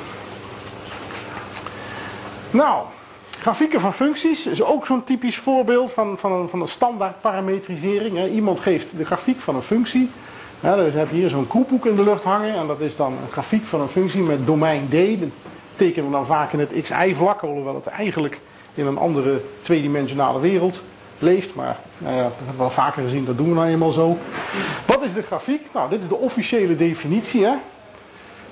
Nou, 2.50 2.84
grafieken 3.30 3.80
van 3.80 3.94
functies 3.94 4.46
is 4.46 4.62
ook 4.62 4.86
zo'n 4.86 5.04
typisch 5.04 5.36
voorbeeld 5.36 5.92
van, 5.92 6.18
van, 6.18 6.32
een, 6.32 6.48
van 6.48 6.68
standaard 6.68 7.20
parametrisering. 7.20 8.32
Iemand 8.32 8.60
geeft 8.60 8.86
de 8.96 9.04
grafiek 9.04 9.40
van 9.40 9.54
een 9.54 9.62
functie. 9.62 10.10
Ja, 10.60 10.76
dus 10.76 10.94
heb 10.94 11.10
je 11.10 11.16
hier 11.16 11.28
zo'n 11.28 11.46
koephoek 11.46 11.86
in 11.86 11.96
de 11.96 12.02
lucht 12.02 12.24
hangen 12.24 12.54
en 12.54 12.66
dat 12.66 12.80
is 12.80 12.96
dan 12.96 13.12
een 13.12 13.32
grafiek 13.32 13.66
van 13.66 13.80
een 13.80 13.88
functie 13.88 14.22
met 14.22 14.46
domein 14.46 14.88
D. 14.88 15.20
Dat 15.20 15.28
tekenen 15.76 16.04
we 16.04 16.16
dan 16.16 16.26
vaak 16.26 16.52
in 16.52 16.58
het 16.58 16.72
xy-vlak, 16.82 17.40
hoewel 17.40 17.74
het 17.74 17.86
eigenlijk 17.86 18.40
in 18.74 18.86
een 18.86 18.98
andere 18.98 19.40
tweedimensionale 19.62 20.40
wereld 20.40 20.82
leeft. 21.18 21.54
Maar 21.54 21.76
nou 21.98 22.14
ja, 22.16 22.22
dat 22.22 22.32
hebben 22.36 22.52
we 22.52 22.58
wel 22.58 22.70
vaker 22.70 23.02
gezien, 23.02 23.24
dat 23.24 23.36
doen 23.36 23.48
we 23.48 23.54
nou 23.54 23.68
eenmaal 23.68 23.92
zo. 23.92 24.18
Wat 24.86 25.02
is 25.02 25.12
de 25.12 25.22
grafiek? 25.22 25.66
Nou, 25.74 25.90
dit 25.90 26.02
is 26.02 26.08
de 26.08 26.16
officiële 26.16 26.76
definitie. 26.76 27.44
Hè? 27.44 27.54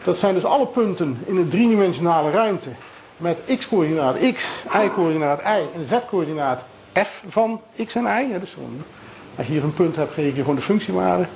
Dat 0.05 0.19
zijn 0.19 0.35
dus 0.35 0.45
alle 0.45 0.67
punten 0.67 1.19
in 1.27 1.37
een 1.37 1.49
driedimensionale 1.49 2.31
ruimte 2.31 2.69
met 3.17 3.39
x-coördinaat 3.59 4.17
x, 4.35 4.63
y-coördinaat 4.85 5.41
y 5.41 5.79
en 5.79 5.85
z-coördinaat 5.85 6.63
f 6.93 7.23
van 7.29 7.61
x 7.85 7.95
en 7.95 8.05
y. 8.05 8.39
Dus 8.41 8.57
als 9.37 9.47
je 9.47 9.53
hier 9.53 9.63
een 9.63 9.75
punt 9.75 9.97
hebt, 9.97 10.13
geef 10.13 10.35
je 10.35 10.41
gewoon 10.41 10.55
de 10.55 10.61
functiewaarde. 10.61 11.27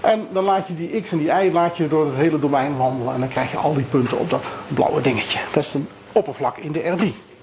En 0.00 0.26
dan 0.32 0.44
laat 0.44 0.66
je 0.66 0.76
die 0.76 1.00
x 1.00 1.12
en 1.12 1.18
die 1.18 1.30
y 1.30 1.52
laat 1.52 1.76
je 1.76 1.88
door 1.88 2.06
het 2.06 2.14
hele 2.14 2.38
domein 2.38 2.76
wandelen. 2.76 3.14
En 3.14 3.20
dan 3.20 3.28
krijg 3.28 3.50
je 3.50 3.56
al 3.56 3.74
die 3.74 3.84
punten 3.84 4.18
op 4.18 4.30
dat 4.30 4.44
blauwe 4.68 5.00
dingetje. 5.00 5.38
Dat 5.52 5.62
is 5.62 5.74
een 5.74 5.88
oppervlak 6.12 6.56
in 6.56 6.72
de 6.72 6.82
R3. 6.82 7.33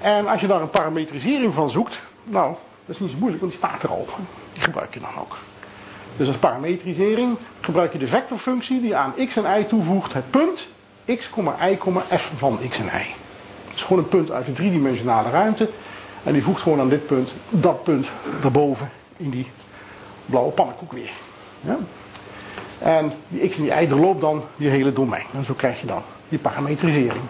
En 0.00 0.26
als 0.28 0.40
je 0.40 0.46
daar 0.46 0.60
een 0.60 0.70
parametrisering 0.70 1.54
van 1.54 1.70
zoekt, 1.70 2.00
nou, 2.24 2.54
dat 2.86 2.94
is 2.94 3.00
niet 3.00 3.10
zo 3.10 3.16
moeilijk, 3.18 3.40
want 3.40 3.52
die 3.52 3.62
staat 3.62 3.82
er 3.82 3.90
al. 3.90 4.06
Die 4.52 4.62
gebruik 4.62 4.94
je 4.94 5.00
dan 5.00 5.18
ook. 5.18 5.38
Dus 6.16 6.26
als 6.26 6.36
parametrisering 6.36 7.36
gebruik 7.60 7.92
je 7.92 7.98
de 7.98 8.06
vectorfunctie 8.06 8.80
die 8.80 8.96
aan 8.96 9.14
x 9.28 9.36
en 9.36 9.60
y 9.60 9.64
toevoegt 9.64 10.12
het 10.12 10.30
punt 10.30 10.66
x, 11.04 11.30
y, 11.60 11.78
f 12.16 12.32
van 12.36 12.58
x 12.68 12.78
en 12.78 12.84
y. 12.86 13.14
Het 13.68 13.74
is 13.74 13.82
gewoon 13.82 14.02
een 14.02 14.08
punt 14.08 14.30
uit 14.30 14.46
de 14.46 14.52
driedimensionale 14.52 15.30
ruimte. 15.30 15.70
En 16.22 16.32
die 16.32 16.42
voegt 16.42 16.62
gewoon 16.62 16.80
aan 16.80 16.88
dit 16.88 17.06
punt 17.06 17.32
dat 17.48 17.82
punt 17.84 18.08
erboven 18.42 18.90
in 19.16 19.30
die 19.30 19.50
blauwe 20.26 20.50
pannenkoek 20.52 20.92
weer. 20.92 21.10
Ja? 21.60 21.76
En 22.78 23.12
die 23.28 23.48
x 23.48 23.56
en 23.56 23.62
die 23.62 23.72
y 23.72 23.88
loopt 23.88 24.20
dan 24.20 24.44
die 24.56 24.68
hele 24.68 24.92
domein. 24.92 25.26
En 25.34 25.44
zo 25.44 25.54
krijg 25.54 25.80
je 25.80 25.86
dan 25.86 26.02
die 26.28 26.38
parametrisering. 26.38 27.22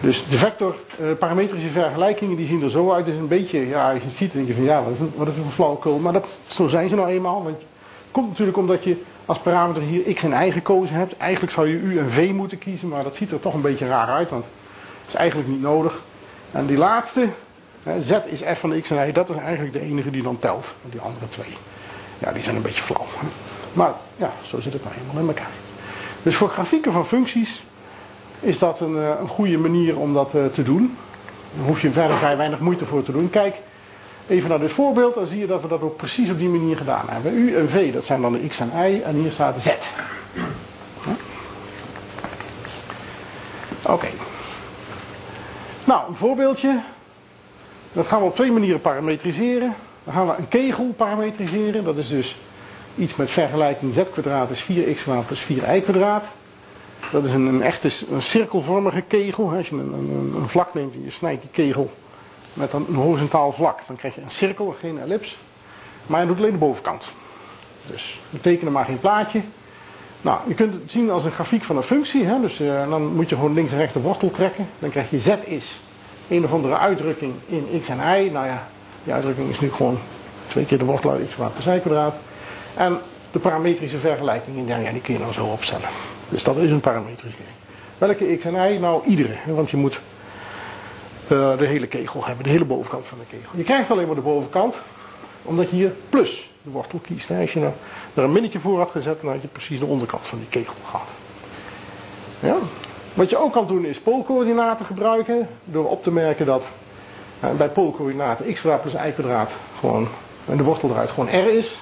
Dus 0.00 0.28
de 0.28 0.38
vector 0.38 0.76
uh, 1.00 1.06
parametrische 1.18 1.68
vergelijkingen 1.68 2.36
die 2.36 2.46
zien 2.46 2.62
er 2.62 2.70
zo 2.70 2.92
uit. 2.92 3.06
Is 3.06 3.16
een 3.16 3.28
beetje, 3.28 3.68
ja, 3.68 3.90
je 3.90 4.00
ziet 4.12 4.32
denk 4.32 4.46
je 4.46 4.54
van 4.54 4.64
ja, 4.64 4.82
wat 4.82 4.92
is, 4.92 4.98
een, 4.98 5.12
wat 5.16 5.28
is 5.28 5.34
een. 5.36 6.02
Maar 6.02 6.12
dat, 6.12 6.38
zo 6.46 6.66
zijn 6.66 6.88
ze 6.88 6.94
nou 6.94 7.08
eenmaal. 7.08 7.42
Want 7.42 7.56
het 7.56 7.66
komt 8.10 8.28
natuurlijk 8.28 8.56
omdat 8.56 8.84
je 8.84 8.96
als 9.26 9.38
parameter 9.38 9.82
hier 9.82 10.14
x 10.14 10.22
en 10.22 10.46
y 10.46 10.52
gekozen 10.52 10.96
hebt. 10.96 11.16
Eigenlijk 11.16 11.52
zou 11.52 11.68
je 11.68 11.74
u 11.74 11.98
en 11.98 12.10
v 12.10 12.30
moeten 12.32 12.58
kiezen, 12.58 12.88
maar 12.88 13.02
dat 13.02 13.16
ziet 13.16 13.32
er 13.32 13.40
toch 13.40 13.54
een 13.54 13.60
beetje 13.60 13.88
raar 13.88 14.08
uit. 14.08 14.30
Want 14.30 14.44
dat 14.44 15.08
is 15.08 15.14
eigenlijk 15.14 15.48
niet 15.48 15.60
nodig. 15.60 16.00
En 16.50 16.66
die 16.66 16.76
laatste, 16.76 17.28
z 18.00 18.10
is 18.26 18.42
f 18.42 18.58
van 18.58 18.80
x 18.80 18.90
en 18.90 19.08
y, 19.08 19.12
dat 19.12 19.30
is 19.30 19.36
eigenlijk 19.36 19.72
de 19.72 19.80
enige 19.80 20.10
die 20.10 20.22
dan 20.22 20.38
telt. 20.38 20.72
Die 20.90 21.00
andere 21.00 21.28
twee, 21.28 21.56
ja, 22.18 22.32
die 22.32 22.42
zijn 22.42 22.56
een 22.56 22.62
beetje 22.62 22.82
flauw. 22.82 23.06
Maar 23.72 23.92
ja, 24.16 24.32
zo 24.46 24.60
zit 24.60 24.72
het 24.72 24.84
nou 24.84 24.94
helemaal 24.96 25.22
in 25.22 25.28
elkaar. 25.28 25.52
Dus 26.22 26.36
voor 26.36 26.48
grafieken 26.48 26.92
van 26.92 27.06
functies 27.06 27.62
is 28.40 28.58
dat 28.58 28.80
een, 28.80 28.96
eh, 28.96 29.10
een 29.20 29.28
goede 29.28 29.58
manier 29.58 29.98
om 29.98 30.14
dat 30.14 30.34
eh, 30.34 30.46
te 30.46 30.62
doen. 30.62 30.96
Daar 31.56 31.66
hoef 31.66 31.80
je 31.80 31.90
verder 31.90 32.16
vrij 32.16 32.36
weinig 32.36 32.58
moeite 32.58 32.86
voor 32.86 33.02
te 33.02 33.12
doen. 33.12 33.30
Kijk 33.30 33.56
even 34.28 34.48
naar 34.48 34.58
dit 34.58 34.72
voorbeeld, 34.72 35.14
dan 35.14 35.26
zie 35.26 35.38
je 35.38 35.46
dat 35.46 35.62
we 35.62 35.68
dat 35.68 35.82
ook 35.82 35.96
precies 35.96 36.30
op 36.30 36.38
die 36.38 36.48
manier 36.48 36.76
gedaan 36.76 37.04
hebben. 37.08 37.36
U 37.36 37.56
en 37.56 37.70
V, 37.70 37.92
dat 37.92 38.04
zijn 38.04 38.20
dan 38.20 38.32
de 38.32 38.46
x 38.46 38.60
en 38.60 38.70
y, 38.74 39.00
en 39.02 39.14
hier 39.14 39.32
staat 39.32 39.62
z. 39.62 39.70
Oké. 43.82 44.08
Nou, 45.84 46.08
een 46.08 46.16
voorbeeldje. 46.16 46.80
Dat 47.92 48.06
gaan 48.06 48.20
we 48.20 48.26
op 48.26 48.34
twee 48.34 48.52
manieren 48.52 48.80
parametriseren. 48.80 49.74
Dan 50.04 50.14
gaan 50.14 50.26
we 50.26 50.34
een 50.38 50.48
kegel 50.48 50.92
parametriseren. 50.96 51.84
Dat 51.84 51.96
is 51.96 52.08
dus 52.08 52.36
iets 52.96 53.16
met 53.16 53.30
vergelijking 53.30 53.94
z 53.94 53.98
kwadraat 54.12 54.50
is 54.50 54.62
4x 54.62 55.02
kwadraat 55.02 55.26
plus 55.26 55.44
4y 55.44 55.82
kwadraat. 55.82 56.24
Dat 57.10 57.24
is 57.24 57.30
een, 57.30 57.46
een 57.46 57.62
echte 57.62 57.88
cirkelvormige 58.18 59.00
kegel. 59.00 59.52
Als 59.52 59.68
je 59.68 59.74
een, 59.74 59.92
een, 59.92 60.32
een, 60.36 60.48
vlak 60.48 60.74
neemt 60.74 60.94
en 60.94 61.04
je 61.04 61.10
snijdt 61.10 61.42
die 61.42 61.50
kegel 61.50 61.90
met 62.52 62.72
een, 62.72 62.94
horizontaal 62.94 63.52
vlak, 63.52 63.80
dan 63.86 63.96
krijg 63.96 64.14
je 64.14 64.20
een 64.20 64.30
cirkel, 64.30 64.76
geen 64.80 65.00
ellips. 65.00 65.36
Maar 66.06 66.20
je 66.20 66.26
doet 66.26 66.38
alleen 66.38 66.52
de 66.52 66.58
bovenkant. 66.58 67.04
Dus 67.86 68.20
we 68.30 68.40
tekenen 68.40 68.72
maar 68.72 68.84
geen 68.84 69.00
plaatje. 69.00 69.40
Nou, 70.20 70.38
je 70.46 70.54
kunt 70.54 70.72
het 70.72 70.90
zien 70.90 71.10
als 71.10 71.24
een 71.24 71.32
grafiek 71.32 71.64
van 71.64 71.76
een 71.76 71.82
functie. 71.82 72.24
Hè? 72.24 72.40
Dus 72.40 72.60
uh, 72.60 72.90
dan 72.90 73.14
moet 73.14 73.28
je 73.28 73.34
gewoon 73.34 73.54
links 73.54 73.72
en 73.72 73.78
rechts 73.78 73.94
de 73.94 74.00
wortel 74.00 74.30
trekken. 74.30 74.68
Dan 74.78 74.90
krijg 74.90 75.10
je 75.10 75.20
z 75.20 75.28
is 75.44 75.80
een 76.28 76.44
of 76.44 76.52
andere 76.52 76.76
uitdrukking 76.76 77.34
in 77.46 77.80
x 77.82 77.88
en 77.88 77.98
y. 77.98 78.30
Nou 78.30 78.46
ja, 78.46 78.68
die 79.04 79.12
uitdrukking 79.12 79.48
is 79.48 79.60
nu 79.60 79.72
gewoon 79.72 79.98
twee 80.46 80.64
keer 80.64 80.78
de 80.78 80.84
wortel 80.84 81.10
uit 81.10 81.28
x 81.28 81.34
kwadraat 81.34 81.54
plus 81.54 81.76
y 81.76 81.78
kwadraat. 81.78 82.14
En 82.74 82.98
de 83.30 83.38
parametrische 83.38 83.98
vergelijking, 83.98 84.68
ja, 84.68 84.92
die 84.92 85.00
kun 85.00 85.14
je 85.14 85.20
dan 85.20 85.32
zo 85.32 85.44
opstellen. 85.44 85.88
Dus 86.28 86.42
dat 86.42 86.56
is 86.56 86.70
een 86.70 86.80
parametrisering. 86.80 87.56
Welke 87.98 88.36
x 88.36 88.44
en 88.44 88.72
y? 88.72 88.78
Nou, 88.78 89.06
iedere. 89.06 89.34
Want 89.46 89.70
je 89.70 89.76
moet 89.76 90.00
uh, 91.28 91.58
de 91.58 91.66
hele 91.66 91.86
kegel 91.86 92.24
hebben, 92.24 92.44
de 92.44 92.50
hele 92.50 92.64
bovenkant 92.64 93.06
van 93.06 93.18
de 93.18 93.24
kegel. 93.24 93.50
Je 93.56 93.64
krijgt 93.64 93.90
alleen 93.90 94.06
maar 94.06 94.14
de 94.14 94.20
bovenkant, 94.20 94.74
omdat 95.42 95.70
je 95.70 95.76
hier 95.76 95.92
plus 96.08 96.50
de 96.62 96.70
wortel 96.70 96.98
kiest. 96.98 97.30
Als 97.30 97.52
je 97.52 97.60
nou 97.60 97.72
er 98.14 98.22
een 98.22 98.32
minnetje 98.32 98.58
voor 98.58 98.78
had 98.78 98.90
gezet, 98.90 99.20
dan 99.20 99.30
had 99.32 99.42
je 99.42 99.48
precies 99.48 99.78
de 99.78 99.86
onderkant 99.86 100.26
van 100.26 100.38
die 100.38 100.48
kegel 100.48 100.74
gehad. 100.84 101.06
Ja? 102.40 102.56
Wat 103.14 103.30
je 103.30 103.36
ook 103.36 103.52
kan 103.52 103.66
doen 103.66 103.84
is 103.84 104.00
poolcoördinaten 104.00 104.86
gebruiken, 104.86 105.48
door 105.64 105.88
op 105.88 106.02
te 106.02 106.10
merken 106.10 106.46
dat 106.46 106.62
uh, 107.44 107.50
bij 107.50 107.68
poolcoördinaten 107.68 108.52
x 108.52 108.60
plus 108.60 108.92
y 108.92 109.12
kwadraat 109.12 109.52
gewoon, 109.78 110.08
en 110.46 110.56
de 110.56 110.62
wortel 110.62 110.90
eruit 110.90 111.10
gewoon 111.10 111.28
r 111.28 111.48
is. 111.48 111.78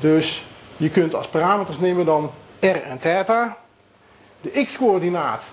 Dus 0.00 0.44
je 0.76 0.90
kunt 0.90 1.14
als 1.14 1.26
parameters 1.26 1.78
nemen 1.78 2.04
dan 2.04 2.30
r 2.60 2.66
en 2.66 2.98
theta. 2.98 3.56
De 4.52 4.64
x-coördinaat, 4.64 5.44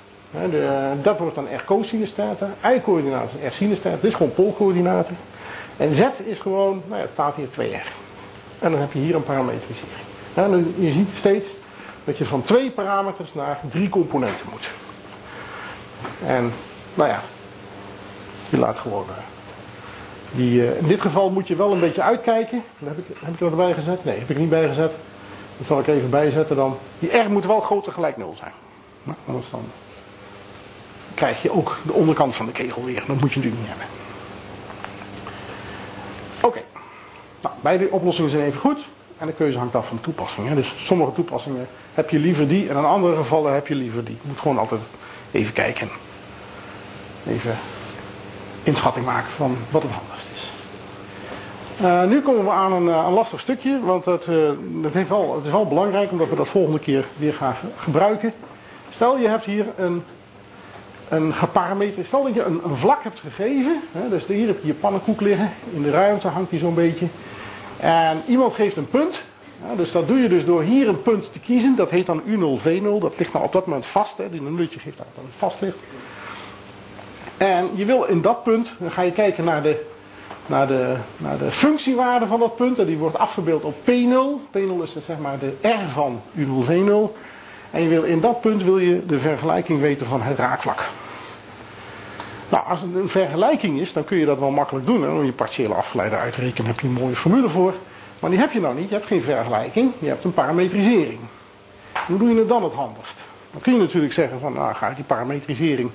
dat 1.02 1.20
wordt 1.20 1.36
dan 1.36 1.48
r 1.56 1.64
cosinus 1.66 2.14
theta. 2.14 2.50
Y-coördinaat 2.76 3.32
is 3.42 3.50
r 3.50 3.54
sinus 3.54 3.82
theta. 3.82 3.96
Dit 3.96 4.12
is 4.12 4.14
gewoon 4.14 4.34
poolcoördinaten. 4.34 5.18
En 5.78 5.96
z 5.96 6.02
is 6.24 6.40
gewoon, 6.40 6.82
nou 6.86 6.96
ja, 6.96 7.02
het 7.02 7.12
staat 7.12 7.36
hier 7.36 7.48
2r. 7.48 7.88
En 8.60 8.72
dan 8.72 8.80
heb 8.80 8.94
je 8.94 9.00
hier 9.00 9.16
een 9.16 9.24
parametrisering. 9.24 10.00
En 10.34 10.74
je 10.78 10.92
ziet 10.92 11.10
steeds 11.18 11.50
dat 12.04 12.18
je 12.18 12.26
van 12.26 12.44
twee 12.44 12.72
parameters 12.72 13.34
naar 13.34 13.60
drie 13.72 13.90
componenten 13.90 14.46
moet. 14.52 14.70
En 16.26 16.54
nou 16.94 17.10
ja, 17.10 17.22
je 18.50 18.58
laat 18.58 18.78
gewoon. 18.78 19.06
Uh, 19.10 19.16
die, 20.32 20.62
uh, 20.62 20.78
in 20.78 20.88
dit 20.88 21.02
geval 21.02 21.30
moet 21.30 21.48
je 21.48 21.56
wel 21.56 21.72
een 21.72 21.80
beetje 21.80 22.02
uitkijken. 22.02 22.64
Heb 22.84 22.98
ik, 22.98 23.06
heb 23.20 23.34
ik 23.34 23.40
er 23.40 23.46
erbij 23.46 23.74
gezet? 23.74 24.06
Nee, 24.06 24.20
heb 24.20 24.30
ik 24.30 24.38
niet 24.38 24.50
bijgezet. 24.50 24.92
Dat 25.58 25.68
zal 25.68 25.80
ik 25.80 25.88
even 25.88 26.10
bijzetten 26.10 26.56
dan. 26.56 26.78
Die 27.00 27.18
R 27.18 27.30
moet 27.30 27.46
wel 27.46 27.60
groter 27.60 27.94
gelijk 27.94 28.18
0 28.18 28.36
zijn. 28.38 28.52
Anders 29.26 29.50
dan 29.50 29.64
krijg 31.14 31.42
je 31.42 31.52
ook 31.52 31.78
de 31.84 31.94
onderkant 31.94 32.36
van 32.36 32.46
de 32.46 32.52
kegel 32.52 32.86
weer. 32.86 33.04
Dat 33.08 33.20
moet 33.20 33.34
je 33.34 33.40
natuurlijk 33.40 33.56
niet 33.56 33.68
hebben. 33.68 33.86
Oké. 36.42 36.62
Nou, 37.42 37.56
beide 37.62 37.90
oplossingen 37.90 38.32
zijn 38.32 38.44
even 38.44 38.60
goed. 38.60 38.86
En 39.18 39.28
de 39.28 39.34
keuze 39.34 39.58
hangt 39.58 39.76
af 39.76 39.88
van 39.88 39.96
de 39.96 40.04
toepassing. 40.04 40.48
Hè. 40.48 40.56
Dus 40.56 40.74
sommige 40.78 41.14
toepassingen 41.14 41.68
heb 41.94 42.10
je 42.10 42.20
liever 42.20 42.48
die. 42.48 42.70
En 42.70 42.78
in 42.78 42.86
andere 42.86 43.16
gevallen 43.16 43.54
heb 43.54 43.68
je 43.68 43.76
liever 43.76 44.04
die. 44.04 44.18
Je 44.22 44.28
moet 44.28 44.40
gewoon 44.40 44.58
altijd 44.58 44.82
even 45.32 45.54
kijken. 45.54 45.90
Even 47.28 47.58
inschatting 48.64 49.06
maken 49.06 49.32
van 49.32 49.58
wat 49.70 49.82
het 49.82 49.92
handigst 49.92 50.28
is. 50.34 50.52
Uh, 51.82 52.04
nu 52.04 52.22
komen 52.22 52.44
we 52.44 52.50
aan 52.50 52.72
een, 52.72 52.90
eh, 52.90 53.04
een 53.08 53.14
lastig 53.14 53.40
stukje, 53.40 53.80
want 53.84 54.06
het, 54.06 54.28
uh, 54.28 54.50
dat 54.82 54.94
heeft 54.94 55.10
het 55.10 55.46
is 55.46 55.52
wel 55.52 55.68
belangrijk 55.68 56.12
omdat 56.12 56.30
we 56.30 56.36
dat 56.36 56.48
volgende 56.48 56.80
keer 56.80 57.06
weer 57.18 57.34
gaan 57.34 57.56
gebruiken. 57.78 58.34
Stel 58.92 59.18
je 59.18 59.28
hebt 59.28 59.46
hier 59.46 59.66
een, 59.78 60.04
een 61.10 61.34
geparameterd, 61.34 62.06
stel 62.06 62.24
dat 62.24 62.34
je 62.34 62.44
een, 62.44 62.62
vlak 62.74 63.04
hebt 63.04 63.20
gegeven, 63.20 63.82
hè, 63.92 64.10
dus 64.10 64.26
hier 64.26 64.48
heb 64.48 64.62
je 64.62 64.68
je 64.68 64.74
pannenkoek 64.74 65.22
liggen, 65.22 65.54
in 65.74 65.82
de 65.82 65.92
ruimte 65.92 66.28
hangt 66.28 66.50
die 66.50 66.60
zo'n 66.60 66.74
beetje. 66.74 67.08
En 67.78 68.22
iemand 68.28 68.54
geeft 68.54 68.78
een 68.78 68.90
punt, 68.90 69.22
dus 69.76 69.92
dat 69.92 70.08
doe 70.08 70.18
je 70.18 70.30
dus 70.30 70.46
door 70.46 70.62
hier 70.62 70.88
een 70.88 71.02
punt 71.02 71.34
te 71.34 71.40
kiezen, 71.40 71.76
dat 71.76 71.90
heet 71.90 72.06
dan 72.06 72.22
U0, 72.22 72.62
V0, 72.62 73.00
dat 73.00 73.20
ligt 73.20 73.34
nou 73.34 73.46
op 73.46 73.52
dat 73.52 73.66
moment 73.66 73.86
vast, 73.86 74.18
hè, 74.18 74.30
die 74.30 74.42
nulletje 74.42 74.80
geeft 74.80 74.98
dat 74.98 75.06
het 75.16 75.26
vast 75.38 75.62
ligt. 75.62 75.78
En 77.38 77.70
je 77.74 77.86
wil 77.86 78.04
in 78.04 78.22
dat 78.22 78.44
punt, 78.44 78.74
dan 78.78 78.92
ga 78.92 79.02
je 79.02 79.12
kijken 79.12 79.44
naar 79.44 79.64
de 79.64 79.90
naar 80.46 80.68
de, 80.68 80.96
naar 81.18 81.38
de 81.38 81.52
functiewaarde 81.52 82.28
van 82.28 82.40
dat 82.40 82.56
punt. 82.56 82.80
En 82.80 82.86
die 82.86 82.98
wordt 82.98 83.18
afgebeeld 83.18 83.64
op 83.64 83.76
P0. 83.84 84.58
P0 84.58 84.84
is 84.84 84.96
zeg 85.06 85.18
maar 85.20 85.40
de 85.40 85.68
R 85.68 85.90
van 85.90 86.22
U0 86.38 86.70
V0. 86.70 87.16
En 87.72 87.82
je 87.82 87.88
wil, 87.88 88.04
in 88.04 88.20
dat 88.20 88.42
punt 88.42 88.64
wil 88.64 88.78
je 88.78 89.06
de 89.06 89.20
vergelijking 89.20 89.80
weten 89.80 90.08
van 90.08 90.22
het 90.22 90.38
raakvlak. 90.38 90.84
Nou, 92.50 92.66
als 92.68 92.82
het 92.82 92.96
een 92.96 93.10
vergelijking 93.10 93.80
is, 93.80 93.94
dan 93.94 94.04
kun 94.04 94.18
je 94.18 94.26
dat 94.26 94.40
wel 94.40 94.52
makkelijk 94.52 94.86
doen. 94.86 95.10
Om 95.10 95.26
je 95.26 95.32
partiële 95.32 95.74
afgeleide 95.74 96.16
uitrekenen 96.16 96.68
heb 96.68 96.80
je 96.80 96.88
een 96.88 96.94
mooie 96.94 97.16
formule 97.16 97.50
voor. 97.50 97.74
Maar 98.20 98.30
die 98.30 98.40
heb 98.40 98.52
je 98.52 98.60
nou 98.60 98.76
niet. 98.76 98.90
Je 98.90 98.96
hebt 98.96 99.08
geen 99.08 99.22
vergelijking. 99.22 99.92
Je 100.00 100.08
hebt 100.08 100.24
een 100.24 100.34
parametrisering. 100.34 101.20
Hoe 102.08 102.18
doe 102.18 102.30
je 102.30 102.40
het 102.40 102.50
dan 102.50 102.64
het 102.64 102.74
handigst? 102.74 103.20
Dan 103.52 103.62
kun 103.62 103.74
je 103.74 103.80
natuurlijk 103.80 104.14
zeggen 104.14 104.40
van, 104.40 104.54
nou 104.54 104.74
ga 104.76 104.88
ik 104.88 104.96
die 104.96 105.06
parametrisering 105.06 105.92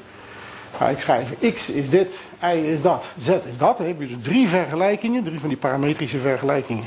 ga 0.77 0.89
ik 0.89 1.01
schrijven 1.01 1.53
x 1.55 1.71
is 1.71 1.91
dit, 1.91 2.15
y 2.43 2.57
is 2.57 2.83
dat, 2.83 3.05
z 3.19 3.29
is 3.29 3.59
dat. 3.59 3.77
Dan 3.77 3.87
heb 3.87 4.01
je 4.01 4.07
dus 4.07 4.17
drie 4.23 4.49
vergelijkingen, 4.49 5.25
drie 5.25 5.41
van 5.41 5.49
die 5.49 5.59
parametrische 5.59 6.19
vergelijkingen. 6.19 6.85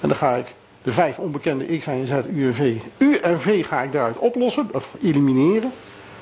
En 0.00 0.08
dan 0.08 0.16
ga 0.16 0.34
ik 0.34 0.46
de 0.86 0.92
vijf 0.92 1.18
onbekende 1.18 1.78
x, 1.78 1.86
y, 1.86 2.06
z, 2.06 2.12
u 2.32 2.46
en 2.46 2.54
v. 2.54 2.76
U 2.98 3.16
en 3.16 3.40
v 3.40 3.66
ga 3.66 3.82
ik 3.82 3.92
daaruit 3.92 4.18
oplossen, 4.18 4.68
of 4.72 4.96
elimineren. 5.02 5.72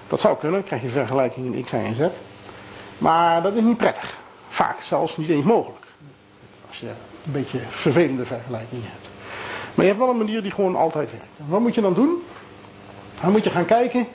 Dat 0.09 0.21
zou 0.21 0.37
kunnen, 0.37 0.59
dan 0.59 0.67
krijg 0.69 0.83
je 0.83 0.89
vergelijkingen 0.89 1.55
in 1.55 1.65
x, 1.65 1.73
y 1.73 1.77
en 1.77 1.95
z. 1.95 2.01
Maar 2.99 3.43
dat 3.43 3.55
is 3.55 3.63
niet 3.63 3.77
prettig. 3.77 4.19
Vaak 4.49 4.81
zelfs 4.81 5.17
niet 5.17 5.29
eens 5.29 5.45
mogelijk. 5.45 5.85
Als 6.69 6.79
je 6.79 6.87
een 6.87 7.33
beetje 7.33 7.59
vervelende 7.71 8.25
vergelijkingen 8.25 8.85
hebt. 8.85 9.09
Maar 9.75 9.85
je 9.85 9.91
hebt 9.91 9.99
wel 9.99 10.11
een 10.11 10.25
manier 10.25 10.43
die 10.43 10.51
gewoon 10.51 10.77
altijd 10.77 11.11
werkt. 11.11 11.33
Wat 11.49 11.61
moet 11.61 11.75
je 11.75 11.81
dan 11.81 11.95
doen? 11.95 12.23
Dan 13.21 13.33
moet 13.33 13.45
je 13.45 13.51
gaan 13.51 13.65
kijken. 13.65 14.07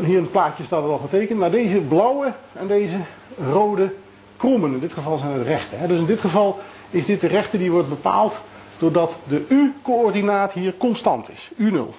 Hier 0.00 0.16
in 0.16 0.22
het 0.22 0.30
plaatje 0.30 0.64
staat 0.64 0.82
het 0.82 0.92
al 0.92 0.98
getekend. 0.98 1.38
Naar 1.38 1.50
deze 1.50 1.78
blauwe 1.78 2.32
en 2.52 2.66
deze 2.66 2.98
rode 3.52 3.94
krommen. 4.36 4.72
In 4.72 4.80
dit 4.80 4.92
geval 4.92 5.18
zijn 5.18 5.32
het 5.32 5.46
rechten. 5.46 5.88
Dus 5.88 5.98
in 5.98 6.06
dit 6.06 6.20
geval 6.20 6.60
is 6.90 7.06
dit 7.06 7.20
de 7.20 7.26
rechte 7.26 7.58
die 7.58 7.70
wordt 7.70 7.88
bepaald 7.88 8.40
doordat 8.80 9.18
de 9.28 9.44
u-coördinaat 9.48 10.52
hier 10.52 10.74
constant 10.76 11.30
is. 11.30 11.50
U0. 11.58 11.94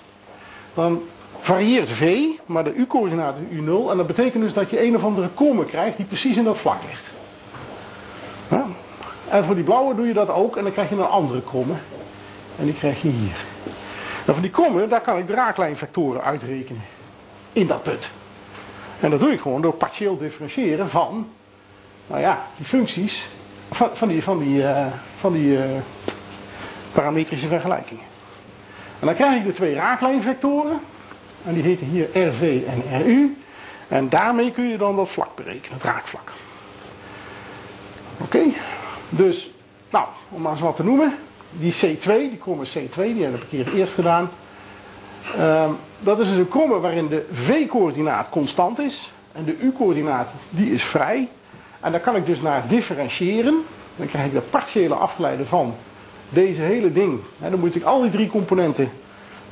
Dan 0.73 1.01
varieert 1.39 1.89
v, 1.89 2.25
maar 2.45 2.63
de 2.63 2.73
u-coördinaat 2.73 3.35
is 3.49 3.57
u0. 3.57 3.89
En 3.89 3.97
dat 3.97 4.07
betekent 4.07 4.43
dus 4.43 4.53
dat 4.53 4.69
je 4.69 4.83
een 4.83 4.95
of 4.95 5.03
andere 5.03 5.27
komen 5.27 5.65
krijgt 5.65 5.97
die 5.97 6.05
precies 6.05 6.37
in 6.37 6.43
dat 6.43 6.57
vlak 6.57 6.79
ligt. 6.89 7.11
En 9.29 9.43
voor 9.43 9.55
die 9.55 9.63
blauwe 9.63 9.95
doe 9.95 10.07
je 10.07 10.13
dat 10.13 10.29
ook 10.29 10.57
en 10.57 10.63
dan 10.63 10.71
krijg 10.71 10.89
je 10.89 10.95
een 10.95 11.01
andere 11.01 11.41
kromme. 11.41 11.73
En 12.59 12.65
die 12.65 12.73
krijg 12.73 13.01
je 13.01 13.07
hier. 13.07 13.45
En 14.25 14.33
van 14.33 14.41
die 14.41 14.51
kommen, 14.51 14.89
daar 14.89 15.01
kan 15.01 15.17
ik 15.17 15.27
draaklijnvectoren 15.27 16.23
uitrekenen. 16.23 16.81
In 17.53 17.67
dat 17.67 17.83
punt. 17.83 18.09
En 18.99 19.09
dat 19.09 19.19
doe 19.19 19.31
ik 19.31 19.41
gewoon 19.41 19.61
door 19.61 19.73
partieel 19.73 20.17
differentiëren 20.17 20.89
van, 20.89 21.29
nou 22.07 22.21
ja, 22.21 22.45
die 22.57 22.65
functies, 22.65 23.29
van, 23.71 23.89
van 23.93 24.07
die, 24.07 24.23
van 24.23 24.39
die, 24.39 24.57
uh, 24.57 24.85
van 25.17 25.33
die 25.33 25.57
uh, 25.57 25.63
parametrische 26.91 27.47
vergelijkingen. 27.47 28.03
En 28.99 29.07
dan 29.07 29.15
krijg 29.15 29.35
ik 29.35 29.45
de 29.45 29.53
twee 29.53 29.73
raaklijnvectoren. 29.73 30.79
En 31.45 31.53
die 31.53 31.63
heten 31.63 31.87
hier 31.87 32.27
RV 32.27 32.61
en 32.67 33.03
RU. 33.03 33.37
En 33.87 34.09
daarmee 34.09 34.51
kun 34.51 34.67
je 34.67 34.77
dan 34.77 34.95
dat 34.95 35.09
vlak 35.09 35.35
berekenen, 35.35 35.73
het 35.73 35.83
raakvlak. 35.83 36.31
Oké, 38.17 38.39
dus, 39.09 39.49
nou, 39.89 40.05
om 40.29 40.41
maar 40.41 40.51
eens 40.51 40.61
wat 40.61 40.75
te 40.75 40.83
noemen. 40.83 41.15
Die 41.51 41.73
C2, 41.73 42.05
die 42.05 42.37
kromme 42.37 42.67
C2, 42.67 42.95
die 42.95 43.23
heb 43.23 43.35
ik 43.35 43.43
hier 43.49 43.73
eerst 43.73 43.93
gedaan. 43.93 44.29
Um, 45.39 45.77
dat 45.99 46.19
is 46.19 46.27
dus 46.27 46.37
een 46.37 46.47
kromme 46.47 46.79
waarin 46.79 47.07
de 47.07 47.25
V-coördinaat 47.31 48.29
constant 48.29 48.79
is. 48.79 49.11
En 49.31 49.43
de 49.43 49.57
U-coördinaat, 49.59 50.29
die 50.49 50.73
is 50.73 50.83
vrij. 50.83 51.29
En 51.79 51.91
daar 51.91 52.01
kan 52.01 52.15
ik 52.15 52.25
dus 52.25 52.41
naar 52.41 52.67
differentiëren. 52.67 53.65
Dan 53.95 54.07
krijg 54.07 54.25
ik 54.25 54.33
de 54.33 54.41
partiële 54.41 54.95
afgeleide 54.95 55.45
van 55.45 55.75
deze 56.33 56.61
hele 56.61 56.91
ding. 56.91 57.19
dan 57.37 57.59
moet 57.59 57.75
ik 57.75 57.83
al 57.83 58.01
die 58.01 58.11
drie 58.11 58.29
componenten 58.29 58.91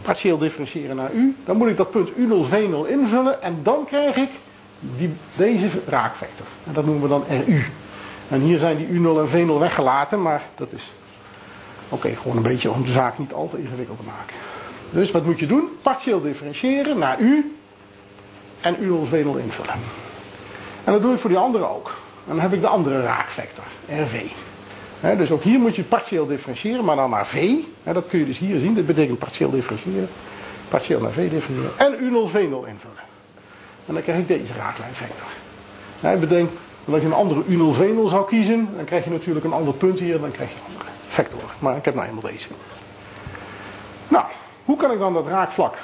partieel 0.02 0.38
differentiëren 0.38 0.96
naar 0.96 1.12
U. 1.12 1.36
Dan 1.46 1.58
moet 1.58 1.68
ik 1.68 1.78
dat 1.78 1.92
punt 1.92 2.10
U0, 2.12 2.50
V0 2.52 2.90
invullen. 2.90 3.42
En 3.42 3.60
dan 3.64 3.86
krijg 3.86 4.16
ik 4.16 4.30
die, 4.80 5.14
deze 5.36 5.68
raakvector. 5.88 6.46
En 6.68 6.74
dat 6.74 6.86
noemen 6.86 7.04
we 7.04 7.08
dan 7.08 7.24
RU. 7.46 7.64
En 8.30 8.42
hier 8.42 8.60
zijn 8.60 8.78
die 8.78 8.88
U0 8.88 9.32
en 9.32 9.48
V0 9.48 9.60
weggelaten, 9.60 10.22
maar 10.22 10.44
dat 10.56 10.72
is 10.72 10.92
oké, 11.90 12.16
gewoon 12.22 12.38
een 12.38 12.44
beetje 12.44 12.72
om 12.72 12.84
de 12.86 12.92
zaak 12.92 13.18
niet 13.18 13.34
al 13.34 13.50
te 13.50 13.62
ingewikkeld 13.62 13.98
te 13.98 14.06
maken. 14.06 14.36
Dus 14.90 15.12
wat 15.12 15.26
moet 15.26 15.40
je 15.40 15.48
doen? 15.48 15.70
Partieel 15.82 16.22
differentiëren 16.22 16.98
naar 16.98 17.20
U 17.20 17.58
en 18.62 18.76
U0 18.76 19.10
V0 19.10 19.40
invullen. 19.44 19.80
En 20.84 20.94
dat 20.94 21.02
doe 21.02 21.14
ik 21.14 21.20
voor 21.20 21.30
die 21.30 21.40
andere 21.40 21.70
ook. 21.70 21.88
En 22.28 22.36
dan 22.36 22.40
heb 22.40 22.54
ik 22.54 22.62
de 22.62 22.68
andere 22.68 23.02
raakvector, 23.02 23.64
RV. 23.86 24.22
Dus 25.00 25.32
ook 25.32 25.44
hier 25.44 25.60
moet 25.60 25.76
je 25.76 25.84
partieel 25.84 26.26
differentiëren, 26.28 26.86
maar 26.86 26.96
dan 26.96 27.10
naar 27.10 27.28
V. 27.28 27.54
dat 27.84 28.08
kun 28.08 28.20
je 28.20 28.26
dus 28.26 28.38
hier 28.38 28.60
zien. 28.60 28.74
Dit 28.74 28.86
betekent 28.86 29.20
partieel 29.20 29.50
differentiëren. 29.50 30.10
Partieel 30.70 31.02
naar 31.02 31.12
V 31.12 31.30
differentiëren. 31.30 31.78
En 31.78 31.94
U0 31.94 32.32
V0 32.32 32.68
invullen. 32.68 33.04
En 33.86 33.94
dan 33.94 34.04
krijg 34.04 34.20
ik 34.20 34.28
deze 34.28 34.54
raaklijnvector. 34.54 35.28
Hij 36.00 36.20
bedenkt 36.20 36.54
dat 36.86 36.94
als 36.94 37.04
je 37.04 37.08
een 37.08 37.14
andere 37.14 37.44
U0 37.44 37.78
V0 37.78 38.10
zou 38.10 38.28
kiezen, 38.28 38.70
dan 38.76 38.86
krijg 38.86 39.04
je 39.04 39.10
natuurlijk 39.10 39.46
een 39.46 39.54
ander 39.54 39.74
punt 39.74 40.00
hier 40.00 40.20
dan 40.20 40.32
krijg 40.32 40.50
je 40.50 40.56
een 40.56 40.72
andere 40.72 40.90
vector. 41.08 41.44
Maar 41.60 41.78
ik 41.78 41.86
heb 41.86 41.96
nou 41.96 42.08
eenmaal 42.08 42.24
deze. 42.24 42.48
Nou, 44.08 44.26
hoe 44.66 44.78
kan 44.78 44.92
ik 44.92 45.00
dan 45.00 45.14
dat 45.14 45.28
raakvlak 45.28 45.76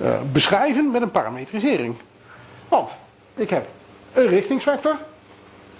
uh, 0.00 0.14
beschrijven 0.32 0.90
met 0.90 1.02
een 1.02 1.10
parametrisering? 1.10 1.96
Want 2.68 2.90
ik 3.34 3.50
heb 3.50 3.68
een 4.12 4.26
richtingsvector. 4.26 4.96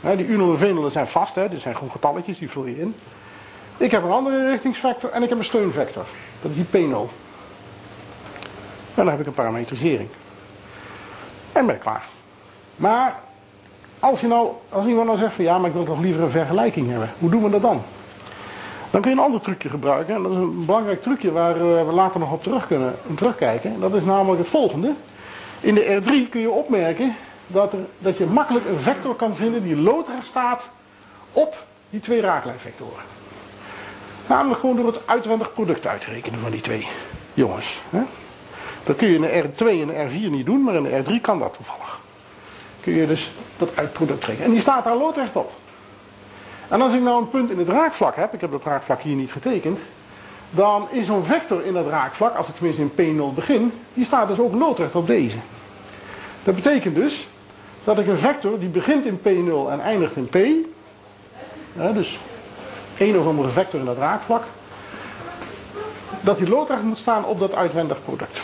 Die 0.04 0.26
U0 0.26 0.40
en 0.40 0.58
V0 0.58 0.86
zijn 0.86 1.06
vast, 1.06 1.34
hè, 1.34 1.48
dit 1.48 1.60
zijn 1.60 1.74
gewoon 1.74 1.90
getalletjes, 1.90 2.38
die 2.38 2.50
vul 2.50 2.66
je 2.66 2.80
in. 2.80 2.94
Ik 3.76 3.90
heb 3.90 4.02
een 4.02 4.10
andere 4.10 4.50
richtingsvector 4.50 5.10
en 5.10 5.22
ik 5.22 5.28
heb 5.28 5.38
een 5.38 5.44
steunvector. 5.44 6.04
Dat 6.42 6.50
is 6.50 6.56
die 6.56 6.66
P0. 6.66 6.96
En 8.94 9.04
dan 9.04 9.08
heb 9.08 9.20
ik 9.20 9.26
een 9.26 9.32
parametrisering. 9.32 10.08
En 11.52 11.66
ben 11.66 11.74
ik 11.74 11.80
klaar. 11.80 12.04
Maar 12.76 13.20
als, 14.00 14.20
je 14.20 14.26
nou, 14.26 14.48
als 14.68 14.86
iemand 14.86 15.06
nou 15.06 15.18
zegt 15.18 15.34
van 15.34 15.44
ja, 15.44 15.58
maar 15.58 15.68
ik 15.68 15.74
wil 15.74 15.84
toch 15.84 16.00
liever 16.00 16.22
een 16.22 16.30
vergelijking 16.30 16.90
hebben. 16.90 17.12
Hoe 17.18 17.30
doen 17.30 17.42
we 17.42 17.50
dat 17.50 17.62
dan? 17.62 17.82
Dan 18.90 19.00
kun 19.00 19.10
je 19.10 19.16
een 19.16 19.22
ander 19.22 19.40
trucje 19.40 19.68
gebruiken. 19.68 20.14
En 20.14 20.22
dat 20.22 20.32
is 20.32 20.38
een 20.38 20.64
belangrijk 20.66 21.02
trucje 21.02 21.32
waar 21.32 21.86
we 21.86 21.92
later 21.92 22.20
nog 22.20 22.32
op 22.32 22.42
terug 22.42 22.66
kunnen 22.66 22.94
terugkijken. 23.16 23.80
Dat 23.80 23.94
is 23.94 24.04
namelijk 24.04 24.40
het 24.40 24.50
volgende. 24.50 24.92
In 25.60 25.74
de 25.74 26.00
R3 26.00 26.30
kun 26.30 26.40
je 26.40 26.50
opmerken 26.50 27.16
dat, 27.54 27.72
er, 27.72 27.78
dat 27.98 28.18
je 28.18 28.26
makkelijk 28.26 28.66
een 28.66 28.78
vector 28.78 29.14
kan 29.14 29.36
vinden 29.36 29.62
die 29.62 29.76
loodrecht 29.76 30.26
staat 30.26 30.68
op 31.32 31.64
die 31.90 32.00
twee 32.00 32.20
raaklijnvectoren. 32.20 33.02
Namelijk 34.26 34.60
gewoon 34.60 34.76
door 34.76 34.86
het 34.86 35.06
uitwendig 35.06 35.52
product 35.52 35.86
uit 35.86 36.00
te 36.00 36.10
rekenen 36.10 36.40
van 36.40 36.50
die 36.50 36.60
twee 36.60 36.88
jongens. 37.34 37.80
Dat 38.84 38.96
kun 38.96 39.08
je 39.08 39.14
in 39.14 39.20
de 39.20 39.42
R2 39.42 39.66
en 39.66 39.86
de 39.86 40.08
R4 40.08 40.30
niet 40.30 40.46
doen, 40.46 40.62
maar 40.62 40.74
in 40.74 40.82
de 40.82 41.02
R3 41.02 41.20
kan 41.20 41.38
dat 41.38 41.54
toevallig. 41.54 41.98
Kun 42.80 42.92
je 42.92 43.06
dus 43.06 43.32
dat 43.56 43.76
uitproduct 43.76 44.24
rekenen. 44.24 44.46
En 44.46 44.52
die 44.52 44.60
staat 44.60 44.84
daar 44.84 44.96
loodrecht 44.96 45.36
op. 45.36 45.52
En 46.68 46.80
als 46.80 46.94
ik 46.94 47.00
nou 47.00 47.22
een 47.22 47.28
punt 47.28 47.50
in 47.50 47.58
het 47.58 47.68
raakvlak 47.68 48.16
heb, 48.16 48.34
ik 48.34 48.40
heb 48.40 48.50
dat 48.50 48.64
raakvlak 48.64 49.00
hier 49.00 49.16
niet 49.16 49.32
getekend, 49.32 49.78
dan 50.50 50.88
is 50.90 51.06
zo'n 51.06 51.24
vector 51.24 51.64
in 51.64 51.72
dat 51.72 51.86
raakvlak, 51.86 52.36
als 52.36 52.46
het 52.46 52.56
tenminste 52.56 52.82
in 52.82 53.16
P0 53.30 53.34
begint, 53.34 53.72
die 53.94 54.04
staat 54.04 54.28
dus 54.28 54.38
ook 54.38 54.54
loodrecht 54.54 54.94
op 54.94 55.06
deze. 55.06 55.38
Dat 56.44 56.54
betekent 56.54 56.94
dus 56.94 57.26
dat 57.84 57.98
ik 57.98 58.06
een 58.06 58.18
vector 58.18 58.58
die 58.58 58.68
begint 58.68 59.06
in 59.06 59.18
P0 59.18 59.70
en 59.70 59.80
eindigt 59.80 60.16
in 60.16 60.28
P, 60.28 60.36
dus 61.94 62.18
een 62.98 63.18
of 63.18 63.26
andere 63.26 63.48
vector 63.48 63.80
in 63.80 63.86
dat 63.86 63.98
raakvlak, 63.98 64.42
dat 66.20 66.38
die 66.38 66.48
loodrecht 66.48 66.82
moet 66.82 66.98
staan 66.98 67.24
op 67.24 67.38
dat 67.38 67.54
uitwendig 67.54 68.02
product. 68.02 68.42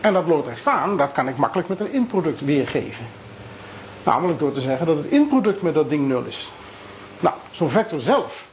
En 0.00 0.12
dat 0.12 0.26
loodrecht 0.26 0.60
staan, 0.60 0.96
dat 0.96 1.12
kan 1.12 1.28
ik 1.28 1.36
makkelijk 1.36 1.68
met 1.68 1.80
een 1.80 1.92
inproduct 1.92 2.40
weergeven. 2.40 3.06
Namelijk 4.02 4.38
door 4.38 4.52
te 4.52 4.60
zeggen 4.60 4.86
dat 4.86 4.96
het 4.96 5.06
inproduct 5.06 5.62
met 5.62 5.74
dat 5.74 5.88
ding 5.88 6.08
0 6.08 6.24
is. 6.24 6.50
Nou, 7.20 7.34
zo'n 7.50 7.70
vector 7.70 8.00
zelf, 8.00 8.46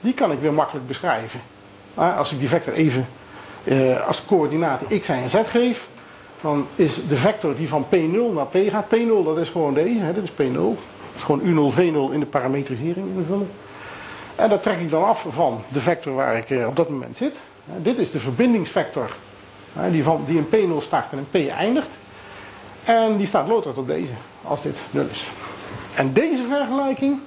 die 0.00 0.14
kan 0.14 0.32
ik 0.32 0.40
weer 0.40 0.52
makkelijk 0.52 0.86
beschrijven. 0.86 1.40
Als 1.94 2.32
ik 2.32 2.38
die 2.38 2.48
vector 2.48 2.72
even 2.72 3.06
eh, 3.64 4.06
als 4.06 4.24
coördinaten 4.24 5.00
x, 5.00 5.08
en 5.08 5.30
z 5.30 5.36
geef, 5.46 5.86
dan 6.44 6.66
is 6.74 7.06
de 7.08 7.16
vector 7.16 7.56
die 7.56 7.68
van 7.68 7.86
P0 7.86 8.34
naar 8.34 8.46
P 8.46 8.56
gaat. 8.70 8.84
P0 8.94 9.24
dat 9.24 9.38
is 9.38 9.48
gewoon 9.48 9.74
deze, 9.74 9.98
hè, 9.98 10.12
dit 10.12 10.24
is 10.24 10.30
P0. 10.30 10.52
Dat 10.52 10.76
is 11.16 11.22
gewoon 11.22 11.40
U0, 11.40 11.74
V0 11.74 12.12
in 12.12 12.20
de 12.20 12.26
parametrisering 12.26 13.16
invullen. 13.16 13.50
En 14.36 14.48
dat 14.48 14.62
trek 14.62 14.78
ik 14.78 14.90
dan 14.90 15.04
af 15.04 15.26
van 15.28 15.62
de 15.68 15.80
vector 15.80 16.14
waar 16.14 16.36
ik 16.36 16.50
eh, 16.50 16.66
op 16.66 16.76
dat 16.76 16.88
moment 16.88 17.16
zit. 17.16 17.36
Dit 17.64 17.98
is 17.98 18.10
de 18.10 18.18
verbindingsvector 18.18 19.10
die, 19.90 20.02
van, 20.02 20.22
die 20.26 20.36
in 20.36 20.46
P0 20.46 20.82
start 20.82 21.12
en 21.12 21.18
in 21.18 21.46
P 21.46 21.48
eindigt. 21.50 21.90
En 22.84 23.16
die 23.16 23.26
staat 23.26 23.48
loodrecht 23.48 23.78
op 23.78 23.86
deze, 23.86 24.12
als 24.42 24.62
dit 24.62 24.76
0 24.90 25.04
is. 25.10 25.28
En 25.94 26.12
deze 26.12 26.42
vergelijking, 26.48 27.18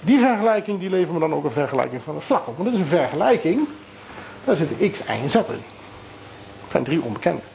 die 0.00 0.18
vergelijking 0.18 0.78
die 0.78 0.90
levert 0.90 1.12
me 1.12 1.18
dan 1.18 1.34
ook 1.34 1.44
een 1.44 1.50
vergelijking 1.50 2.02
van 2.02 2.14
het 2.14 2.24
vlak 2.24 2.48
op. 2.48 2.56
Want 2.56 2.68
dit 2.68 2.78
is 2.78 2.84
een 2.84 2.98
vergelijking, 2.98 3.68
daar 4.44 4.56
zitten 4.56 4.90
x, 4.90 5.00
y 5.00 5.22
en 5.22 5.30
z 5.30 5.34
in. 5.34 5.42
Dat 5.42 6.70
zijn 6.70 6.84
drie 6.84 7.02
onbekende. 7.02 7.51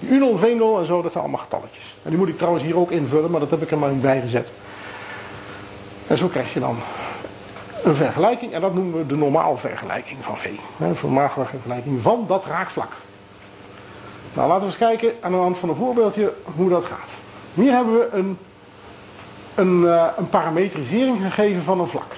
Die 0.00 0.18
U0, 0.20 0.38
V0 0.40 0.78
en 0.78 0.86
zo, 0.86 1.02
dat 1.02 1.12
zijn 1.12 1.24
allemaal 1.24 1.42
getalletjes. 1.42 1.94
En 2.02 2.10
die 2.10 2.18
moet 2.18 2.28
ik 2.28 2.36
trouwens 2.36 2.64
hier 2.64 2.76
ook 2.76 2.90
invullen, 2.90 3.30
maar 3.30 3.40
dat 3.40 3.50
heb 3.50 3.62
ik 3.62 3.70
er 3.70 3.78
maar 3.78 3.90
niet 3.90 4.02
bij 4.02 4.20
gezet. 4.20 4.52
En 6.06 6.18
zo 6.18 6.26
krijg 6.26 6.52
je 6.52 6.60
dan 6.60 6.76
een 7.82 7.94
vergelijking, 7.94 8.52
en 8.52 8.60
dat 8.60 8.74
noemen 8.74 8.98
we 8.98 9.06
de 9.06 9.16
normale 9.16 9.56
vergelijking 9.56 10.18
van 10.20 10.38
V. 10.38 10.44
Een 10.78 10.96
normale 11.02 11.30
vergelijking 11.48 12.02
van 12.02 12.24
dat 12.28 12.44
raakvlak. 12.46 12.92
Nou, 14.34 14.48
laten 14.48 14.60
we 14.60 14.66
eens 14.66 14.76
kijken 14.76 15.12
aan 15.20 15.30
de 15.30 15.36
hand 15.36 15.58
van 15.58 15.68
een 15.68 15.74
voorbeeldje 15.74 16.32
hoe 16.56 16.68
dat 16.68 16.84
gaat. 16.84 17.10
Hier 17.54 17.72
hebben 17.72 17.94
we 17.94 18.08
een, 18.12 18.38
een, 19.54 19.80
uh, 19.80 20.06
een 20.16 20.28
parametrisering 20.28 21.22
gegeven 21.22 21.62
van 21.62 21.80
een 21.80 21.88
vlak. 21.88 22.12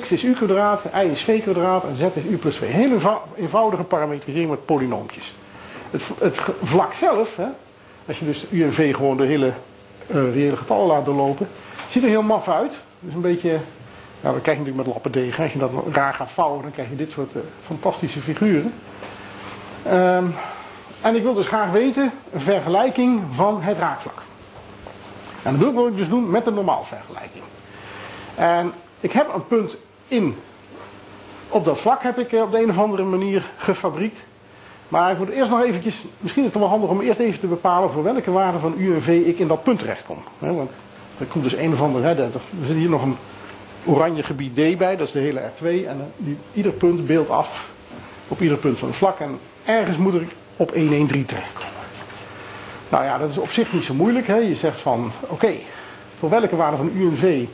x 0.00 0.12
is 0.12 0.24
u 0.24 0.32
kwadraat, 0.32 0.82
y 0.94 1.10
is 1.10 1.22
v 1.22 1.42
kwadraat 1.42 1.84
en 1.84 1.96
z 1.96 2.00
is 2.00 2.24
u 2.24 2.36
plus 2.36 2.56
v. 2.56 2.60
Hele 2.60 2.96
eenvoudige 3.36 3.82
parametrisering 3.82 4.50
met 4.50 4.64
polynoompjes. 4.64 5.34
Het, 5.90 6.40
vlak 6.62 6.92
zelf, 6.92 7.36
hè, 7.36 7.46
als 8.06 8.18
je 8.18 8.24
dus 8.24 8.46
u 8.50 8.64
en 8.64 8.72
v 8.72 8.94
gewoon 8.94 9.16
de 9.16 9.24
hele 9.24 9.52
uh, 10.06 10.34
reële 10.34 10.56
getallen 10.56 10.86
laat 10.86 11.04
doorlopen, 11.04 11.48
ziet 11.90 12.02
er 12.02 12.08
heel 12.08 12.22
maf 12.22 12.48
uit. 12.48 12.78
Dus 13.00 13.14
een 13.14 13.20
beetje, 13.20 13.58
nou 14.20 14.34
dat 14.34 14.42
krijg 14.42 14.58
je 14.58 14.64
natuurlijk 14.64 14.76
met 14.76 14.86
lappendegen. 14.86 15.42
Als 15.42 15.52
je 15.52 15.58
dat 15.58 15.70
raar 15.92 16.14
gaat 16.14 16.30
vouwen, 16.30 16.62
dan 16.62 16.70
krijg 16.70 16.88
je 16.88 16.96
dit 16.96 17.12
soort 17.12 17.34
uh, 17.34 17.42
fantastische 17.66 18.20
figuren. 18.20 18.72
Um, 19.86 20.34
en 21.00 21.14
ik 21.14 21.22
wil 21.22 21.34
dus 21.34 21.46
graag 21.46 21.70
weten 21.70 22.12
een 22.32 22.40
vergelijking 22.40 23.22
van 23.34 23.62
het 23.62 23.78
raakvlak. 23.78 24.22
En 25.42 25.58
dat 25.58 25.72
wil 25.72 25.86
ik 25.86 25.96
dus 25.96 26.08
doen 26.08 26.30
met 26.30 26.46
een 26.46 26.54
normaal 26.54 26.84
vergelijking. 26.84 27.44
En 28.34 28.72
ik 29.00 29.12
heb 29.12 29.34
een 29.34 29.46
punt 29.46 29.76
in 30.08 30.36
Op 31.48 31.64
dat 31.64 31.78
vlak 31.78 32.02
heb 32.02 32.18
ik 32.18 32.32
eh, 32.32 32.42
op 32.42 32.50
de 32.50 32.62
een 32.62 32.70
of 32.70 32.78
andere 32.78 33.02
manier 33.02 33.50
gefabriekt. 33.56 34.20
Maar 34.88 35.12
ik 35.12 35.18
moet 35.18 35.28
eerst 35.28 35.50
nog 35.50 35.62
eventjes, 35.62 36.04
misschien 36.18 36.44
is 36.44 36.50
het 36.50 36.58
wel 36.58 36.68
handig 36.68 36.90
om 36.90 37.00
eerst 37.00 37.18
even 37.18 37.40
te 37.40 37.46
bepalen 37.46 37.90
voor 37.90 38.02
welke 38.02 38.30
waarde 38.30 38.58
van 38.58 38.74
U 38.78 38.94
en 38.94 39.02
V 39.02 39.08
ik 39.08 39.38
in 39.38 39.48
dat 39.48 39.62
punt 39.62 39.78
terechtkom. 39.78 40.18
Hè, 40.38 40.52
want 40.52 40.70
er 41.18 41.26
komt 41.26 41.44
dus 41.44 41.56
een 41.56 41.72
of 41.72 41.82
andere, 41.82 42.06
hè, 42.06 42.14
er 42.22 42.30
zit 42.66 42.76
hier 42.76 42.88
nog 42.88 43.02
een 43.02 43.16
oranje 43.84 44.22
gebied 44.22 44.54
D 44.54 44.78
bij, 44.78 44.96
dat 44.96 45.06
is 45.06 45.12
de 45.12 45.18
hele 45.18 45.40
R2. 45.40 45.64
En 45.64 45.86
eh, 45.86 46.04
die, 46.16 46.36
ieder 46.52 46.72
punt 46.72 47.06
beeldt 47.06 47.30
af 47.30 47.68
op 48.28 48.40
ieder 48.40 48.58
punt 48.58 48.78
van 48.78 48.88
het 48.88 48.96
vlak. 48.96 49.18
En 49.18 49.38
ergens 49.64 49.96
moet 49.96 50.14
ik 50.14 50.30
op 50.56 50.74
113 50.74 51.26
terechtkomen. 51.26 51.72
Nou 52.88 53.04
ja, 53.04 53.18
dat 53.18 53.30
is 53.30 53.38
op 53.38 53.50
zich 53.50 53.72
niet 53.72 53.84
zo 53.84 53.94
moeilijk. 53.94 54.26
Hè. 54.26 54.36
Je 54.36 54.54
zegt 54.54 54.80
van, 54.80 55.12
oké, 55.20 55.52
voor 56.18 56.30
welke 56.30 56.56
waarde 56.56 56.76
van 56.76 56.90
U 56.94 57.08
en 57.08 57.16
V 57.16 57.44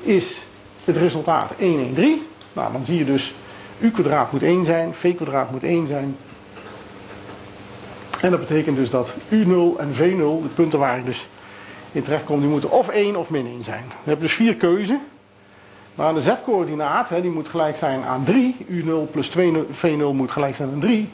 is 0.00 0.42
het 0.84 0.96
resultaat 0.96 1.52
113? 1.58 2.26
Nou, 2.52 2.72
dan 2.72 2.82
zie 2.86 2.98
je 2.98 3.04
dus 3.04 3.34
U 3.78 3.90
kwadraat 3.90 4.32
moet 4.32 4.42
1 4.42 4.64
zijn, 4.64 4.94
V 4.94 5.14
kwadraat 5.16 5.50
moet 5.50 5.64
1 5.64 5.86
zijn. 5.86 6.16
En 8.22 8.30
dat 8.30 8.40
betekent 8.40 8.76
dus 8.76 8.90
dat 8.90 9.08
U0 9.28 9.78
en 9.78 9.92
V0, 9.94 10.42
de 10.42 10.50
punten 10.54 10.78
waar 10.78 10.98
ik 10.98 11.04
dus 11.04 11.28
in 11.92 12.02
terecht 12.02 12.24
kom, 12.24 12.40
die 12.40 12.48
moeten 12.48 12.70
of 12.70 12.88
1 12.88 13.16
of 13.16 13.30
min 13.30 13.46
1 13.46 13.62
zijn. 13.62 13.84
We 13.88 13.94
hebben 14.10 14.26
dus 14.26 14.34
vier 14.34 14.54
keuzen. 14.54 15.00
Maar 15.94 16.06
aan 16.06 16.14
de 16.14 16.20
z-coördinaat, 16.20 17.08
die 17.22 17.30
moet 17.30 17.48
gelijk 17.48 17.76
zijn 17.76 18.02
aan 18.04 18.24
3, 18.24 18.56
U0 18.70 19.10
plus 19.10 19.28
2 19.28 19.52
V0 19.52 20.12
moet 20.12 20.30
gelijk 20.30 20.54
zijn 20.54 20.70
aan 20.72 20.80
3, 20.80 21.08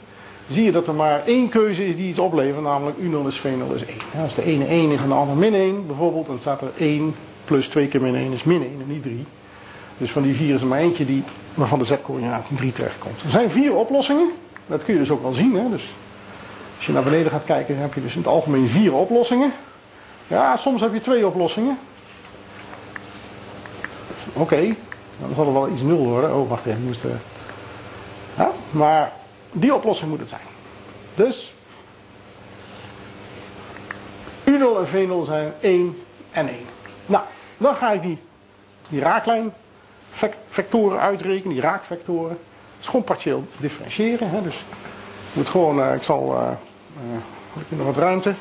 zie 0.51 0.65
je 0.65 0.73
dat 0.73 0.87
er 0.87 0.95
maar 0.95 1.23
één 1.25 1.49
keuze 1.49 1.89
is 1.89 1.97
die 1.97 2.09
iets 2.09 2.19
oplevert, 2.19 2.63
namelijk 2.63 2.97
U0 2.99 3.27
is 3.27 3.39
V0 3.39 3.75
is 3.75 3.85
1. 3.85 4.23
als 4.23 4.35
de 4.35 4.45
ene 4.45 4.65
1 4.65 4.91
is 4.91 5.01
en 5.01 5.09
de 5.09 5.15
andere 5.15 5.39
min 5.39 5.55
1 5.55 5.87
bijvoorbeeld, 5.87 6.27
dan 6.27 6.39
staat 6.41 6.61
er 6.61 6.71
1 6.79 7.15
plus 7.45 7.69
2 7.69 7.89
keer 7.89 8.01
min 8.01 8.15
1 8.15 8.33
is 8.33 8.45
min 8.45 8.63
1 8.63 8.71
en 8.81 8.93
niet 8.93 9.03
3. 9.03 9.25
Dus 9.99 10.11
van 10.11 10.23
die 10.23 10.35
vier 10.35 10.55
is 10.55 10.61
er 10.61 10.67
maar 10.67 10.79
eentje 10.79 11.07
die, 11.07 11.23
waarvan 11.55 11.79
de 11.79 11.85
z-coördinaat 11.85 12.47
in 12.51 12.57
3 12.57 12.73
terechtkomt. 12.73 13.23
Er 13.23 13.31
zijn 13.31 13.51
vier 13.51 13.75
oplossingen, 13.75 14.31
dat 14.67 14.85
kun 14.85 14.95
je 14.95 15.01
dus 15.01 15.11
ook 15.11 15.23
wel 15.23 15.33
zien. 15.33 15.55
Hè? 15.55 15.71
Dus 15.71 15.85
als 16.79 16.87
je 16.87 16.93
naar 16.93 17.03
beneden 17.03 17.33
gaat 17.33 17.45
kijken, 17.45 17.79
heb 17.79 17.95
je 17.95 18.03
dus 18.03 18.13
in 18.13 18.19
het 18.19 18.29
algemeen 18.29 18.69
vier 18.69 18.95
oplossingen. 18.95 19.53
Ja, 20.27 20.57
soms 20.57 20.81
heb 20.81 20.93
je 20.93 21.01
twee 21.01 21.27
oplossingen. 21.27 21.79
Oké, 24.33 24.75
dan 25.21 25.35
zal 25.35 25.47
er 25.47 25.53
wel 25.53 25.69
iets 25.69 25.83
nul 25.83 26.07
worden. 26.07 26.35
Oh, 26.35 26.49
wacht 26.49 26.67
even, 26.67 26.83
moest. 26.83 27.05
Uh... 27.05 27.11
Ja, 28.37 28.51
maar 28.71 29.13
die 29.53 29.75
oplossing 29.75 30.11
moet 30.11 30.21
het 30.21 30.29
zijn. 30.29 30.41
Dus 31.15 31.53
U0 34.45 34.79
en 34.79 34.87
V0 34.87 35.25
zijn 35.27 35.53
1 35.61 36.03
en 36.31 36.49
1. 36.49 36.57
Nou, 37.07 37.25
dan 37.57 37.75
ga 37.75 37.93
ik 37.93 38.03
die, 38.03 38.19
die 38.89 39.01
raaklijn 39.01 39.53
vectoren 40.49 41.01
uitrekenen, 41.01 41.53
die 41.53 41.63
raakvectoren. 41.63 42.31
Het 42.31 42.81
is 42.81 42.87
gewoon 42.87 43.05
partieel 43.05 43.45
differentiëren. 43.57 44.31
Hè? 44.31 44.43
Dus 44.43 44.57
ik 45.31 45.35
moet 45.35 45.49
gewoon, 45.49 45.79
uh, 45.79 45.95
ik 45.95 46.03
zal, 46.03 46.33
uh, 46.33 46.51
heb 47.53 47.63
ik 47.71 47.77
nog 47.77 47.87
wat 47.87 47.97
ruimte. 47.97 48.35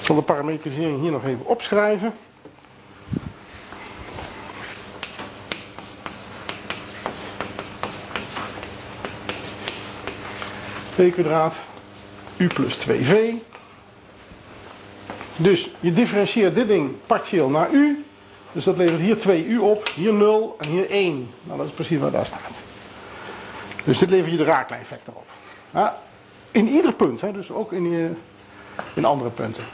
Ik 0.00 0.06
zal 0.06 0.16
de 0.16 0.22
parametrisering 0.22 1.00
hier 1.00 1.10
nog 1.10 1.24
even 1.24 1.46
opschrijven. 1.46 2.14
v 10.94 11.12
kwadraat 11.12 11.54
u 12.36 12.46
plus 12.46 12.78
2v. 12.78 13.14
Dus 15.36 15.70
je 15.80 15.92
differentieert 15.92 16.54
dit 16.54 16.68
ding 16.68 16.90
partieel 17.06 17.48
naar 17.48 17.70
u. 17.70 18.04
Dus 18.52 18.64
dat 18.64 18.76
levert 18.76 19.00
hier 19.00 19.16
2u 19.16 19.60
op, 19.60 19.88
hier 19.94 20.12
0 20.12 20.56
en 20.60 20.68
hier 20.68 20.90
1. 20.90 21.30
Nou, 21.42 21.58
dat 21.58 21.66
is 21.66 21.72
precies 21.72 21.98
wat 21.98 22.12
daar 22.12 22.26
staat. 22.26 22.60
Dus 23.84 23.98
dit 23.98 24.10
levert 24.10 24.30
je 24.30 24.36
de 24.36 24.44
raaklijnvector 24.44 25.14
op. 25.14 25.26
Ja, 25.70 25.98
in 26.50 26.68
ieder 26.68 26.92
punt, 26.92 27.20
hè, 27.20 27.32
dus 27.32 27.50
ook 27.50 27.72
in, 27.72 27.90
die, 27.90 28.08
in 28.94 29.04
andere 29.04 29.30
punten. 29.30 29.64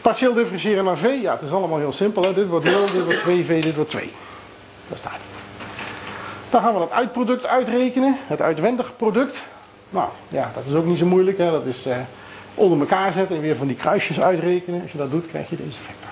Partieel 0.00 0.32
differentiëren 0.32 0.84
naar 0.84 0.98
v, 0.98 1.18
ja, 1.22 1.32
het 1.32 1.42
is 1.42 1.52
allemaal 1.52 1.78
heel 1.78 1.92
simpel. 1.92 2.22
Hè. 2.22 2.34
Dit 2.34 2.48
wordt 2.48 2.64
0, 2.64 2.86
dit 2.92 3.04
wordt 3.04 3.20
2v, 3.20 3.46
dit 3.46 3.74
wordt 3.74 3.90
2. 3.90 4.12
Dat 4.88 4.98
staat. 4.98 5.20
Dan 6.50 6.62
gaan 6.62 6.72
we 6.72 6.78
dat 6.78 6.90
uitproduct 6.90 7.46
uitrekenen, 7.46 8.16
het 8.26 8.40
uitwendige 8.40 8.92
product. 8.92 9.42
Nou, 9.90 10.08
ja, 10.28 10.52
dat 10.54 10.64
is 10.66 10.74
ook 10.74 10.84
niet 10.84 10.98
zo 10.98 11.06
moeilijk. 11.06 11.38
Hè. 11.38 11.50
Dat 11.50 11.66
is 11.66 11.86
eh, 11.86 11.96
onder 12.54 12.80
elkaar 12.80 13.12
zetten 13.12 13.36
en 13.36 13.42
weer 13.42 13.56
van 13.56 13.66
die 13.66 13.76
kruisjes 13.76 14.20
uitrekenen. 14.20 14.82
Als 14.82 14.92
je 14.92 14.98
dat 14.98 15.10
doet, 15.10 15.26
krijg 15.26 15.50
je 15.50 15.56
deze 15.56 15.80
vector. 15.80 16.10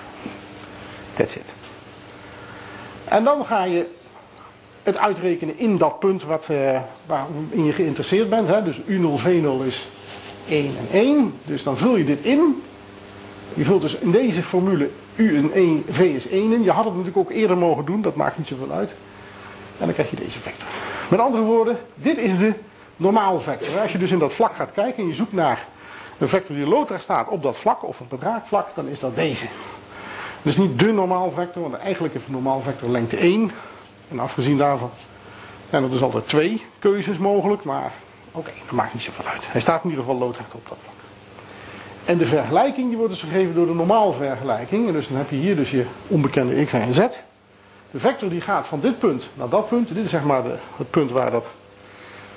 That's 1.14 1.34
it. 1.34 1.59
En 3.10 3.24
dan 3.24 3.44
ga 3.44 3.64
je 3.64 3.86
het 4.82 4.96
uitrekenen 4.96 5.58
in 5.58 5.78
dat 5.78 5.98
punt 5.98 6.24
wat, 6.24 6.46
uh, 6.50 6.80
waarin 7.06 7.64
je 7.64 7.72
geïnteresseerd 7.72 8.30
bent. 8.30 8.48
Hè. 8.48 8.62
Dus 8.62 8.80
U0, 8.80 9.22
V0 9.22 9.66
is 9.66 9.88
1 10.48 10.76
en 10.78 10.86
1. 10.90 11.34
Dus 11.44 11.62
dan 11.62 11.76
vul 11.76 11.96
je 11.96 12.04
dit 12.04 12.20
in. 12.20 12.62
Je 13.54 13.64
vult 13.64 13.82
dus 13.82 13.94
in 13.94 14.10
deze 14.10 14.42
formule 14.42 14.90
U 15.16 15.36
en 15.36 15.52
1, 15.52 15.84
V 15.90 15.98
is 16.00 16.28
1 16.28 16.52
in. 16.52 16.62
Je 16.62 16.70
had 16.70 16.84
het 16.84 16.92
natuurlijk 16.92 17.18
ook 17.18 17.30
eerder 17.30 17.58
mogen 17.58 17.84
doen, 17.84 18.02
dat 18.02 18.14
maakt 18.14 18.38
niet 18.38 18.46
zoveel 18.46 18.70
uit. 18.70 18.90
En 19.78 19.84
dan 19.84 19.92
krijg 19.92 20.10
je 20.10 20.16
deze 20.16 20.38
vector. 20.38 20.68
Met 21.08 21.20
andere 21.20 21.42
woorden, 21.42 21.78
dit 21.94 22.18
is 22.18 22.38
de 22.38 22.52
normaal 22.96 23.40
vector. 23.40 23.80
Als 23.80 23.92
je 23.92 23.98
dus 23.98 24.10
in 24.10 24.18
dat 24.18 24.32
vlak 24.32 24.54
gaat 24.54 24.72
kijken 24.72 25.02
en 25.02 25.08
je 25.08 25.14
zoekt 25.14 25.32
naar 25.32 25.66
een 26.18 26.28
vector 26.28 26.56
die 26.56 26.66
loodrecht 26.66 27.02
staat 27.02 27.28
op 27.28 27.42
dat 27.42 27.56
vlak 27.56 27.84
of 27.84 28.00
een 28.00 28.08
bedraagvlak, 28.08 28.66
dan 28.74 28.88
is 28.88 29.00
dat 29.00 29.16
deze. 29.16 29.46
Dus 30.42 30.56
niet 30.56 30.78
de 30.78 30.92
normaal 30.92 31.32
vector, 31.32 31.62
want 31.62 31.74
eigenlijk 31.74 32.14
is 32.14 32.22
een 32.26 32.32
normaal 32.32 32.60
vector 32.60 32.88
lengte 32.90 33.16
1. 33.16 33.50
En 34.08 34.18
afgezien 34.18 34.56
daarvan 34.56 34.90
zijn 35.70 35.82
er 35.82 35.90
dus 35.90 36.02
altijd 36.02 36.28
twee 36.28 36.64
keuzes 36.78 37.18
mogelijk, 37.18 37.64
maar 37.64 37.92
oké, 38.32 38.50
dat 38.64 38.70
maakt 38.70 38.92
niet 38.92 39.02
zoveel 39.02 39.24
uit. 39.24 39.52
Hij 39.52 39.60
staat 39.60 39.84
in 39.84 39.90
ieder 39.90 40.04
geval 40.04 40.18
loodrecht 40.20 40.54
op 40.54 40.68
dat 40.68 40.78
vlak. 40.82 40.94
En 42.04 42.18
de 42.18 42.26
vergelijking 42.26 42.88
die 42.88 42.96
wordt 42.96 43.12
dus 43.12 43.22
gegeven 43.22 43.54
door 43.54 43.66
de 43.66 43.74
normaalvergelijking. 43.74 44.86
En 44.86 44.92
dus 44.92 45.08
dan 45.08 45.16
heb 45.16 45.30
je 45.30 45.36
hier 45.36 45.56
dus 45.56 45.70
je 45.70 45.86
onbekende 46.06 46.64
x 46.64 46.72
en 46.72 46.94
z. 46.94 46.98
De 47.90 47.98
vector 47.98 48.28
die 48.28 48.40
gaat 48.40 48.66
van 48.66 48.80
dit 48.80 48.98
punt 48.98 49.28
naar 49.34 49.48
dat 49.48 49.68
punt. 49.68 49.88
Dit 49.88 50.04
is 50.04 50.10
zeg 50.10 50.22
maar 50.24 50.44
de, 50.44 50.54
het 50.76 50.90
punt 50.90 51.10
waar 51.10 51.30
dat 51.30 51.50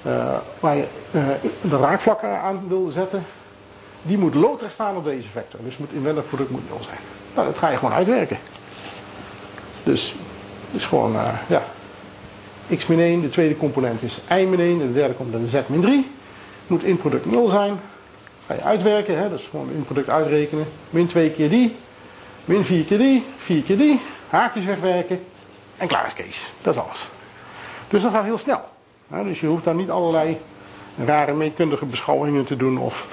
uh, 0.06 0.38
waar 0.60 0.76
je 0.76 0.86
uh, 1.12 1.24
de 1.62 1.78
raakvlakken 1.78 2.42
aan 2.42 2.66
wil 2.68 2.90
zetten, 2.90 3.24
die 4.04 4.18
moet 4.18 4.34
loodrecht 4.34 4.74
staan 4.74 4.96
op 4.96 5.06
deze 5.06 5.30
vector. 5.30 5.60
Dus 5.64 5.78
het 5.78 5.92
inwendig 5.92 6.28
product 6.28 6.50
moet 6.50 6.70
0 6.70 6.80
zijn. 6.84 6.98
Nou, 7.36 7.48
dat 7.48 7.58
ga 7.58 7.70
je 7.70 7.78
gewoon 7.78 7.94
uitwerken. 7.94 8.38
Dus, 9.84 10.16
dus 10.72 10.86
gewoon, 10.86 11.14
uh, 11.14 11.34
ja, 11.48 11.64
x 12.78 12.88
min 12.88 13.00
1, 13.00 13.22
de 13.22 13.30
tweede 13.30 13.58
component 13.58 14.02
is 14.02 14.22
y 14.30 14.46
min 14.46 14.60
1, 14.60 14.82
en 14.82 14.88
de 14.88 14.94
derde 14.94 15.16
component 15.16 15.54
is 15.54 15.60
z 15.60 15.68
min 15.68 15.82
3. 15.82 16.12
Moet 16.68 16.84
in 16.84 16.98
product 16.98 17.26
0 17.26 17.50
zijn. 17.50 17.80
Ga 18.48 18.54
je 18.54 18.62
uitwerken, 18.62 19.18
hè, 19.18 19.30
dus 19.30 19.48
gewoon 19.50 19.70
in 19.76 19.84
product 19.84 20.10
uitrekenen. 20.10 20.66
Min 20.90 21.08
2 21.08 21.32
keer 21.32 21.50
die, 21.50 21.76
min 22.46 22.66
4 22.66 22.84
keer 22.84 22.98
die, 22.98 23.24
4 23.38 23.62
keer 23.62 23.78
die, 23.78 24.00
haakjes 24.30 24.66
wegwerken 24.66 25.24
en 25.78 25.88
klaar 25.88 26.06
is 26.06 26.14
Kees. 26.14 26.52
Dat 26.62 26.76
is 26.76 26.82
alles. 26.82 27.08
Dus 27.88 28.02
dat 28.02 28.12
gaat 28.12 28.24
heel 28.24 28.38
snel 28.38 28.72
dus 29.22 29.40
je 29.40 29.48
hoeft 29.48 29.64
daar 29.64 29.76
niet 29.76 29.90
allerlei 29.90 30.38
rare 31.06 31.34
meekundige 31.34 31.86
beschouwingen 31.86 32.46
te 32.46 32.56
doen 32.56 32.78
of 32.78 33.08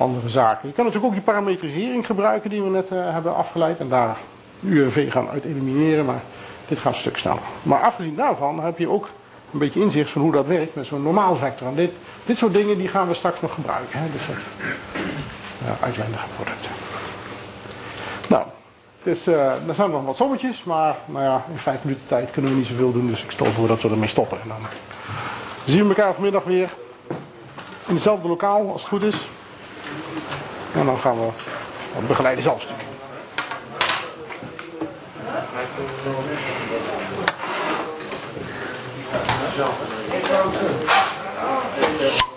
andere 0.00 0.28
zaken. 0.28 0.68
Je 0.68 0.74
kan 0.74 0.84
natuurlijk 0.84 1.12
ook 1.12 1.18
die 1.18 1.32
parametrisering 1.32 2.06
gebruiken 2.06 2.50
die 2.50 2.62
we 2.62 2.70
net 2.70 2.90
uh, 2.92 3.12
hebben 3.12 3.36
afgeleid 3.36 3.78
en 3.78 3.88
daar 3.88 4.16
U 4.60 4.84
en 4.84 4.92
V 4.92 5.12
gaan 5.12 5.28
uit 5.28 5.44
elimineren, 5.44 6.04
maar 6.04 6.22
dit 6.68 6.78
gaat 6.78 6.92
een 6.92 6.98
stuk 6.98 7.18
sneller. 7.18 7.42
Maar 7.62 7.80
afgezien 7.80 8.16
daarvan 8.16 8.64
heb 8.64 8.78
je 8.78 8.88
ook 8.88 9.08
een 9.52 9.58
beetje 9.58 9.80
inzicht 9.80 10.10
van 10.10 10.22
hoe 10.22 10.32
dat 10.32 10.46
werkt 10.46 10.74
met 10.74 10.86
zo'n 10.86 11.02
normaal 11.02 11.36
vector. 11.36 11.68
En 11.68 11.74
dit, 11.74 11.90
dit 12.26 12.38
soort 12.38 12.54
dingen 12.54 12.78
die 12.78 12.88
gaan 12.88 13.08
we 13.08 13.14
straks 13.14 13.40
nog 13.40 13.54
gebruiken, 13.54 13.98
hè? 13.98 14.06
dus 14.12 14.26
dat 14.26 14.36
uh, 15.62 15.82
uitwendige 15.82 16.26
producten. 16.36 16.70
Nou, 18.28 18.44
dus 19.02 19.28
uh, 19.28 19.68
er 19.68 19.74
zijn 19.74 19.90
nog 19.90 20.04
wat 20.04 20.16
sommetjes, 20.16 20.64
maar 20.64 20.96
nou 21.06 21.24
ja, 21.24 21.44
in 21.52 21.58
vijf 21.58 21.84
minuten 21.84 22.06
tijd 22.06 22.30
kunnen 22.30 22.50
we 22.50 22.56
niet 22.56 22.66
zoveel 22.66 22.92
doen, 22.92 23.06
dus 23.06 23.22
ik 23.22 23.30
stel 23.30 23.46
voor 23.46 23.66
dat 23.66 23.82
we 23.82 23.88
ermee 23.88 24.08
stoppen. 24.08 24.40
En 24.40 24.48
dan 24.48 24.66
zien 25.64 25.88
we 25.88 25.94
elkaar 25.94 26.14
vanmiddag 26.14 26.44
weer 26.44 26.70
in 27.86 27.94
hetzelfde 27.94 28.28
lokaal, 28.28 28.72
als 28.72 28.80
het 28.80 28.90
goed 28.90 29.02
is. 29.02 29.28
En 30.74 30.86
dan 30.86 30.98
gaan 30.98 31.18
we 31.18 31.30
begeleiden 32.06 32.42
zelfstudie. 32.42 32.88
Ik 41.98 42.28